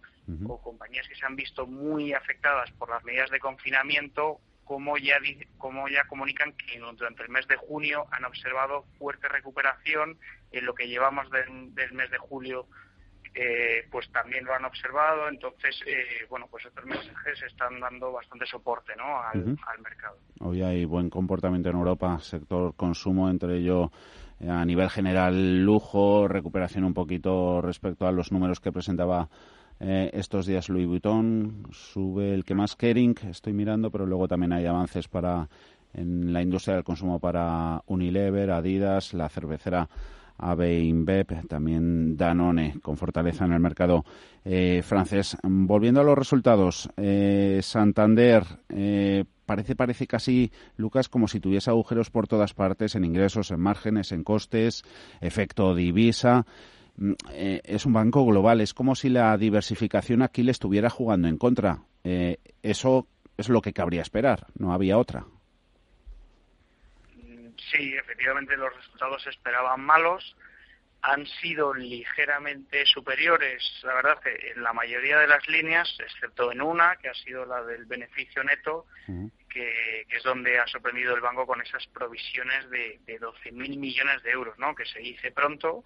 o 0.48 0.62
compañías 0.62 1.08
que 1.08 1.16
se 1.16 1.26
han 1.26 1.36
visto 1.36 1.66
muy 1.66 2.14
afectadas 2.14 2.70
por 2.74 2.92
las 2.92 3.04
medidas 3.04 3.32
de 3.32 3.40
confinamiento 3.40 4.42
como 4.68 4.98
ya, 4.98 5.18
como 5.58 5.88
ya 5.88 6.04
comunican 6.08 6.54
que 6.54 6.78
durante 6.78 7.24
el 7.24 7.30
mes 7.30 7.48
de 7.48 7.56
junio 7.56 8.06
han 8.12 8.26
observado 8.26 8.84
fuerte 9.00 9.30
recuperación 9.30 10.18
en 10.52 10.66
lo 10.66 10.76
que 10.76 10.88
llevamos 10.88 11.30
del, 11.32 11.94
mes 11.94 12.12
de 12.12 12.18
julio 12.18 12.68
eh, 13.34 13.88
pues 13.90 14.12
también 14.12 14.44
lo 14.44 14.54
han 14.54 14.66
observado. 14.66 15.30
Entonces 15.30 15.82
eh, 15.88 16.26
bueno 16.30 16.48
pues 16.52 16.66
estos 16.66 16.84
mensajes 16.86 17.42
están 17.44 17.80
dando 17.80 18.12
bastante 18.12 18.46
soporte 18.46 18.94
¿no? 18.98 19.22
al, 19.22 19.80
mercado. 19.82 20.18
Hoy 20.42 20.62
hay 20.62 20.84
buen 20.84 21.10
comportamiento 21.10 21.70
en 21.70 21.78
Europa 21.78 22.20
sector 22.20 22.76
consumo 22.76 23.30
entre 23.30 23.60
ello 23.60 23.92
eh, 24.42 24.50
a 24.50 24.66
nivel 24.66 24.90
general 24.90 25.64
lujo 25.64 26.28
recuperación 26.28 26.84
un 26.84 26.94
poquito 26.94 27.62
respecto 27.62 28.06
a 28.06 28.12
los 28.12 28.34
números 28.34 28.60
que 28.60 28.74
presentaba 28.74 29.30
eh, 29.80 30.10
estos 30.14 30.46
días 30.46 30.70
Louis 30.70 30.88
Vuitton 30.88 31.68
sube 31.72 32.34
el 32.34 32.44
que 32.44 32.56
más 32.56 32.76
Kering, 32.76 33.16
estoy 33.30 33.54
mirando, 33.54 33.92
pero 33.92 34.06
luego 34.06 34.28
también 34.28 34.54
hay 34.54 34.66
avances 34.66 35.08
para 35.08 35.50
en 35.94 36.34
la 36.34 36.42
industria 36.42 36.76
del 36.76 36.84
consumo 36.84 37.20
para 37.20 37.82
Unilever, 37.88 38.52
Adidas, 38.52 39.14
la 39.14 39.30
cervecera 39.30 39.90
AB 40.38 40.62
InBev, 40.84 41.48
también 41.48 42.16
Danone, 42.16 42.80
con 42.82 42.98
fortaleza 42.98 43.46
en 43.46 43.54
el 43.54 43.60
mercado 43.60 44.06
eh, 44.46 44.84
francés. 44.84 45.38
Volviendo 45.44 46.02
a 46.02 46.04
los 46.04 46.18
resultados, 46.18 46.90
eh, 46.98 47.60
Santander 47.64 48.44
parece, 49.48 49.76
parece 49.76 50.06
casi, 50.06 50.52
Lucas, 50.76 51.10
como 51.10 51.28
si 51.28 51.40
tuviese 51.40 51.72
agujeros 51.72 52.12
por 52.12 52.28
todas 52.28 52.54
partes, 52.54 52.94
en 52.94 53.06
ingresos, 53.06 53.50
en 53.50 53.60
márgenes, 53.60 54.12
en 54.12 54.24
costes, 54.24 54.84
efecto 55.22 55.74
divisa. 55.74 56.46
Mm, 56.98 57.14
eh, 57.32 57.62
es 57.64 57.86
un 57.86 57.94
banco 57.94 58.26
global. 58.26 58.62
Es 58.62 58.74
como 58.74 58.96
si 58.96 59.10
la 59.10 59.38
diversificación 59.38 60.22
aquí 60.22 60.44
le 60.44 60.52
estuviera 60.52 60.90
jugando 60.90 61.28
en 61.28 61.38
contra. 61.38 61.80
Eh, 62.04 62.38
eso 62.64 63.08
es 63.38 63.50
lo 63.50 63.62
que 63.62 63.74
cabría 63.74 64.02
esperar. 64.02 64.48
No 64.58 64.74
había 64.74 64.98
otra. 64.98 65.26
Sí, 67.72 67.94
efectivamente 67.96 68.58
los 68.58 68.76
resultados 68.76 69.24
se 69.24 69.30
esperaban 69.30 69.82
malos. 69.82 70.36
Han 71.02 71.26
sido 71.28 71.74
ligeramente 71.74 72.86
superiores, 72.86 73.64
la 73.84 73.94
verdad, 73.94 74.18
en 74.26 74.64
la 74.64 74.74
mayoría 74.74 75.20
de 75.20 75.28
las 75.28 75.48
líneas, 75.48 75.96
excepto 76.00 76.52
en 76.52 76.62
una, 76.62 76.96
que 76.96 77.08
ha 77.08 77.14
sido 77.14 77.46
la 77.46 77.64
del 77.64 77.86
beneficio 77.86 78.44
neto, 78.44 78.88
que, 79.48 80.06
es 80.10 80.24
donde 80.24 80.58
ha 80.58 80.66
sorprendido 80.68 81.14
el 81.14 81.22
banco 81.22 81.46
con 81.46 81.62
esas 81.62 81.86
provisiones 81.88 82.68
de, 82.72 83.00
de 83.06 83.20
12.000 83.20 83.78
millones 83.78 84.24
de 84.24 84.32
euros, 84.32 84.58
¿no? 84.58 84.74
Que 84.74 84.86
se 84.86 85.00
dice 85.00 85.32
pronto, 85.32 85.86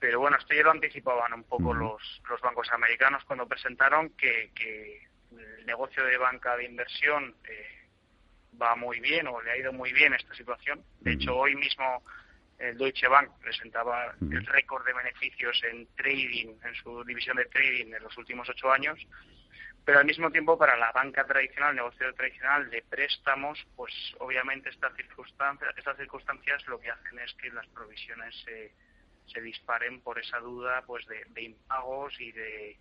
pero 0.00 0.20
bueno, 0.20 0.36
esto 0.36 0.54
ya 0.54 0.62
lo 0.62 0.70
anticipaban 0.70 1.32
un 1.32 1.44
poco 1.44 1.74
los, 1.74 2.22
los 2.28 2.40
bancos 2.40 2.70
americanos 2.72 3.24
cuando 3.24 3.48
presentaron 3.48 4.10
que, 4.10 4.50
que 4.54 5.08
el 5.32 5.66
negocio 5.66 6.04
de 6.04 6.16
banca 6.16 6.56
de 6.56 6.64
inversión 6.64 7.34
eh, 7.48 7.78
va 8.60 8.76
muy 8.76 9.00
bien 9.00 9.26
o 9.26 9.40
le 9.40 9.50
ha 9.50 9.56
ido 9.56 9.72
muy 9.72 9.92
bien 9.92 10.14
esta 10.14 10.34
situación. 10.34 10.82
De 11.00 11.12
hecho, 11.12 11.36
hoy 11.36 11.54
mismo 11.56 12.02
el 12.58 12.76
Deutsche 12.76 13.08
Bank 13.08 13.30
presentaba 13.40 14.14
el 14.20 14.46
récord 14.46 14.84
de 14.84 14.92
beneficios 14.92 15.62
en 15.64 15.86
trading, 15.94 16.56
en 16.64 16.74
su 16.74 17.04
división 17.04 17.36
de 17.36 17.44
trading 17.46 17.94
en 17.94 18.02
los 18.02 18.16
últimos 18.18 18.48
ocho 18.48 18.70
años, 18.72 18.98
pero 19.84 20.00
al 20.00 20.04
mismo 20.04 20.30
tiempo 20.30 20.58
para 20.58 20.76
la 20.76 20.92
banca 20.92 21.24
tradicional, 21.24 21.70
el 21.70 21.76
negocio 21.76 22.12
tradicional 22.14 22.68
de 22.68 22.82
préstamos, 22.82 23.64
pues 23.76 23.92
obviamente 24.18 24.70
estas 24.70 24.94
circunstancias, 24.96 25.72
estas 25.76 25.96
circunstancias 25.96 26.66
lo 26.66 26.80
que 26.80 26.90
hacen 26.90 27.18
es 27.20 27.32
que 27.34 27.50
las 27.50 27.66
provisiones 27.68 28.34
se, 28.44 28.72
se 29.32 29.40
disparen 29.40 30.00
por 30.00 30.18
esa 30.18 30.38
duda 30.38 30.82
pues 30.86 31.06
de, 31.06 31.42
impagos 31.42 32.18
y 32.20 32.32
de 32.32 32.76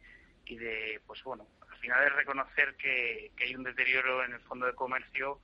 y 0.46 0.58
de 0.58 1.02
pues 1.06 1.24
bueno 1.24 1.46
al 1.70 1.78
final 1.78 2.08
es 2.08 2.14
reconocer 2.14 2.76
que, 2.76 3.32
que 3.36 3.46
hay 3.46 3.56
un 3.56 3.64
deterioro 3.64 4.24
en 4.24 4.34
el 4.34 4.40
fondo 4.42 4.66
de 4.66 4.74
comercio 4.74 5.40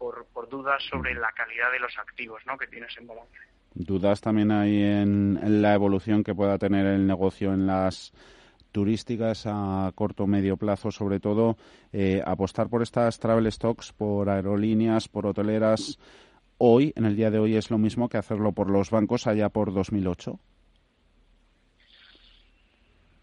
por, 0.00 0.26
por 0.32 0.48
dudas 0.48 0.82
sobre 0.90 1.14
la 1.14 1.30
calidad 1.32 1.70
de 1.70 1.78
los 1.78 1.96
activos 1.98 2.40
¿no? 2.46 2.56
que 2.56 2.66
tienes 2.66 2.96
en 2.96 3.06
balance. 3.06 3.36
Dudas 3.74 4.20
también 4.20 4.50
hay 4.50 4.82
en, 4.82 5.62
la 5.62 5.74
evolución 5.74 6.24
que 6.24 6.34
pueda 6.34 6.58
tener 6.58 6.86
el 6.86 7.06
negocio 7.06 7.52
en 7.52 7.66
las 7.66 8.12
turísticas 8.72 9.44
a 9.46 9.92
corto 9.94 10.26
medio 10.26 10.56
plazo, 10.56 10.90
sobre 10.90 11.20
todo 11.20 11.56
eh, 11.92 12.22
apostar 12.24 12.68
por 12.68 12.82
estas 12.82 13.18
travel 13.18 13.50
stocks, 13.52 13.92
por 13.92 14.28
aerolíneas, 14.28 15.08
por 15.08 15.26
hoteleras. 15.26 15.98
Hoy, 16.62 16.92
en 16.94 17.06
el 17.06 17.16
día 17.16 17.30
de 17.30 17.38
hoy, 17.38 17.56
es 17.56 17.70
lo 17.70 17.78
mismo 17.78 18.10
que 18.10 18.18
hacerlo 18.18 18.52
por 18.52 18.68
los 18.68 18.90
bancos 18.90 19.26
allá 19.26 19.48
por 19.48 19.72
2008. 19.72 20.38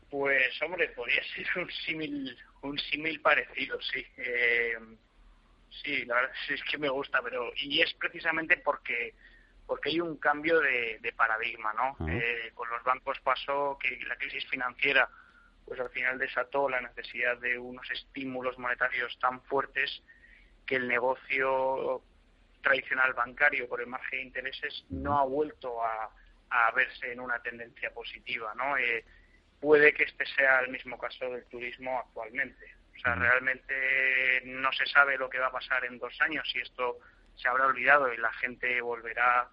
Pues, 0.10 0.62
hombre, 0.64 0.90
podría 0.90 1.22
ser 1.36 1.46
un 1.64 1.70
símil, 1.70 2.36
un 2.64 2.80
símil 2.80 3.22
parecido, 3.22 3.80
sí. 3.80 4.04
Eh, 4.18 4.74
sí, 5.84 6.04
la 6.06 6.16
verdad 6.16 6.32
es 6.50 6.64
que 6.64 6.80
me 6.80 6.90
gusta, 6.90 7.22
pero 7.22 7.52
y 7.58 7.80
es 7.80 7.94
precisamente 7.94 8.58
porque 8.58 9.14
porque 9.68 9.90
hay 9.90 10.00
un 10.00 10.18
cambio 10.18 10.60
de, 10.60 11.14
paradigma, 11.16 11.74
¿no? 11.74 12.10
Eh, 12.10 12.52
con 12.56 12.68
los 12.70 12.84
bancos 12.84 13.20
pasó 13.20 13.78
que 13.80 14.00
la 14.08 14.16
crisis 14.16 14.48
financiera, 14.48 15.08
pues 15.64 15.80
al 15.80 15.92
final 15.92 16.18
desató 16.18 16.70
la 16.70 16.82
necesidad 16.82 17.38
de 17.38 17.60
unos 17.60 17.88
estímulos 17.92 18.58
monetarios 18.58 19.16
tan 19.20 19.42
fuertes 19.44 20.02
que 20.66 20.78
el 20.78 20.88
negocio 20.88 22.02
tradicional 22.68 23.14
bancario 23.14 23.68
por 23.68 23.82
el 23.82 23.88
margen 23.88 24.20
de 24.20 24.26
intereses 24.26 24.86
no 24.90 25.18
ha 25.18 25.24
vuelto 25.24 25.84
a, 25.84 26.12
verse 26.76 27.12
en 27.12 27.20
una 27.20 27.40
tendencia 27.40 27.92
positiva, 27.92 28.54
¿no? 28.56 28.78
Eh, 28.78 29.04
puede 29.60 29.94
que 29.94 30.04
este 30.04 30.26
sea 30.26 30.60
el 30.60 30.70
mismo 30.70 30.98
caso 30.98 31.30
del 31.32 31.46
turismo 31.46 32.00
actualmente. 32.00 32.76
O 32.96 33.00
sea, 33.00 33.16
realmente 33.16 34.42
no 34.46 34.72
se 34.74 34.86
sabe 34.86 35.18
lo 35.18 35.30
que 35.30 35.40
va 35.40 35.48
a 35.48 35.52
pasar 35.52 35.86
en 35.86 36.00
dos 36.00 36.20
años 36.22 36.48
si 36.52 36.60
esto 36.60 37.00
se 37.36 37.48
habrá 37.48 37.68
olvidado 37.68 38.12
y 38.14 38.18
la 38.18 38.32
gente 38.34 38.82
volverá 38.82 39.50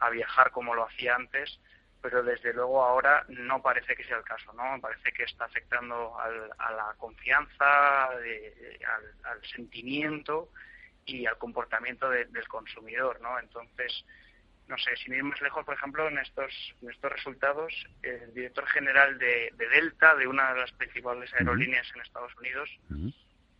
a 0.00 0.10
viajar 0.10 0.50
como 0.50 0.74
lo 0.74 0.84
hacía 0.84 1.14
antes, 1.14 1.58
pero 2.00 2.22
desde 2.22 2.52
luego 2.52 2.84
ahora 2.84 3.24
no 3.28 3.62
parece 3.62 3.96
que 3.96 4.04
sea 4.04 4.18
el 4.18 4.24
caso, 4.24 4.52
¿no? 4.52 4.80
Parece 4.80 5.12
que 5.12 5.24
está 5.24 5.44
afectando 5.46 6.16
a 6.18 6.72
la 6.72 6.94
confianza, 6.98 8.08
al, 8.08 9.44
sentimiento 9.54 10.50
y 11.06 11.26
al 11.26 11.38
comportamiento 11.38 12.10
del 12.10 12.48
consumidor, 12.48 13.20
¿no? 13.20 13.38
Entonces, 13.38 14.04
no 14.68 14.76
sé, 14.78 14.96
sin 14.96 15.14
ir 15.14 15.22
más 15.22 15.40
lejos, 15.40 15.64
por 15.64 15.74
ejemplo, 15.74 16.08
en 16.08 16.18
estos, 16.18 16.52
en 16.82 16.90
estos 16.90 17.12
resultados, 17.12 17.72
el 18.02 18.34
director 18.34 18.66
general 18.66 19.16
de, 19.18 19.52
Delta, 19.56 20.14
de 20.16 20.26
una 20.26 20.52
de 20.52 20.60
las 20.60 20.72
principales 20.72 21.32
aerolíneas 21.34 21.86
en 21.94 22.02
Estados 22.02 22.34
Unidos, 22.36 22.68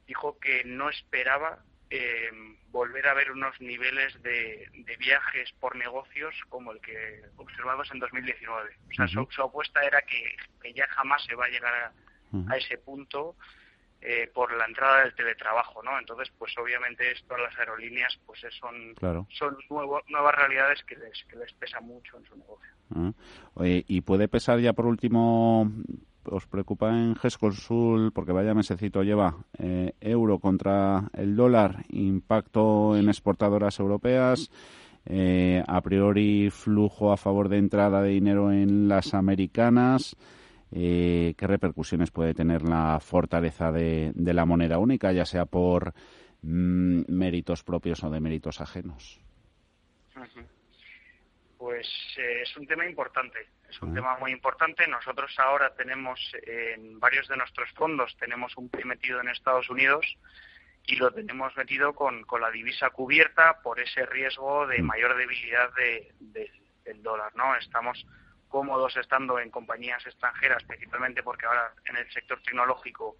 dijo 0.07 0.39
que 0.39 0.65
no 0.65 0.91
esperaba 0.91 1.61
eh, 1.91 2.31
volver 2.71 3.07
a 3.07 3.15
ver 3.15 3.31
unos 3.31 3.59
niveles 3.61 4.21
de, 4.23 4.69
viajes 4.99 5.53
por 5.61 5.77
negocios 5.77 6.35
como 6.49 6.73
el 6.73 6.81
que 6.81 7.23
observamos 7.37 7.89
en 7.93 8.01
2019. 8.01 8.77
O 8.91 8.95
sea, 8.95 9.07
su, 9.07 9.43
apuesta 9.43 9.81
era 9.83 10.03
que, 10.03 10.37
ya 10.75 10.87
jamás 10.89 11.25
se 11.25 11.37
va 11.37 11.45
a 11.45 11.49
llegar 11.49 11.73
a, 11.75 12.57
ese 12.57 12.77
punto 12.79 13.37
eh, 14.01 14.31
por 14.33 14.57
la 14.57 14.67
entrada 14.67 15.03
del 15.03 15.15
teletrabajo, 15.15 15.83
¿no? 15.83 15.99
Entonces, 15.99 16.33
pues 16.39 16.57
obviamente 16.59 17.11
esto 17.11 17.35
a 17.35 17.39
las 17.39 17.59
aerolíneas 17.59 18.19
pues 18.27 18.41
son, 18.59 18.95
son 19.31 19.57
nuevas 19.71 20.35
realidades 20.35 20.83
que 20.85 20.97
les, 20.97 21.25
que 21.25 21.37
les 21.37 21.53
pesa 21.55 21.81
mucho 21.81 22.19
en 22.19 22.25
su 22.25 22.37
negocio. 22.37 22.71
Ah. 22.95 23.13
y 23.65 24.01
puede 24.03 24.29
pesar 24.29 24.61
ya 24.61 24.73
por 24.73 24.87
último 24.87 25.69
os 26.31 26.47
preocupa 26.47 26.91
en 26.91 27.15
GESConsul, 27.15 28.13
porque 28.13 28.33
vaya 28.33 28.55
mesecito 28.55 29.03
lleva, 29.03 29.37
eh, 29.59 29.93
euro 30.01 30.39
contra 30.39 31.09
el 31.15 31.37
dólar, 31.37 31.85
impacto 31.91 32.97
en 32.97 33.09
exportadoras 33.09 33.79
europeas, 33.79 34.51
eh, 35.07 35.63
a 35.67 35.81
priori 35.83 36.51
flujo 36.51 37.13
a 37.13 37.17
favor 37.17 37.49
de 37.49 37.59
entrada 37.59 38.03
de 38.03 38.11
dinero 38.11 38.53
en 38.53 38.89
las 38.89 39.15
americanas. 39.15 40.17
Eh, 40.73 41.35
¿Qué 41.37 41.47
repercusiones 41.47 42.11
puede 42.11 42.35
tener 42.35 42.63
la 42.63 42.99
fortaleza 43.01 43.71
de, 43.71 44.13
la 44.17 44.45
moneda 44.45 44.79
única, 44.79 45.13
ya 45.13 45.25
sea 45.25 45.47
por 45.47 45.95
mm, 46.43 47.03
méritos 47.09 47.63
propios 47.63 48.03
o 48.05 48.11
de 48.11 48.21
méritos 48.21 48.61
ajenos? 48.61 49.21
Pues 51.59 51.89
es 52.17 52.57
un 52.57 52.67
tema 52.67 52.87
importante 52.87 53.39
es 53.69 53.83
un 53.83 53.95
tema 53.95 54.17
muy 54.19 54.33
importante. 54.33 54.87
Nosotros 54.87 55.35
ahora 55.39 55.75
tenemos 55.75 56.21
en 56.43 56.99
varios 56.99 57.29
de 57.29 57.37
nuestros 57.37 57.71
fondos 57.73 58.17
tenemos 58.19 58.57
un 58.57 58.69
PRI 58.69 58.85
metido 58.85 59.21
en 59.21 59.29
Estados 59.29 59.69
Unidos 59.71 60.17
y 60.85 60.97
lo 60.97 61.11
tenemos 61.11 61.57
metido 61.57 61.95
con, 61.95 62.23
con 62.25 62.41
la 62.41 62.51
divisa 62.51 62.91
cubierta 62.91 63.61
por 63.63 63.81
ese 63.81 64.07
riesgo 64.07 64.67
de 64.67 64.83
mayor 64.83 65.17
debilidad 65.17 65.73
de, 65.75 66.13
del 66.85 67.03
dólar, 67.03 67.35
¿no? 67.35 67.57
Estamos 67.57 68.07
cómodos 68.49 68.97
estando 68.97 69.39
en 69.39 69.51
compañías 69.51 70.05
extranjeras, 70.07 70.63
principalmente 70.65 71.23
porque 71.23 71.47
ahora 71.47 71.73
en 71.85 71.97
el 71.97 72.11
sector 72.13 72.41
tecnológico 72.43 73.17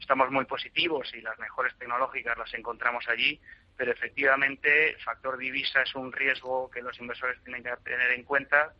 estamos 0.00 0.30
muy 0.30 0.44
positivos 0.44 1.12
y 1.14 1.20
las 1.20 1.38
mejores 1.38 1.76
tecnológicas 1.78 2.36
las 2.36 2.52
encontramos 2.54 3.08
allí, 3.08 3.40
pero 3.76 3.92
efectivamente 3.92 4.96
factor 5.04 5.38
divisa 5.38 5.82
es 5.82 5.94
un 5.94 6.12
riesgo 6.12 6.70
que 6.70 6.82
los 6.82 6.98
inversores 7.00 7.42
tienen 7.44 7.62
que 7.62 7.70
tener 7.84 8.10
en 8.12 8.24
cuenta 8.24 8.72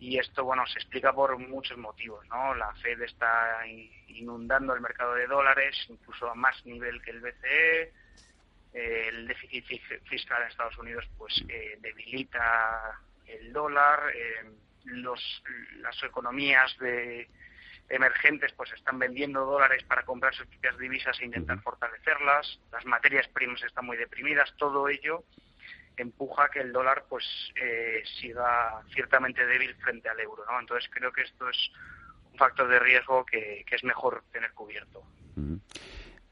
y 0.00 0.18
esto 0.18 0.44
bueno 0.44 0.66
se 0.66 0.78
explica 0.78 1.12
por 1.12 1.36
muchos 1.38 1.76
motivos 1.76 2.26
no 2.28 2.54
la 2.54 2.72
Fed 2.76 3.02
está 3.02 3.60
inundando 4.08 4.74
el 4.74 4.80
mercado 4.80 5.14
de 5.14 5.26
dólares 5.26 5.76
incluso 5.90 6.28
a 6.28 6.34
más 6.34 6.64
nivel 6.64 7.02
que 7.02 7.10
el 7.10 7.20
BCE 7.20 7.92
el 8.72 9.28
déficit 9.28 9.64
fiscal 10.04 10.42
en 10.42 10.48
Estados 10.48 10.78
Unidos 10.78 11.04
pues 11.18 11.44
eh, 11.48 11.76
debilita 11.80 12.98
el 13.26 13.52
dólar 13.52 14.10
eh, 14.14 14.50
los 14.84 15.42
las 15.80 16.02
economías 16.02 16.76
de 16.78 17.28
emergentes 17.88 18.52
pues 18.52 18.72
están 18.72 18.98
vendiendo 18.98 19.44
dólares 19.44 19.82
para 19.84 20.04
comprar 20.04 20.34
sus 20.34 20.46
propias 20.46 20.78
divisas 20.78 21.18
e 21.20 21.24
intentar 21.24 21.60
fortalecerlas 21.60 22.60
las 22.72 22.84
materias 22.84 23.28
primas 23.28 23.62
están 23.62 23.86
muy 23.86 23.96
deprimidas 23.96 24.54
todo 24.56 24.88
ello 24.88 25.24
empuja 26.00 26.48
que 26.52 26.60
el 26.60 26.72
dólar 26.72 27.04
pues 27.08 27.24
eh, 27.60 28.02
siga 28.20 28.82
ciertamente 28.92 29.46
débil 29.46 29.74
frente 29.76 30.08
al 30.08 30.18
euro, 30.20 30.44
¿no? 30.50 30.58
Entonces 30.60 30.90
creo 30.92 31.12
que 31.12 31.22
esto 31.22 31.48
es 31.48 31.70
un 32.32 32.38
factor 32.38 32.68
de 32.68 32.78
riesgo 32.78 33.24
que, 33.24 33.64
es 33.70 33.84
mejor 33.84 34.24
tener 34.32 34.52
cubierto. 34.52 35.02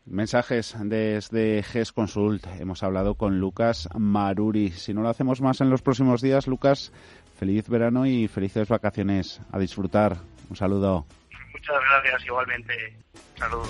Mensajes 0.04 0.74
desde 0.80 1.62
GES 1.62 1.92
Consult. 1.92 2.46
Hemos 2.58 2.82
hablado 2.82 3.14
con 3.14 3.40
Lucas 3.40 3.88
Maruri. 3.94 4.70
Si 4.70 4.94
no 4.94 5.02
lo 5.02 5.10
hacemos 5.10 5.40
más 5.40 5.60
en 5.60 5.70
los 5.70 5.82
próximos 5.82 6.22
días, 6.22 6.46
Lucas, 6.46 6.92
feliz 7.38 7.68
verano 7.68 8.04
y 8.04 8.26
felices 8.26 8.68
vacaciones. 8.68 9.40
A 9.52 9.58
disfrutar. 9.58 10.16
Un 10.50 10.56
saludo. 10.56 11.06
Muchas 11.52 11.76
gracias, 11.88 12.26
igualmente. 12.26 12.96
Un 13.14 13.38
saludo. 13.38 13.68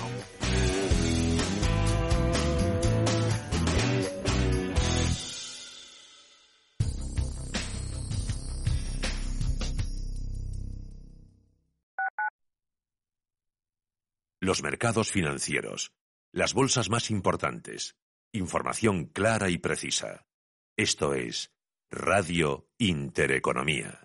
Los 14.41 14.63
mercados 14.63 15.11
financieros. 15.11 15.91
Las 16.31 16.53
bolsas 16.53 16.89
más 16.89 17.11
importantes. 17.11 17.95
Información 18.31 19.05
clara 19.05 19.49
y 19.49 19.57
precisa. 19.57 20.25
Esto 20.77 21.13
es 21.13 21.51
Radio 21.91 22.67
Intereconomía. 22.77 23.99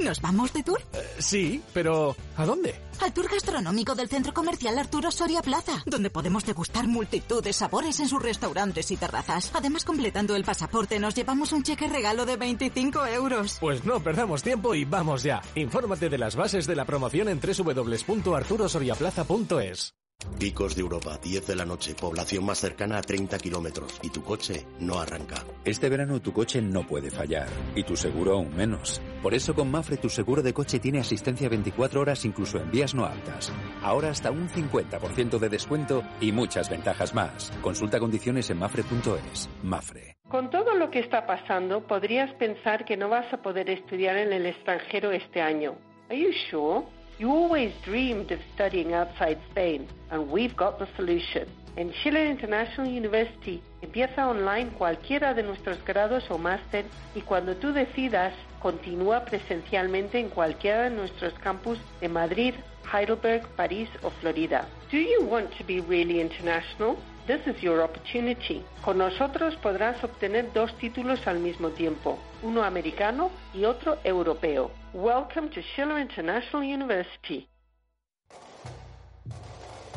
¿Nos 0.00 0.20
vamos 0.20 0.52
de 0.52 0.64
tour? 0.64 0.80
sí, 1.20 1.62
pero 1.72 2.16
¿a 2.36 2.44
dónde? 2.44 2.74
Al 3.00 3.14
tour 3.14 3.30
gastronómico 3.30 3.94
del 3.94 4.08
Centro 4.08 4.34
Comercial 4.34 4.76
Arturo 4.76 5.12
Soria 5.12 5.40
Plaza, 5.40 5.84
donde 5.86 6.10
podemos 6.10 6.44
degustar 6.44 6.88
multitud 6.88 7.44
de 7.44 7.52
sabores 7.52 8.00
en 8.00 8.08
sus 8.08 8.20
restaurantes 8.20 8.90
y 8.90 8.96
terrazas. 8.96 9.52
Además, 9.54 9.84
completando 9.84 10.34
el 10.34 10.42
pasaporte, 10.42 10.98
nos 10.98 11.14
llevamos 11.14 11.52
un 11.52 11.62
cheque 11.62 11.86
regalo 11.86 12.26
de 12.26 12.36
25 12.36 13.06
euros. 13.06 13.58
Pues 13.60 13.84
no 13.84 14.02
perdamos 14.02 14.42
tiempo 14.42 14.74
y 14.74 14.84
vamos 14.84 15.22
ya. 15.22 15.40
Infórmate 15.54 16.08
de 16.08 16.18
las 16.18 16.34
bases 16.34 16.66
de 16.66 16.74
la 16.74 16.84
promoción 16.84 17.28
en 17.28 17.38
www.arturosoriaplaza.es. 17.40 19.94
Picos 20.38 20.74
de 20.74 20.82
Europa, 20.82 21.18
10 21.22 21.46
de 21.46 21.56
la 21.56 21.64
noche, 21.64 21.94
población 21.94 22.44
más 22.44 22.58
cercana 22.58 22.98
a 22.98 23.02
30 23.02 23.38
kilómetros 23.38 23.98
y 24.02 24.10
tu 24.10 24.22
coche 24.22 24.66
no 24.80 24.98
arranca. 25.00 25.44
Este 25.64 25.88
verano 25.88 26.20
tu 26.20 26.32
coche 26.32 26.60
no 26.60 26.86
puede 26.86 27.10
fallar 27.10 27.48
y 27.74 27.84
tu 27.84 27.96
seguro 27.96 28.34
aún 28.34 28.54
menos. 28.56 29.00
Por 29.22 29.34
eso 29.34 29.54
con 29.54 29.70
Mafre 29.70 29.96
tu 29.96 30.08
seguro 30.08 30.42
de 30.42 30.52
coche 30.52 30.78
tiene 30.78 31.00
asistencia 31.00 31.48
24 31.48 32.00
horas 32.00 32.24
incluso 32.24 32.58
en 32.58 32.70
vías 32.70 32.94
no 32.94 33.06
altas. 33.06 33.52
Ahora 33.82 34.10
hasta 34.10 34.30
un 34.30 34.48
50% 34.48 35.38
de 35.38 35.48
descuento 35.48 36.02
y 36.20 36.32
muchas 36.32 36.68
ventajas 36.68 37.14
más. 37.14 37.52
Consulta 37.62 37.98
condiciones 37.98 38.50
en 38.50 38.58
mafre.es. 38.58 39.48
Mafre. 39.62 40.16
Con 40.28 40.50
todo 40.50 40.74
lo 40.74 40.90
que 40.90 41.00
está 41.00 41.26
pasando, 41.26 41.86
podrías 41.86 42.32
pensar 42.34 42.84
que 42.84 42.96
no 42.96 43.08
vas 43.08 43.32
a 43.32 43.42
poder 43.42 43.70
estudiar 43.70 44.16
en 44.16 44.32
el 44.32 44.46
extranjero 44.46 45.12
este 45.12 45.40
año. 45.40 45.76
Are 46.08 46.18
you 46.18 46.32
sure? 46.50 46.84
You 47.16 47.30
always 47.30 47.72
dreamed 47.84 48.32
of 48.32 48.40
studying 48.54 48.92
outside 48.92 49.38
Spain, 49.50 49.86
and 50.10 50.28
we've 50.32 50.56
got 50.56 50.80
the 50.80 50.88
solution. 50.96 51.46
En 51.76 51.92
Schiller 51.92 52.26
International 52.26 52.88
University 52.88 53.62
empieza 53.82 54.28
online 54.28 54.70
cualquiera 54.70 55.32
de 55.32 55.44
nuestros 55.44 55.84
grados 55.84 56.28
o 56.30 56.38
máster 56.38 56.84
y 57.14 57.20
cuando 57.20 57.54
tú 57.54 57.72
decidas, 57.72 58.34
continúa 58.60 59.24
presencialmente 59.24 60.18
en 60.18 60.28
cualquiera 60.28 60.90
de 60.90 60.96
nuestros 60.96 61.32
campus 61.34 61.78
de 62.00 62.08
Madrid, 62.08 62.54
Heidelberg, 62.92 63.46
París 63.56 63.88
o 64.02 64.10
Florida. 64.10 64.66
Do 64.90 64.98
you 64.98 65.24
want 65.24 65.50
to 65.58 65.64
be 65.64 65.80
really 65.80 66.20
international? 66.20 66.96
This 67.26 67.40
is 67.46 67.62
your 67.62 67.80
opportunity. 67.80 68.62
Con 68.84 68.98
nosotros 68.98 69.56
podrás 69.62 70.04
obtener 70.04 70.52
dos 70.52 70.76
títulos 70.76 71.26
al 71.26 71.38
mismo 71.38 71.70
tiempo, 71.70 72.18
uno 72.42 72.62
americano 72.62 73.30
y 73.54 73.64
otro 73.64 73.96
europeo. 74.04 74.70
Welcome 74.92 75.48
to 75.48 75.62
Schiller 75.62 75.98
International 75.98 76.62
University. 76.62 77.48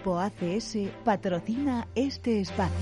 Grupo 0.00 0.18
ACS 0.18 0.78
patrocina 1.04 1.86
este 1.94 2.40
espacio. 2.40 2.74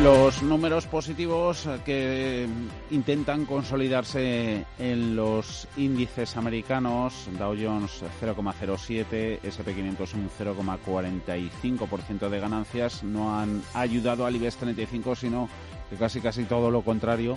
Los 0.00 0.44
números 0.44 0.86
positivos 0.86 1.68
que 1.84 2.46
intentan 2.92 3.44
consolidarse 3.44 4.64
en 4.78 5.16
los 5.16 5.66
índices 5.76 6.36
americanos, 6.36 7.28
Dow 7.36 7.56
Jones 7.60 8.04
0,07, 8.20 9.40
SP500 9.40 10.14
un 10.14 10.30
0,45% 10.30 12.28
de 12.28 12.38
ganancias, 12.40 13.02
no 13.02 13.36
han 13.36 13.60
ayudado 13.74 14.26
al 14.26 14.36
IBEX 14.36 14.56
35, 14.58 15.16
sino 15.16 15.48
que 15.90 15.96
casi 15.96 16.20
casi 16.20 16.44
todo 16.44 16.70
lo 16.70 16.82
contrario 16.82 17.36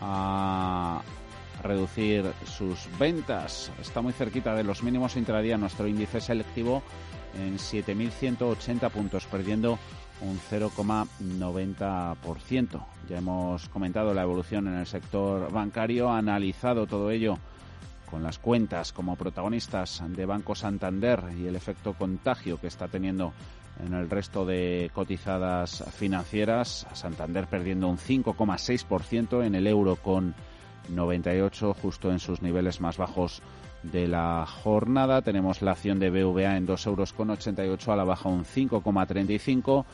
a 0.00 1.02
reducir 1.62 2.24
sus 2.46 2.88
ventas. 2.98 3.70
Está 3.80 4.00
muy 4.00 4.14
cerquita 4.14 4.54
de 4.54 4.64
los 4.64 4.82
mínimos 4.82 5.16
intradía 5.16 5.58
nuestro 5.58 5.86
índice 5.86 6.20
selectivo 6.20 6.82
en 7.38 7.58
7.180 7.58 8.90
puntos, 8.90 9.26
perdiendo 9.26 9.78
un 10.20 10.38
0,90%. 10.38 12.86
Ya 13.08 13.18
hemos 13.18 13.68
comentado 13.68 14.14
la 14.14 14.22
evolución 14.22 14.68
en 14.68 14.74
el 14.74 14.86
sector 14.86 15.50
bancario, 15.52 16.08
analizado 16.10 16.86
todo 16.86 17.10
ello 17.10 17.36
con 18.10 18.22
las 18.22 18.38
cuentas 18.38 18.92
como 18.92 19.16
protagonistas 19.16 20.02
de 20.08 20.24
Banco 20.24 20.54
Santander 20.54 21.20
y 21.36 21.46
el 21.46 21.56
efecto 21.56 21.92
contagio 21.94 22.58
que 22.60 22.68
está 22.68 22.88
teniendo 22.88 23.32
en 23.84 23.92
el 23.92 24.08
resto 24.08 24.46
de 24.46 24.92
cotizadas 24.94 25.82
financieras. 25.96 26.86
Santander 26.92 27.48
perdiendo 27.48 27.88
un 27.88 27.98
5,6% 27.98 29.44
en 29.44 29.56
el 29.56 29.66
euro 29.66 29.96
con 29.96 30.36
98 30.90 31.74
justo 31.74 32.12
en 32.12 32.20
sus 32.20 32.42
niveles 32.42 32.80
más 32.80 32.98
bajos 32.98 33.42
de 33.92 34.08
la 34.08 34.46
jornada. 34.46 35.22
Tenemos 35.22 35.62
la 35.62 35.70
acción 35.72 35.98
de 35.98 36.10
BVA 36.10 36.56
en 36.56 36.66
2,88 36.66 36.86
euros 36.86 37.12
con 37.12 37.30
88 37.30 37.92
a 37.92 37.96
la 37.96 38.04
baja 38.04 38.28
un 38.28 38.44
5,35. 38.44 39.84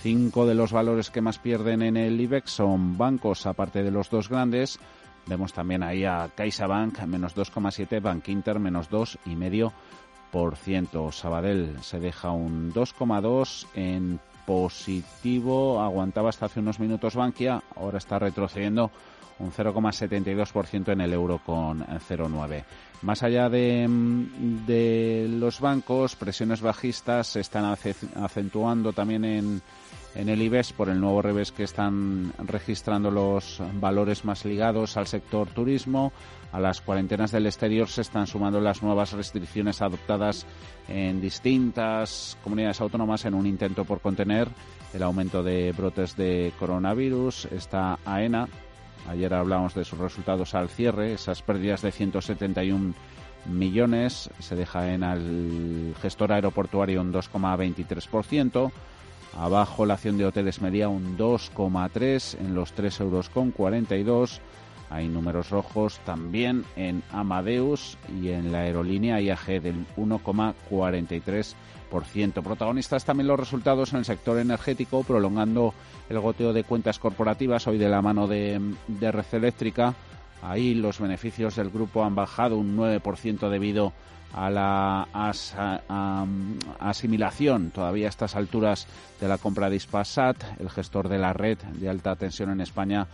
Cinco 0.00 0.46
de 0.46 0.54
los 0.54 0.72
valores 0.72 1.10
que 1.10 1.20
más 1.20 1.38
pierden 1.38 1.82
en 1.82 1.96
el 1.96 2.20
IBEX 2.20 2.52
son 2.52 2.96
bancos, 2.96 3.46
aparte 3.46 3.82
de 3.82 3.90
los 3.90 4.08
dos 4.10 4.28
grandes. 4.28 4.78
Vemos 5.26 5.52
también 5.52 5.82
ahí 5.82 6.04
a 6.04 6.30
CaixaBank 6.34 7.00
menos 7.02 7.34
2,7, 7.36 8.00
Bank 8.00 8.28
Inter 8.28 8.60
menos 8.60 8.88
2,5%. 8.90 11.12
Sabadell 11.12 11.76
se 11.82 11.98
deja 11.98 12.30
un 12.30 12.72
2,2 12.72 13.66
en 13.74 14.20
positivo. 14.46 15.82
Aguantaba 15.82 16.30
hasta 16.30 16.46
hace 16.46 16.60
unos 16.60 16.80
minutos 16.80 17.14
Bankia, 17.14 17.62
ahora 17.76 17.98
está 17.98 18.18
retrocediendo 18.18 18.90
un 19.38 19.52
0,72% 19.52 20.92
en 20.92 21.00
el 21.00 21.12
euro 21.12 21.40
con 21.44 21.84
0,9. 21.84 22.64
Más 23.02 23.22
allá 23.22 23.48
de, 23.48 23.86
de, 24.66 25.26
los 25.30 25.60
bancos, 25.60 26.16
presiones 26.16 26.60
bajistas 26.60 27.28
se 27.28 27.40
están 27.40 27.64
acentuando 28.16 28.92
también 28.92 29.24
en, 29.24 29.62
en 30.14 30.28
el 30.28 30.42
IBEX 30.42 30.72
por 30.72 30.88
el 30.88 31.00
nuevo 31.00 31.22
revés 31.22 31.52
que 31.52 31.62
están 31.62 32.32
registrando 32.38 33.10
los 33.10 33.62
valores 33.74 34.24
más 34.24 34.44
ligados 34.44 34.96
al 34.96 35.06
sector 35.06 35.48
turismo. 35.48 36.12
A 36.50 36.58
las 36.58 36.80
cuarentenas 36.80 37.30
del 37.30 37.46
exterior 37.46 37.88
se 37.88 38.00
están 38.00 38.26
sumando 38.26 38.60
las 38.60 38.82
nuevas 38.82 39.12
restricciones 39.12 39.80
adoptadas 39.80 40.46
en 40.88 41.20
distintas 41.20 42.36
comunidades 42.42 42.80
autónomas 42.80 43.26
en 43.26 43.34
un 43.34 43.46
intento 43.46 43.84
por 43.84 44.00
contener 44.00 44.48
el 44.92 45.02
aumento 45.02 45.42
de 45.42 45.72
brotes 45.72 46.16
de 46.16 46.52
coronavirus. 46.58 47.44
Está 47.52 47.98
AENA, 48.04 48.48
Ayer 49.08 49.32
hablamos 49.32 49.74
de 49.74 49.84
sus 49.84 49.98
resultados 49.98 50.54
al 50.54 50.68
cierre, 50.68 51.14
esas 51.14 51.40
pérdidas 51.40 51.80
de 51.80 51.92
171 51.92 52.94
millones, 53.46 54.28
se 54.38 54.54
deja 54.54 54.92
en 54.92 55.02
el 55.02 55.94
gestor 56.02 56.32
aeroportuario 56.32 57.00
un 57.00 57.12
2,23%, 57.12 58.70
abajo 59.38 59.86
la 59.86 59.94
acción 59.94 60.18
de 60.18 60.26
hoteles 60.26 60.60
media 60.60 60.90
un 60.90 61.16
2,3 61.16 62.38
en 62.38 62.54
los 62.54 62.72
3 62.72 63.00
euros 63.00 63.30
con 63.30 63.50
42. 63.50 64.42
Hay 64.90 65.08
números 65.08 65.50
rojos 65.50 65.98
también 66.00 66.64
en 66.76 67.02
Amadeus 67.10 67.96
y 68.20 68.28
en 68.28 68.52
la 68.52 68.60
aerolínea 68.60 69.20
IAG 69.20 69.62
del 69.62 69.86
1,43%. 69.96 71.54
Protagonistas 71.88 73.04
también 73.04 73.26
los 73.28 73.40
resultados 73.40 73.92
en 73.92 74.00
el 74.00 74.04
sector 74.04 74.38
energético, 74.38 75.02
prolongando 75.02 75.74
el 76.08 76.20
goteo 76.20 76.52
de 76.52 76.64
cuentas 76.64 76.98
corporativas, 76.98 77.66
hoy 77.66 77.78
de 77.78 77.88
la 77.88 78.02
mano 78.02 78.26
de, 78.26 78.60
Red 79.00 79.26
Eléctrica. 79.32 79.94
Ahí 80.42 80.74
los 80.74 81.00
beneficios 81.00 81.56
del 81.56 81.70
grupo 81.70 82.04
han 82.04 82.14
bajado 82.14 82.56
un 82.56 82.76
9% 82.76 83.48
debido 83.48 83.92
a 84.34 84.50
la 84.50 85.08
asimilación 86.78 87.70
todavía 87.70 88.06
a 88.06 88.10
estas 88.10 88.36
alturas 88.36 88.86
de 89.20 89.26
la 89.26 89.38
compra 89.38 89.70
de 89.70 89.76
Ispasat, 89.76 90.60
el 90.60 90.70
gestor 90.70 91.08
de 91.08 91.18
la 91.18 91.32
red 91.32 91.58
de 91.58 91.88
alta 91.88 92.14
tensión 92.14 92.50
en 92.50 92.60
España, 92.60 93.06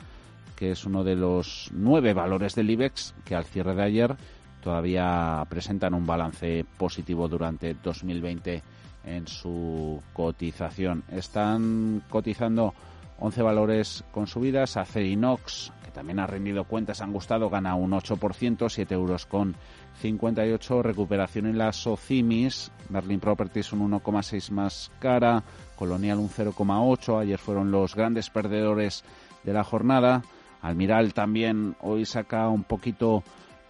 que 0.56 0.72
es 0.72 0.84
uno 0.84 1.04
de 1.04 1.14
los 1.14 1.70
nueve 1.72 2.12
valores 2.14 2.54
del 2.54 2.70
IBEX 2.70 3.14
que 3.24 3.36
al 3.36 3.44
cierre 3.44 3.74
de 3.74 3.82
ayer 3.82 4.16
todavía 4.64 5.44
presentan 5.50 5.92
un 5.92 6.06
balance 6.06 6.64
positivo 6.78 7.28
durante 7.28 7.74
2020 7.74 8.62
en 9.04 9.28
su 9.28 10.02
cotización. 10.14 11.04
Están 11.12 12.02
cotizando 12.08 12.72
11 13.18 13.42
valores 13.42 14.04
con 14.10 14.26
subidas. 14.26 14.78
Acerinox, 14.78 15.70
que 15.84 15.90
también 15.90 16.18
ha 16.18 16.26
rendido 16.26 16.64
cuentas, 16.64 17.02
han 17.02 17.12
gustado, 17.12 17.50
gana 17.50 17.74
un 17.74 17.90
8%, 17.90 18.70
7 18.70 18.94
euros 18.94 19.26
con 19.26 19.54
58. 20.00 20.82
Recuperación 20.82 21.44
en 21.44 21.58
las 21.58 21.76
Socimis. 21.76 22.72
Berlin 22.88 23.20
Properties 23.20 23.70
un 23.74 23.90
1,6 23.90 24.50
más 24.50 24.90
cara. 24.98 25.44
Colonial 25.76 26.18
un 26.18 26.30
0,8. 26.30 27.20
Ayer 27.20 27.38
fueron 27.38 27.70
los 27.70 27.94
grandes 27.94 28.30
perdedores 28.30 29.04
de 29.42 29.52
la 29.52 29.62
jornada. 29.62 30.22
Almiral 30.62 31.12
también 31.12 31.76
hoy 31.82 32.06
saca 32.06 32.48
un 32.48 32.64
poquito 32.64 33.22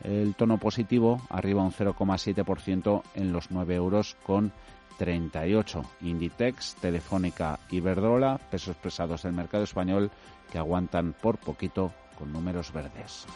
el 0.04 0.34
tono 0.34 0.58
positivo, 0.58 1.20
arriba 1.30 1.62
un 1.62 1.72
0,7% 1.72 3.02
en 3.14 3.32
los 3.32 3.50
9 3.50 3.74
euros 3.74 4.16
con 4.22 4.52
38. 4.98 5.82
Inditex, 6.02 6.76
Telefónica 6.76 7.58
y 7.70 7.80
Verdrola, 7.80 8.38
pesos 8.50 8.76
pesados 8.76 9.22
del 9.22 9.32
mercado 9.32 9.64
español 9.64 10.10
que 10.52 10.58
aguantan 10.58 11.14
por 11.20 11.38
poquito 11.38 11.92
con 12.16 12.32
números 12.32 12.72
verdes. 12.72 13.26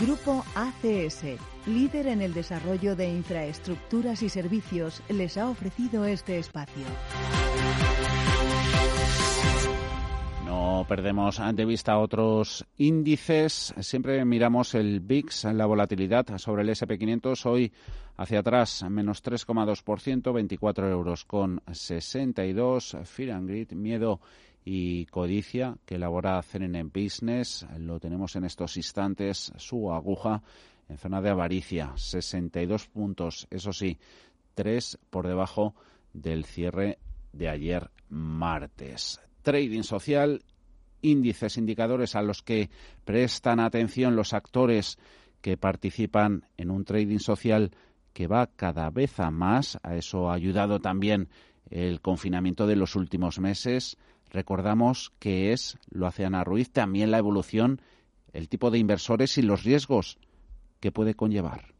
Grupo 0.00 0.44
ACS, 0.56 1.24
líder 1.66 2.08
en 2.08 2.22
el 2.22 2.34
desarrollo 2.34 2.96
de 2.96 3.08
infraestructuras 3.08 4.22
y 4.22 4.28
servicios, 4.28 5.00
les 5.08 5.36
ha 5.36 5.48
ofrecido 5.48 6.06
este 6.06 6.38
espacio. 6.38 6.84
Perdemos 10.88 11.40
de 11.54 11.64
vista 11.64 11.98
otros 11.98 12.66
índices. 12.76 13.74
Siempre 13.80 14.24
miramos 14.24 14.74
el 14.74 15.00
VIX, 15.00 15.44
la 15.54 15.66
volatilidad 15.66 16.38
sobre 16.38 16.62
el 16.62 16.70
SP500. 16.70 17.46
Hoy 17.46 17.72
hacia 18.16 18.40
atrás, 18.40 18.84
menos 18.88 19.22
3,2%, 19.22 20.32
24 20.32 20.90
euros 20.90 21.24
con 21.24 21.62
62. 21.70 22.96
Fear 23.04 23.30
and 23.30 23.48
Greed, 23.48 23.72
miedo 23.72 24.20
y 24.64 25.06
codicia 25.06 25.76
que 25.84 25.96
elabora 25.96 26.42
CNN 26.42 26.90
Business. 26.92 27.66
Lo 27.78 28.00
tenemos 28.00 28.36
en 28.36 28.44
estos 28.44 28.76
instantes, 28.76 29.52
su 29.56 29.92
aguja 29.92 30.42
en 30.88 30.98
zona 30.98 31.20
de 31.20 31.30
avaricia, 31.30 31.92
62 31.96 32.88
puntos, 32.88 33.46
eso 33.50 33.72
sí, 33.72 33.98
3 34.54 34.98
por 35.10 35.26
debajo 35.26 35.74
del 36.12 36.44
cierre 36.44 36.98
de 37.32 37.48
ayer 37.48 37.90
martes. 38.08 39.20
Trading 39.42 39.82
social, 39.82 40.42
índices, 41.02 41.58
indicadores 41.58 42.16
a 42.16 42.22
los 42.22 42.42
que 42.42 42.70
prestan 43.04 43.60
atención 43.60 44.16
los 44.16 44.32
actores 44.32 44.98
que 45.40 45.56
participan 45.56 46.46
en 46.56 46.70
un 46.70 46.84
trading 46.84 47.18
social 47.18 47.72
que 48.12 48.26
va 48.26 48.46
cada 48.46 48.90
vez 48.90 49.20
a 49.20 49.30
más. 49.30 49.78
A 49.82 49.96
eso 49.96 50.30
ha 50.30 50.34
ayudado 50.34 50.80
también 50.80 51.28
el 51.70 52.00
confinamiento 52.00 52.66
de 52.66 52.76
los 52.76 52.96
últimos 52.96 53.38
meses 53.38 53.98
recordamos 54.32 55.12
que 55.18 55.52
es, 55.52 55.78
lo 55.90 56.06
hace 56.06 56.24
Ana 56.24 56.42
Ruiz, 56.42 56.70
también 56.70 57.10
la 57.10 57.18
evolución, 57.18 57.80
el 58.32 58.48
tipo 58.48 58.70
de 58.70 58.78
inversores 58.78 59.36
y 59.38 59.42
los 59.42 59.62
riesgos 59.62 60.18
que 60.80 60.90
puede 60.90 61.14
conllevar. 61.14 61.74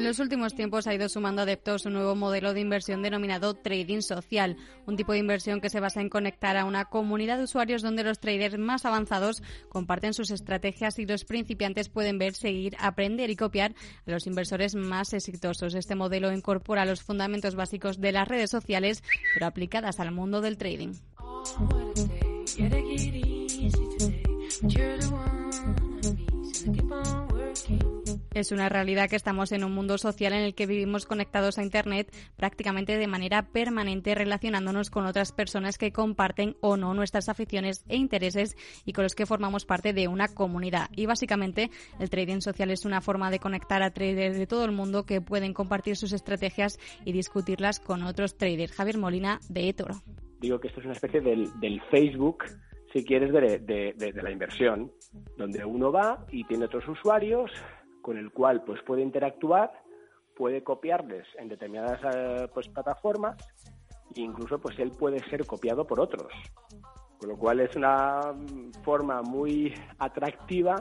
En 0.00 0.06
los 0.06 0.18
últimos 0.18 0.54
tiempos 0.54 0.86
ha 0.86 0.94
ido 0.94 1.10
sumando 1.10 1.42
adeptos 1.42 1.84
un 1.84 1.92
nuevo 1.92 2.16
modelo 2.16 2.54
de 2.54 2.60
inversión 2.62 3.02
denominado 3.02 3.52
trading 3.52 4.00
social, 4.00 4.56
un 4.86 4.96
tipo 4.96 5.12
de 5.12 5.18
inversión 5.18 5.60
que 5.60 5.68
se 5.68 5.78
basa 5.78 6.00
en 6.00 6.08
conectar 6.08 6.56
a 6.56 6.64
una 6.64 6.86
comunidad 6.86 7.36
de 7.36 7.44
usuarios 7.44 7.82
donde 7.82 8.02
los 8.02 8.18
traders 8.18 8.56
más 8.56 8.86
avanzados 8.86 9.42
comparten 9.68 10.14
sus 10.14 10.30
estrategias 10.30 10.98
y 10.98 11.04
los 11.04 11.26
principiantes 11.26 11.90
pueden 11.90 12.16
ver, 12.16 12.32
seguir, 12.32 12.76
aprender 12.78 13.28
y 13.28 13.36
copiar 13.36 13.74
a 14.06 14.10
los 14.10 14.26
inversores 14.26 14.74
más 14.74 15.12
exitosos. 15.12 15.74
Este 15.74 15.96
modelo 15.96 16.32
incorpora 16.32 16.86
los 16.86 17.02
fundamentos 17.02 17.54
básicos 17.54 18.00
de 18.00 18.12
las 18.12 18.26
redes 18.26 18.48
sociales, 18.48 19.02
pero 19.34 19.44
aplicadas 19.44 20.00
al 20.00 20.12
mundo 20.12 20.40
del 20.40 20.56
trading. 20.56 20.94
Es 28.32 28.52
una 28.52 28.68
realidad 28.68 29.10
que 29.10 29.16
estamos 29.16 29.50
en 29.50 29.64
un 29.64 29.72
mundo 29.72 29.98
social 29.98 30.32
en 30.32 30.42
el 30.42 30.54
que 30.54 30.66
vivimos 30.66 31.04
conectados 31.04 31.58
a 31.58 31.64
Internet 31.64 32.14
prácticamente 32.36 32.96
de 32.96 33.06
manera 33.08 33.42
permanente, 33.42 34.14
relacionándonos 34.14 34.88
con 34.88 35.04
otras 35.06 35.32
personas 35.32 35.78
que 35.78 35.90
comparten 35.90 36.56
o 36.60 36.76
no 36.76 36.94
nuestras 36.94 37.28
aficiones 37.28 37.84
e 37.88 37.96
intereses 37.96 38.56
y 38.84 38.92
con 38.92 39.02
los 39.02 39.16
que 39.16 39.26
formamos 39.26 39.64
parte 39.64 39.92
de 39.92 40.06
una 40.06 40.28
comunidad. 40.28 40.90
Y 40.94 41.06
básicamente 41.06 41.70
el 41.98 42.08
trading 42.08 42.40
social 42.40 42.70
es 42.70 42.84
una 42.84 43.00
forma 43.00 43.32
de 43.32 43.40
conectar 43.40 43.82
a 43.82 43.90
traders 43.90 44.38
de 44.38 44.46
todo 44.46 44.64
el 44.64 44.72
mundo 44.72 45.04
que 45.04 45.20
pueden 45.20 45.52
compartir 45.52 45.96
sus 45.96 46.12
estrategias 46.12 46.78
y 47.04 47.12
discutirlas 47.12 47.80
con 47.80 48.04
otros 48.04 48.36
traders. 48.36 48.72
Javier 48.72 48.98
Molina, 48.98 49.40
de 49.48 49.68
eToro. 49.68 50.02
Digo 50.40 50.60
que 50.60 50.68
esto 50.68 50.78
es 50.78 50.86
una 50.86 50.94
especie 50.94 51.20
del, 51.20 51.82
Facebook 51.90 52.44
si 52.92 53.04
quieres, 53.04 53.32
de, 53.32 54.12
la 54.22 54.30
inversión, 54.30 54.90
donde 55.36 55.64
uno 55.64 55.92
va 55.92 56.26
y 56.30 56.44
tiene 56.44 56.64
otros 56.64 56.88
usuarios, 56.88 57.50
con 58.02 58.16
el 58.16 58.32
cual 58.32 58.62
pues 58.64 58.82
puede 58.82 59.02
interactuar, 59.02 59.72
puede 60.36 60.62
copiarles 60.62 61.26
en 61.38 61.48
determinadas 61.48 62.00
eh, 62.14 62.48
pues, 62.52 62.68
plataformas 62.68 63.36
e 64.14 64.20
incluso 64.20 64.58
pues 64.58 64.78
él 64.78 64.92
puede 64.98 65.18
ser 65.28 65.46
copiado 65.46 65.86
por 65.86 66.00
otros. 66.00 66.32
Con 67.18 67.28
lo 67.28 67.36
cual 67.36 67.60
es 67.60 67.76
una 67.76 68.34
forma 68.82 69.20
muy 69.22 69.74
atractiva 69.98 70.76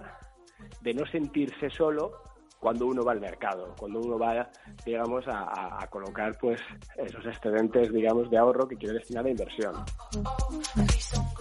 de 0.82 0.94
no 0.94 1.06
sentirse 1.06 1.70
solo 1.70 2.29
cuando 2.60 2.88
uno 2.88 3.04
va 3.04 3.14
al 3.14 3.22
mercado, 3.22 3.74
cuando 3.80 4.00
uno 4.00 4.20
va, 4.20 4.50
digamos, 4.86 5.24
a, 5.28 5.88
colocar 5.90 6.38
pues 6.40 6.60
esos 6.98 7.26
excedentes, 7.26 7.92
digamos, 7.92 8.30
de 8.30 8.38
ahorro 8.38 8.68
que 8.68 8.76
quiere 8.76 8.96
destinar 8.96 9.26
a 9.26 9.30
inversión. 9.30 9.74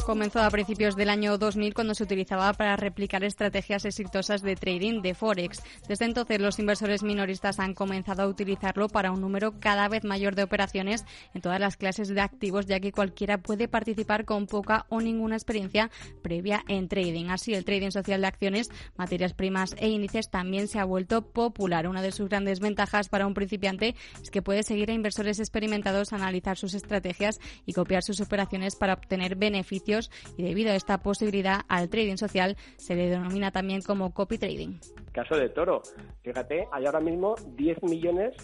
Comenzó 0.06 0.40
a 0.40 0.50
principios 0.50 0.96
del 0.96 1.10
año 1.10 1.36
2000 1.36 1.74
cuando 1.74 1.94
se 1.94 2.04
utilizaba 2.04 2.52
para 2.54 2.76
replicar 2.76 3.24
estrategias 3.24 3.84
exitosas 3.84 4.42
de 4.42 4.56
trading 4.56 5.02
de 5.02 5.14
Forex. 5.14 5.62
Desde 5.86 6.06
entonces 6.06 6.40
los 6.40 6.58
inversores 6.58 7.02
minoristas 7.02 7.58
han 7.58 7.74
comenzado 7.74 8.22
a 8.22 8.28
utilizarlo 8.28 8.88
para 8.88 9.10
un 9.10 9.20
número 9.20 9.58
cada 9.60 9.88
vez 9.88 10.04
mayor 10.04 10.34
de 10.34 10.44
operaciones 10.44 11.04
en 11.34 11.42
todas 11.42 11.60
las 11.60 11.76
clases 11.76 12.08
de 12.08 12.20
activos, 12.20 12.66
ya 12.66 12.80
que 12.80 12.92
cualquiera 12.92 13.38
puede 13.38 13.68
participar 13.68 14.24
con 14.24 14.46
poca 14.46 14.86
o 14.88 15.00
ninguna 15.00 15.34
experiencia 15.34 15.90
previa 16.22 16.62
en 16.68 16.88
trading. 16.88 17.26
Así, 17.26 17.54
el 17.54 17.64
trading 17.64 17.90
social 17.90 18.20
de 18.20 18.28
acciones, 18.28 18.70
materias 18.96 19.34
primas 19.34 19.74
e 19.78 19.88
índices 19.88 20.30
también 20.30 20.68
se 20.68 20.78
ha 20.78 20.84
vuelto 20.84 21.07
popular. 21.09 21.88
Una 21.88 22.02
de 22.02 22.12
sus 22.12 22.28
grandes 22.28 22.61
ventajas 22.61 23.09
para 23.09 23.26
un 23.26 23.34
principiante 23.34 23.94
es 24.22 24.30
que 24.30 24.42
puede 24.42 24.62
seguir 24.62 24.90
a 24.90 24.94
inversores 24.94 25.40
experimentados, 25.40 26.12
analizar 26.12 26.56
sus 26.56 26.74
estrategias 26.74 27.40
y 27.66 27.72
copiar 27.72 28.02
sus 28.02 28.20
operaciones 28.20 28.76
para 28.76 28.94
obtener 28.94 29.36
beneficios 29.36 30.11
y 30.36 30.42
debido 30.42 30.70
a 30.70 30.74
esta 30.74 30.98
posibilidad 30.98 31.62
al 31.68 31.88
trading 31.88 32.16
social 32.16 32.56
se 32.76 32.94
le 32.94 33.09
denomina 33.09 33.50
también 33.50 33.82
como 33.82 34.12
copy 34.12 34.38
trading. 34.38 34.78
Caso 35.12 35.36
de 35.36 35.48
Toro, 35.48 35.82
fíjate, 36.22 36.66
hay 36.72 36.86
ahora 36.86 37.00
mismo 37.00 37.34
10 37.56 37.82
millones 37.82 38.34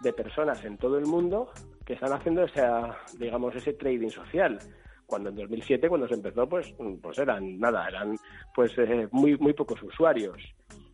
de 0.00 0.12
personas 0.12 0.64
en 0.64 0.78
todo 0.78 0.98
el 0.98 1.06
mundo 1.06 1.50
que 1.84 1.94
están 1.94 2.12
haciendo 2.12 2.44
digamos, 3.18 3.54
ese 3.54 3.72
trading 3.74 4.08
social 4.08 4.58
cuando 5.06 5.28
en 5.28 5.36
2007 5.36 5.88
cuando 5.88 6.08
se 6.08 6.14
empezó 6.14 6.48
pues 6.48 6.74
pues 7.02 7.18
eran 7.18 7.58
nada 7.58 7.86
eran 7.86 8.16
pues 8.54 8.72
eh, 8.78 9.08
muy 9.10 9.36
muy 9.36 9.52
pocos 9.52 9.82
usuarios 9.82 10.38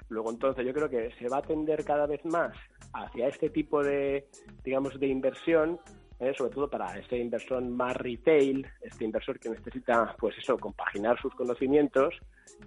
Luego 0.08 0.30
entonces 0.30 0.66
yo 0.66 0.72
creo 0.72 0.88
que 0.88 1.10
se 1.18 1.28
va 1.28 1.38
a 1.38 1.42
tender 1.42 1.84
cada 1.84 2.06
vez 2.06 2.24
más 2.24 2.54
hacia 2.92 3.28
este 3.28 3.50
tipo 3.50 3.82
de, 3.82 4.26
digamos, 4.64 4.98
de 4.98 5.06
inversión, 5.06 5.78
¿eh? 6.18 6.32
sobre 6.36 6.52
todo 6.52 6.68
para 6.68 6.98
este 6.98 7.18
inversor 7.18 7.62
más 7.62 7.96
retail, 7.96 8.66
este 8.80 9.04
inversor 9.04 9.38
que 9.38 9.50
necesita, 9.50 10.14
pues 10.18 10.36
eso, 10.38 10.56
compaginar 10.58 11.20
sus 11.20 11.34
conocimientos 11.34 12.14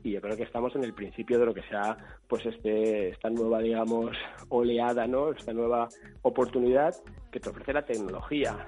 y 0.03 0.11
yo 0.11 0.21
creo 0.21 0.37
que 0.37 0.43
estamos 0.43 0.75
en 0.75 0.83
el 0.83 0.93
principio 0.93 1.39
de 1.39 1.45
lo 1.45 1.53
que 1.53 1.63
sea, 1.63 1.97
pues 2.27 2.45
este, 2.45 3.09
esta 3.09 3.29
nueva, 3.29 3.59
digamos, 3.59 4.15
oleada, 4.49 5.07
¿no? 5.07 5.31
Esta 5.31 5.53
nueva 5.53 5.89
oportunidad 6.21 6.93
que 7.31 7.39
te 7.39 7.49
ofrece 7.49 7.73
la 7.73 7.85
tecnología. 7.85 8.67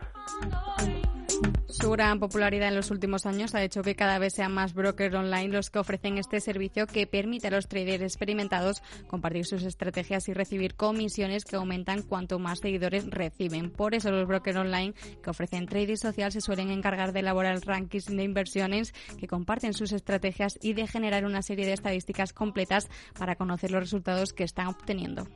Su 1.74 1.90
gran 1.90 2.20
popularidad 2.20 2.68
en 2.68 2.76
los 2.76 2.92
últimos 2.92 3.26
años 3.26 3.56
ha 3.56 3.64
hecho 3.64 3.82
que 3.82 3.96
cada 3.96 4.20
vez 4.20 4.34
sean 4.36 4.54
más 4.54 4.76
brokers 4.76 5.16
online 5.16 5.48
los 5.48 5.72
que 5.72 5.80
ofrecen 5.80 6.20
este 6.20 6.40
servicio 6.40 6.86
que 6.86 7.08
permite 7.08 7.48
a 7.48 7.50
los 7.50 7.68
traders 7.68 8.04
experimentados 8.04 8.84
compartir 9.08 9.48
sus 9.48 9.64
estrategias 9.64 10.30
y 10.30 10.34
recibir 10.34 10.76
comisiones 10.76 11.46
que 11.46 11.56
aumentan 11.56 12.04
cuanto 12.04 12.38
más 12.38 12.60
seguidores 12.60 13.10
reciben. 13.10 13.72
Por 13.72 13.96
eso 13.96 14.12
los 14.12 14.28
brokers 14.28 14.58
online 14.58 14.94
que 15.24 15.32
ofrecen 15.32 15.66
trading 15.66 15.98
social 15.98 16.32
se 16.32 16.42
suelen 16.42 16.70
encargar 16.70 17.12
de 17.12 17.22
elaborar 17.22 17.60
rankings 17.66 18.06
de 18.06 18.24
inversiones 18.24 18.94
que 19.18 19.28
comparten 19.28 19.74
sus 19.74 19.94
estrategias 19.94 20.60
y 20.62 20.74
de 20.74 20.86
generar 20.86 21.26
una 21.26 21.42
serie 21.42 21.66
de 21.66 21.74
estadísticas 21.74 22.34
completas 22.34 22.88
para 23.18 23.36
conocer 23.36 23.72
los 23.72 23.82
resultados 23.82 24.32
que 24.32 24.44
están 24.44 24.68
obteniendo. 24.68 25.28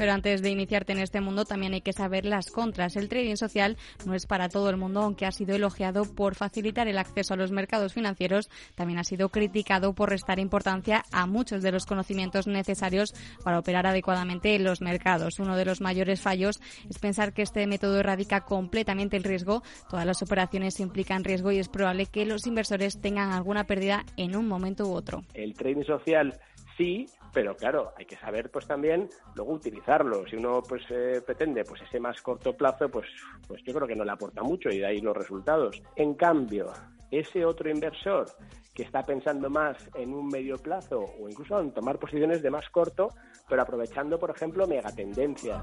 Pero 0.00 0.12
antes 0.12 0.40
de 0.40 0.48
iniciarte 0.48 0.92
en 0.92 0.98
este 1.00 1.20
mundo 1.20 1.44
también 1.44 1.74
hay 1.74 1.82
que 1.82 1.92
saber 1.92 2.24
las 2.24 2.50
contras. 2.50 2.96
El 2.96 3.10
trading 3.10 3.36
social 3.36 3.76
no 4.06 4.14
es 4.14 4.24
para 4.24 4.48
todo 4.48 4.70
el 4.70 4.78
mundo, 4.78 5.02
aunque 5.02 5.26
ha 5.26 5.30
sido 5.30 5.54
elogiado 5.54 6.06
por 6.14 6.36
facilitar 6.36 6.88
el 6.88 6.96
acceso 6.96 7.34
a 7.34 7.36
los 7.36 7.52
mercados 7.52 7.92
financieros, 7.92 8.48
también 8.74 8.98
ha 8.98 9.04
sido 9.04 9.28
criticado 9.28 9.92
por 9.92 10.08
restar 10.08 10.38
importancia 10.38 11.04
a 11.12 11.26
muchos 11.26 11.62
de 11.62 11.70
los 11.70 11.84
conocimientos 11.84 12.46
necesarios 12.46 13.12
para 13.44 13.58
operar 13.58 13.86
adecuadamente 13.86 14.54
en 14.54 14.64
los 14.64 14.80
mercados. 14.80 15.38
Uno 15.38 15.54
de 15.54 15.66
los 15.66 15.82
mayores 15.82 16.22
fallos 16.22 16.62
es 16.88 16.98
pensar 16.98 17.34
que 17.34 17.42
este 17.42 17.66
método 17.66 18.00
erradica 18.00 18.40
completamente 18.46 19.18
el 19.18 19.24
riesgo. 19.24 19.62
Todas 19.90 20.06
las 20.06 20.22
operaciones 20.22 20.80
implican 20.80 21.24
riesgo 21.24 21.52
y 21.52 21.58
es 21.58 21.68
probable 21.68 22.06
que 22.06 22.24
los 22.24 22.46
inversores 22.46 23.02
tengan 23.02 23.32
alguna 23.32 23.64
pérdida 23.64 24.06
en 24.16 24.34
un 24.34 24.48
momento 24.48 24.88
u 24.88 24.94
otro. 24.94 25.24
El 25.34 25.52
trading 25.52 25.84
social 25.84 26.40
sí, 26.78 27.04
pero 27.32 27.56
claro, 27.56 27.92
hay 27.96 28.06
que 28.06 28.16
saber 28.16 28.50
pues 28.50 28.66
también 28.66 29.08
luego 29.34 29.52
utilizarlo. 29.52 30.26
Si 30.26 30.36
uno 30.36 30.62
pues 30.66 30.82
eh, 30.90 31.22
pretende 31.24 31.64
pues 31.64 31.82
ese 31.82 32.00
más 32.00 32.20
corto 32.22 32.56
plazo, 32.56 32.88
pues 32.88 33.06
pues 33.46 33.62
yo 33.64 33.72
creo 33.74 33.86
que 33.86 33.96
no 33.96 34.04
le 34.04 34.12
aporta 34.12 34.42
mucho 34.42 34.68
y 34.70 34.78
de 34.78 34.86
ahí 34.86 35.00
los 35.00 35.16
resultados. 35.16 35.82
En 35.96 36.14
cambio, 36.14 36.72
ese 37.10 37.44
otro 37.44 37.70
inversor 37.70 38.26
que 38.74 38.82
está 38.82 39.04
pensando 39.04 39.50
más 39.50 39.76
en 39.94 40.14
un 40.14 40.28
medio 40.28 40.56
plazo 40.56 41.00
o 41.00 41.28
incluso 41.28 41.60
en 41.60 41.72
tomar 41.72 41.98
posiciones 41.98 42.42
de 42.42 42.50
más 42.50 42.68
corto, 42.70 43.08
pero 43.48 43.62
aprovechando, 43.62 44.18
por 44.18 44.30
ejemplo, 44.30 44.66
megatendencias. 44.66 45.60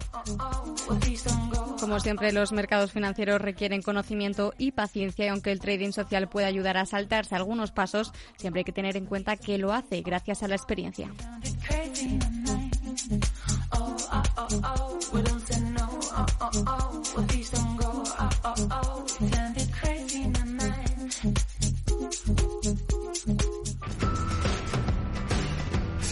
Como 1.79 1.99
siempre, 1.99 2.33
los 2.33 2.51
mercados 2.51 2.91
financieros 2.91 3.41
requieren 3.41 3.81
conocimiento 3.81 4.53
y 4.57 4.71
paciencia 4.71 5.25
y 5.25 5.29
aunque 5.29 5.51
el 5.51 5.59
trading 5.59 5.91
social 5.91 6.27
puede 6.27 6.47
ayudar 6.47 6.77
a 6.77 6.85
saltarse 6.85 7.35
algunos 7.35 7.71
pasos, 7.71 8.11
siempre 8.35 8.59
hay 8.61 8.65
que 8.65 8.73
tener 8.73 8.97
en 8.97 9.05
cuenta 9.05 9.37
que 9.37 9.57
lo 9.57 9.71
hace 9.71 10.01
gracias 10.01 10.43
a 10.43 10.47
la 10.47 10.55
experiencia. 10.55 11.09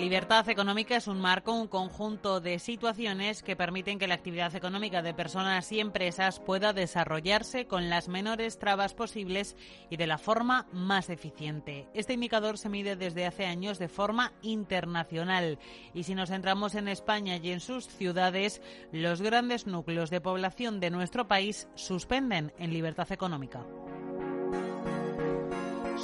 Libertad 0.00 0.48
económica 0.48 0.96
es 0.96 1.08
un 1.08 1.20
marco, 1.20 1.52
un 1.52 1.68
conjunto 1.68 2.40
de 2.40 2.58
situaciones 2.58 3.42
que 3.42 3.54
permiten 3.54 3.98
que 3.98 4.08
la 4.08 4.14
actividad 4.14 4.54
económica 4.54 5.02
de 5.02 5.12
personas 5.12 5.70
y 5.72 5.78
empresas 5.78 6.40
pueda 6.40 6.72
desarrollarse 6.72 7.66
con 7.66 7.90
las 7.90 8.08
menores 8.08 8.58
trabas 8.58 8.94
posibles 8.94 9.56
y 9.90 9.98
de 9.98 10.06
la 10.06 10.16
forma 10.16 10.66
más 10.72 11.10
eficiente. 11.10 11.86
Este 11.92 12.14
indicador 12.14 12.56
se 12.56 12.70
mide 12.70 12.96
desde 12.96 13.26
hace 13.26 13.44
años 13.44 13.78
de 13.78 13.88
forma 13.88 14.32
internacional 14.40 15.58
y 15.92 16.04
si 16.04 16.14
nos 16.14 16.30
centramos 16.30 16.74
en 16.76 16.88
España 16.88 17.36
y 17.36 17.50
en 17.50 17.60
sus 17.60 17.86
ciudades, 17.86 18.62
los 18.92 19.20
grandes 19.20 19.66
núcleos 19.66 20.08
de 20.08 20.22
población 20.22 20.80
de 20.80 20.90
nuestro 20.90 21.28
país 21.28 21.68
suspenden 21.74 22.54
en 22.58 22.72
libertad 22.72 23.12
económica. 23.12 23.66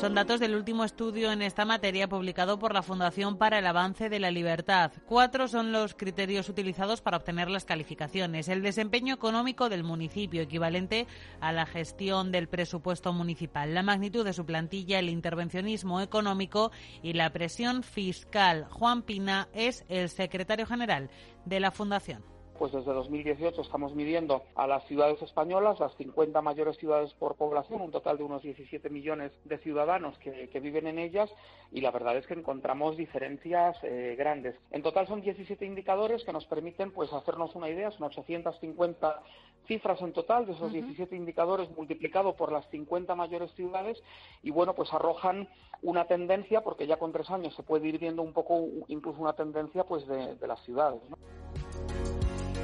Son 0.01 0.14
datos 0.14 0.40
del 0.40 0.55
último 0.55 0.84
estudio 0.84 1.32
en 1.32 1.40
esta 1.40 1.64
materia 1.64 2.07
publicado 2.07 2.59
por 2.59 2.74
la 2.74 2.82
Fundación 2.82 3.38
para 3.38 3.61
el 3.61 3.66
Avance 3.66 4.11
de 4.11 4.20
la 4.20 4.30
Libertad. 4.30 4.92
Cuatro 5.07 5.49
son 5.49 5.72
los 5.72 5.94
criterios 5.94 6.51
utilizados 6.51 7.01
para 7.01 7.16
obtener 7.16 7.49
las 7.49 7.64
calificaciones. 7.64 8.49
El 8.49 8.61
desempeño 8.61 9.14
económico 9.14 9.70
del 9.70 9.84
municipio, 9.84 10.42
equivalente 10.42 11.07
a 11.40 11.51
la 11.51 11.64
gestión 11.64 12.30
del 12.30 12.47
presupuesto 12.47 13.14
municipal, 13.14 13.72
la 13.72 13.82
magnitud 13.82 14.22
de 14.22 14.34
su 14.34 14.44
plantilla, 14.44 14.99
el 14.99 15.09
intervencionismo 15.09 16.03
económico 16.03 16.72
y 17.03 17.14
la 17.14 17.30
presión 17.30 17.82
fiscal. 17.82 18.66
Juan 18.68 19.01
Pina 19.01 19.49
es 19.55 19.86
el 19.88 20.11
secretario 20.11 20.66
general 20.66 21.09
de 21.47 21.59
la 21.59 21.70
Fundación 21.70 22.36
pues 22.59 22.72
desde 22.72 22.92
2018 22.92 23.61
estamos 23.61 23.94
midiendo 23.94 24.42
a 24.54 24.66
las 24.66 24.84
ciudades 24.86 25.20
españolas, 25.22 25.80
las 25.80 25.94
50 25.96 26.40
mayores 26.42 26.76
ciudades 26.76 27.12
por 27.14 27.36
población, 27.36 27.80
un 27.80 27.90
total 27.90 28.18
de 28.18 28.24
unos 28.24 28.42
17 28.42 28.90
millones 28.90 29.32
de 29.44 29.59
ciudadanos 29.59 30.18
que, 30.18 30.46
viven 30.57 30.86
en 30.86 30.98
ellas 30.98 31.30
y 31.70 31.82
la 31.82 31.90
verdad 31.90 32.16
es 32.16 32.26
que 32.26 32.34
encontramos 32.34 32.96
diferencias 32.96 33.76
eh, 33.82 34.14
grandes. 34.18 34.57
En 34.70 34.82
total 34.82 35.07
son 35.07 35.20
17 35.20 35.64
indicadores 35.64 36.24
que 36.24 36.32
nos 36.32 36.46
permiten 36.46 36.90
pues 36.90 37.12
hacernos 37.12 37.54
una 37.54 37.68
idea, 37.68 37.90
son 37.90 38.04
850 38.04 39.22
cifras 39.66 40.00
en 40.00 40.12
total 40.12 40.46
de 40.46 40.52
esos 40.52 40.72
17 40.72 41.14
indicadores 41.14 41.68
multiplicado 41.76 42.34
por 42.34 42.52
las 42.52 42.68
50 42.70 43.14
mayores 43.14 43.52
ciudades 43.54 44.02
y 44.42 44.50
bueno 44.50 44.74
pues 44.74 44.92
arrojan 44.92 45.48
una 45.82 46.07
tendencia 46.07 46.62
porque 46.62 46.86
ya 46.86 46.96
con 46.96 47.12
tres 47.12 47.30
años 47.30 47.54
se 47.54 47.62
puede 47.62 47.88
ir 47.88 47.98
viendo 47.98 48.22
un 48.22 48.32
poco 48.32 48.66
incluso 48.88 49.20
una 49.20 49.34
tendencia 49.34 49.84
pues 49.84 50.07
de, 50.07 50.46
las 50.46 50.62
ciudades. 50.64 51.00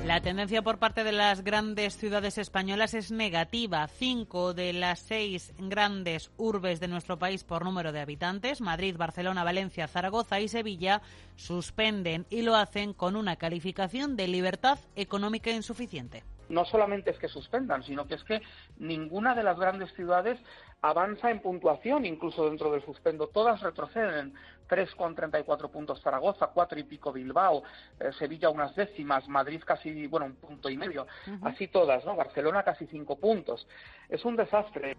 La 0.05 0.21
tendencia 0.21 0.63
por 0.63 0.79
parte 0.79 1.05
de 1.05 1.13
las 1.13 1.45
grandes 1.45 1.97
ciudades 1.97 2.37
españolas 2.37 2.93
es 2.93 3.13
negativa. 3.13 3.87
Cinco 3.87 4.53
de 4.53 4.73
las 4.73 4.99
seis 4.99 5.55
grandes 5.59 6.33
urbes 6.37 6.81
de 6.81 6.89
nuestro 6.89 7.21
país 7.21 7.45
por 7.45 7.65
número 7.65 7.93
de 7.93 8.01
habitantes, 8.01 8.61
Madrid, 8.61 8.97
Barcelona, 8.97 9.45
Valencia, 9.45 9.87
Zaragoza 9.87 10.41
y 10.41 10.49
Sevilla, 10.49 11.03
suspenden 11.37 12.27
y 12.31 12.43
lo 12.43 12.57
hacen 12.57 12.95
con 12.95 13.15
una 13.15 13.37
calificación 13.37 14.17
de 14.17 14.27
libertad 14.27 14.81
económica 14.97 15.51
insuficiente 15.51 16.25
no 16.53 16.67
solamente 16.67 17.11
es 17.11 17.19
que 17.19 17.29
suspendan, 17.29 17.83
sino 17.83 18.07
que 18.07 18.15
es 18.15 18.25
que 18.25 18.43
ninguna 18.79 19.35
de 19.35 19.43
las 19.43 19.59
grandes 19.59 19.93
ciudades 19.95 20.39
avanza 20.83 21.31
en 21.31 21.41
puntuación, 21.41 22.05
incluso 22.05 22.45
dentro 22.45 22.71
del 22.71 22.85
suspendo. 22.85 23.29
Todas 23.29 23.63
retroceden. 23.63 24.35
3,34 24.73 25.71
puntos 25.71 26.01
Zaragoza, 26.01 26.47
cuatro 26.47 26.81
y 26.81 26.85
pico 26.85 27.13
Bilbao, 27.13 27.63
eh, 28.01 28.11
Sevilla 28.19 28.49
unas 28.49 28.75
décimas, 28.75 29.29
Madrid 29.29 29.61
casi, 29.67 30.07
bueno, 30.07 30.25
un 30.25 30.37
punto 30.37 30.71
y 30.71 30.79
medio. 30.79 31.07
Así 31.43 31.69
todas, 31.69 32.03
¿no? 32.07 32.17
Barcelona 32.17 32.63
casi 32.63 32.87
cinco 32.87 33.19
puntos. 33.19 33.69
Es 34.09 34.25
un 34.25 34.35
desastre. 34.35 34.97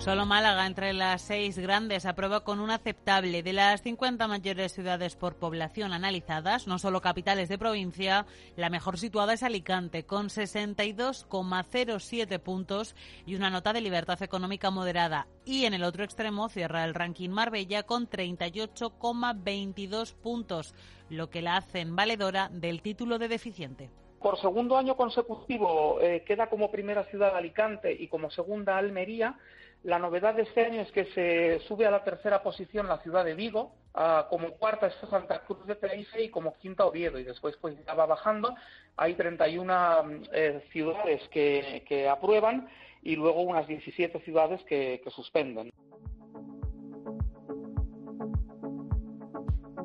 Solo 0.00 0.24
Málaga, 0.24 0.66
entre 0.66 0.94
las 0.94 1.20
seis 1.20 1.58
grandes, 1.58 2.06
aprueba 2.06 2.40
con 2.40 2.60
un 2.60 2.70
aceptable. 2.70 3.42
De 3.42 3.52
las 3.52 3.82
50 3.82 4.26
mayores 4.28 4.72
ciudades 4.72 5.14
por 5.14 5.36
población 5.36 5.92
analizadas, 5.92 6.66
no 6.66 6.78
solo 6.78 7.02
capitales 7.02 7.50
de 7.50 7.58
provincia, 7.58 8.24
la 8.56 8.70
mejor 8.70 8.96
situada 8.96 9.34
es 9.34 9.42
Alicante, 9.42 10.06
con 10.06 10.28
62,07 10.28 12.40
puntos 12.40 12.96
y 13.26 13.34
una 13.34 13.50
nota 13.50 13.74
de 13.74 13.82
libertad 13.82 14.22
económica 14.22 14.70
moderada. 14.70 15.26
Y 15.44 15.66
en 15.66 15.74
el 15.74 15.84
otro 15.84 16.02
extremo 16.02 16.48
cierra 16.48 16.84
el 16.84 16.94
ranking 16.94 17.28
Marbella 17.28 17.82
con 17.82 18.08
38,22 18.08 20.14
puntos, 20.14 20.74
lo 21.10 21.28
que 21.28 21.42
la 21.42 21.58
hacen 21.58 21.94
valedora 21.94 22.48
del 22.50 22.80
título 22.80 23.18
de 23.18 23.28
deficiente. 23.28 23.90
Por 24.22 24.40
segundo 24.40 24.78
año 24.78 24.96
consecutivo 24.96 26.00
eh, 26.00 26.24
queda 26.26 26.48
como 26.48 26.70
primera 26.70 27.04
ciudad 27.04 27.36
Alicante 27.36 27.92
y 27.92 28.08
como 28.08 28.30
segunda 28.30 28.78
Almería 28.78 29.36
la 29.82 29.98
novedad 29.98 30.34
de 30.34 30.42
este 30.42 30.64
año 30.64 30.82
es 30.82 30.92
que 30.92 31.06
se 31.06 31.60
sube 31.66 31.86
a 31.86 31.90
la 31.90 32.04
tercera 32.04 32.42
posición 32.42 32.86
la 32.86 32.98
ciudad 32.98 33.24
de 33.24 33.34
Vigo, 33.34 33.72
como 34.28 34.52
cuarta 34.52 34.88
está 34.88 35.06
Santa 35.06 35.40
Cruz 35.40 35.66
de 35.66 35.74
Tenerife 35.74 36.22
y 36.22 36.28
como 36.28 36.54
quinta 36.58 36.86
Oviedo, 36.86 37.18
y 37.18 37.24
después 37.24 37.56
pues 37.56 37.76
ya 37.84 37.94
va 37.94 38.06
bajando. 38.06 38.54
Hay 38.96 39.14
31 39.14 40.22
eh, 40.32 40.64
ciudades 40.70 41.26
que, 41.28 42.08
aprueban 42.08 42.68
y 43.02 43.16
luego 43.16 43.42
unas 43.42 43.66
17 43.66 44.20
ciudades 44.20 44.62
que 44.64 45.02
suspenden. 45.10 45.70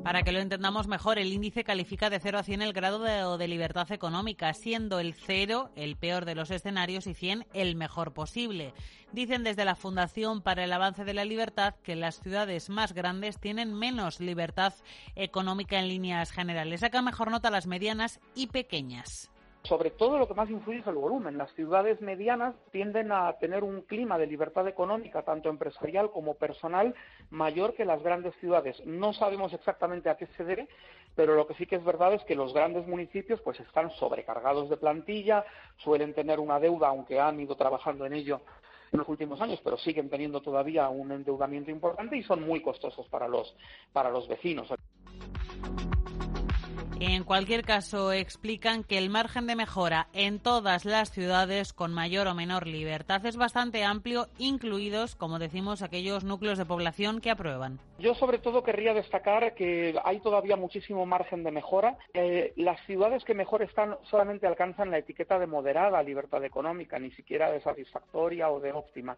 Para 0.06 0.22
que 0.22 0.30
lo 0.30 0.38
entendamos 0.38 0.86
mejor, 0.86 1.18
el 1.18 1.32
índice 1.32 1.64
califica 1.64 2.10
de 2.10 2.20
0 2.20 2.38
a 2.38 2.44
100 2.44 2.62
el 2.62 2.72
grado 2.72 3.00
de, 3.36 3.48
libertad 3.48 3.90
económica, 3.90 4.54
siendo 4.54 5.00
el 5.00 5.14
0 5.14 5.72
el 5.74 5.96
peor 5.96 6.26
de 6.26 6.36
los 6.36 6.52
escenarios 6.52 7.08
y 7.08 7.14
100 7.14 7.44
el 7.54 7.74
mejor 7.74 8.14
posible. 8.14 8.72
Dicen 9.10 9.42
desde 9.42 9.64
la 9.64 9.74
Fundación 9.74 10.42
para 10.42 10.62
el 10.62 10.72
Avance 10.72 11.04
de 11.04 11.12
la 11.12 11.24
Libertad 11.24 11.74
que 11.82 11.96
las 11.96 12.20
ciudades 12.20 12.70
más 12.70 12.92
grandes 12.92 13.40
tienen 13.40 13.74
menos 13.74 14.20
libertad 14.20 14.74
económica 15.16 15.80
en 15.80 15.88
líneas 15.88 16.30
generales. 16.30 16.82
Saca 16.82 17.02
mejor 17.02 17.32
nota 17.32 17.50
las 17.50 17.66
medianas 17.66 18.20
y 18.36 18.46
pequeñas 18.46 19.32
Sobre 19.68 19.90
todo 19.90 20.16
lo 20.18 20.28
que 20.28 20.34
más 20.34 20.48
influye 20.48 20.78
es 20.78 20.86
el 20.86 20.94
volumen. 20.94 21.36
Las 21.36 21.52
ciudades 21.54 22.00
medianas 22.00 22.54
tienden 22.70 23.10
a 23.10 23.32
tener 23.38 23.64
un 23.64 23.82
clima 23.82 24.16
de 24.16 24.26
libertad 24.26 24.68
económica, 24.68 25.22
tanto 25.22 25.48
empresarial 25.48 26.10
como 26.12 26.34
personal, 26.34 26.94
mayor 27.30 27.74
que 27.74 27.84
las 27.84 28.00
grandes 28.02 28.34
ciudades. 28.36 28.80
No 28.86 29.12
sabemos 29.12 29.52
exactamente 29.52 30.08
a 30.08 30.16
qué 30.16 30.26
se 30.36 30.44
debe, 30.44 30.68
pero 31.16 31.34
lo 31.34 31.48
que 31.48 31.54
sí 31.54 31.66
que 31.66 31.76
es 31.76 31.84
verdad 31.84 32.14
es 32.14 32.22
que 32.24 32.36
los 32.36 32.54
grandes 32.54 32.86
municipios 32.86 33.40
pues 33.40 33.58
están 33.58 33.90
sobrecargados 33.92 34.70
de 34.70 34.76
plantilla, 34.76 35.44
suelen 35.78 36.14
tener 36.14 36.38
una 36.38 36.60
deuda, 36.60 36.88
aunque 36.88 37.18
han 37.18 37.40
ido 37.40 37.56
trabajando 37.56 38.06
en 38.06 38.12
ello 38.12 38.40
en 38.92 39.00
los 39.00 39.08
últimos 39.08 39.40
años, 39.40 39.60
pero 39.64 39.76
siguen 39.78 40.08
teniendo 40.08 40.40
todavía 40.40 40.88
un 40.88 41.10
endeudamiento 41.10 41.72
importante 41.72 42.16
y 42.16 42.22
son 42.22 42.46
muy 42.46 42.62
costosos 42.62 43.08
para 43.08 43.26
los, 43.26 43.56
para 43.92 44.10
los 44.10 44.28
vecinos. 44.28 44.68
En 46.98 47.24
cualquier 47.24 47.62
caso, 47.62 48.10
explican 48.10 48.82
que 48.82 48.96
el 48.96 49.10
margen 49.10 49.46
de 49.46 49.54
mejora 49.54 50.08
en 50.14 50.38
todas 50.38 50.86
las 50.86 51.10
ciudades 51.10 51.74
con 51.74 51.92
mayor 51.92 52.26
o 52.26 52.34
menor 52.34 52.66
libertad 52.66 53.26
es 53.26 53.36
bastante 53.36 53.84
amplio, 53.84 54.30
incluidos, 54.38 55.14
como 55.14 55.38
decimos, 55.38 55.82
aquellos 55.82 56.24
núcleos 56.24 56.56
de 56.56 56.64
población 56.64 57.20
que 57.20 57.30
aprueban. 57.30 57.80
Yo 57.98 58.14
sobre 58.14 58.38
todo 58.38 58.62
querría 58.62 58.92
destacar 58.92 59.54
que 59.54 59.98
hay 60.04 60.20
todavía 60.20 60.56
muchísimo 60.56 61.06
margen 61.06 61.42
de 61.42 61.50
mejora. 61.50 61.96
Eh, 62.12 62.52
las 62.56 62.78
ciudades 62.84 63.24
que 63.24 63.32
mejor 63.32 63.62
están 63.62 63.96
solamente 64.02 64.46
alcanzan 64.46 64.90
la 64.90 64.98
etiqueta 64.98 65.38
de 65.38 65.46
moderada 65.46 66.02
libertad 66.02 66.44
económica, 66.44 66.98
ni 66.98 67.10
siquiera 67.12 67.50
de 67.50 67.62
satisfactoria 67.62 68.50
o 68.50 68.60
de 68.60 68.72
óptima. 68.72 69.16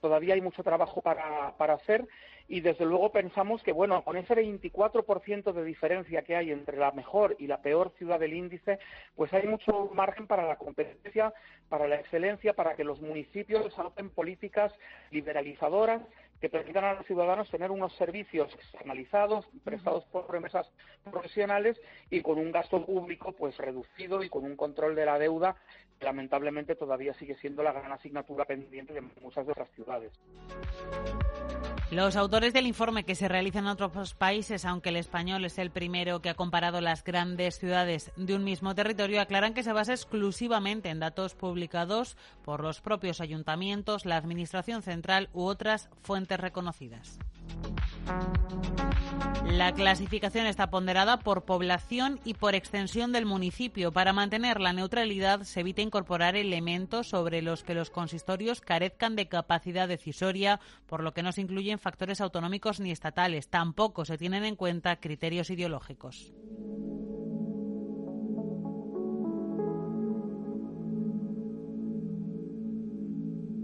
Todavía 0.00 0.34
hay 0.34 0.40
mucho 0.40 0.62
trabajo 0.62 1.02
para, 1.02 1.56
para 1.56 1.74
hacer 1.74 2.06
y 2.46 2.60
desde 2.60 2.84
luego 2.84 3.12
pensamos 3.12 3.62
que, 3.62 3.72
bueno, 3.72 4.02
con 4.02 4.16
ese 4.16 4.34
24% 4.34 5.52
de 5.52 5.64
diferencia 5.64 6.22
que 6.22 6.34
hay 6.34 6.50
entre 6.50 6.78
la 6.78 6.90
mejor 6.90 7.36
y 7.38 7.46
la 7.46 7.62
peor 7.62 7.92
ciudad 7.96 8.18
del 8.18 8.32
índice, 8.32 8.78
pues 9.14 9.32
hay 9.32 9.46
mucho 9.46 9.90
margen 9.94 10.26
para 10.26 10.46
la 10.46 10.56
competencia, 10.56 11.32
para 11.68 11.86
la 11.86 11.96
excelencia, 11.96 12.52
para 12.54 12.74
que 12.74 12.82
los 12.82 13.00
municipios 13.00 13.78
adopten 13.78 14.10
políticas 14.10 14.72
liberalizadoras 15.10 16.02
que 16.40 16.48
permitan 16.48 16.84
a 16.84 16.94
los 16.94 17.06
ciudadanos 17.06 17.50
tener 17.50 17.70
unos 17.70 17.94
servicios 17.96 18.52
externalizados, 18.54 19.46
prestados 19.62 20.04
por 20.06 20.34
empresas 20.34 20.70
profesionales 21.10 21.80
y 22.10 22.22
con 22.22 22.38
un 22.38 22.50
gasto 22.50 22.84
público 22.84 23.32
pues 23.32 23.56
reducido 23.58 24.22
y 24.22 24.28
con 24.28 24.44
un 24.44 24.56
control 24.56 24.94
de 24.94 25.04
la 25.04 25.18
deuda 25.18 25.56
que 25.98 26.06
lamentablemente 26.06 26.74
todavía 26.74 27.12
sigue 27.14 27.36
siendo 27.36 27.62
la 27.62 27.72
gran 27.72 27.92
asignatura 27.92 28.46
pendiente 28.46 28.94
de 28.94 29.02
muchas 29.20 29.44
de 29.44 29.52
otras 29.52 29.70
ciudades. 29.72 30.12
Los 31.90 32.14
autores 32.14 32.52
del 32.52 32.68
informe 32.68 33.02
que 33.04 33.16
se 33.16 33.28
realiza 33.28 33.58
en 33.58 33.66
otros 33.66 34.14
países, 34.14 34.64
aunque 34.64 34.90
el 34.90 34.96
español 34.96 35.44
es 35.44 35.58
el 35.58 35.72
primero 35.72 36.22
que 36.22 36.30
ha 36.30 36.34
comparado 36.34 36.80
las 36.80 37.02
grandes 37.02 37.58
ciudades 37.58 38.12
de 38.16 38.36
un 38.36 38.44
mismo 38.44 38.76
territorio, 38.76 39.20
aclaran 39.20 39.54
que 39.54 39.64
se 39.64 39.72
basa 39.72 39.92
exclusivamente 39.92 40.88
en 40.88 41.00
datos 41.00 41.34
publicados 41.34 42.16
por 42.44 42.62
los 42.62 42.80
propios 42.80 43.20
ayuntamientos, 43.20 44.06
la 44.06 44.16
Administración 44.16 44.82
Central 44.82 45.30
u 45.32 45.42
otras 45.42 45.90
reconocidas. 46.36 47.18
La 49.46 49.72
clasificación 49.72 50.46
está 50.46 50.70
ponderada 50.70 51.18
por 51.18 51.44
población 51.44 52.20
y 52.24 52.34
por 52.34 52.54
extensión 52.54 53.12
del 53.12 53.26
municipio. 53.26 53.92
Para 53.92 54.12
mantener 54.12 54.60
la 54.60 54.72
neutralidad 54.72 55.42
se 55.42 55.60
evita 55.60 55.82
incorporar 55.82 56.36
elementos 56.36 57.08
sobre 57.08 57.42
los 57.42 57.64
que 57.64 57.74
los 57.74 57.90
consistorios 57.90 58.60
carezcan 58.60 59.16
de 59.16 59.28
capacidad 59.28 59.88
decisoria, 59.88 60.60
por 60.86 61.02
lo 61.02 61.12
que 61.12 61.22
no 61.22 61.32
se 61.32 61.40
incluyen 61.40 61.78
factores 61.78 62.20
autonómicos 62.20 62.80
ni 62.80 62.90
estatales. 62.90 63.48
Tampoco 63.48 64.04
se 64.04 64.18
tienen 64.18 64.44
en 64.44 64.56
cuenta 64.56 64.96
criterios 64.96 65.50
ideológicos. 65.50 66.32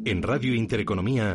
En 0.05 0.23
Radio 0.23 0.55
Intereconomía, 0.55 1.35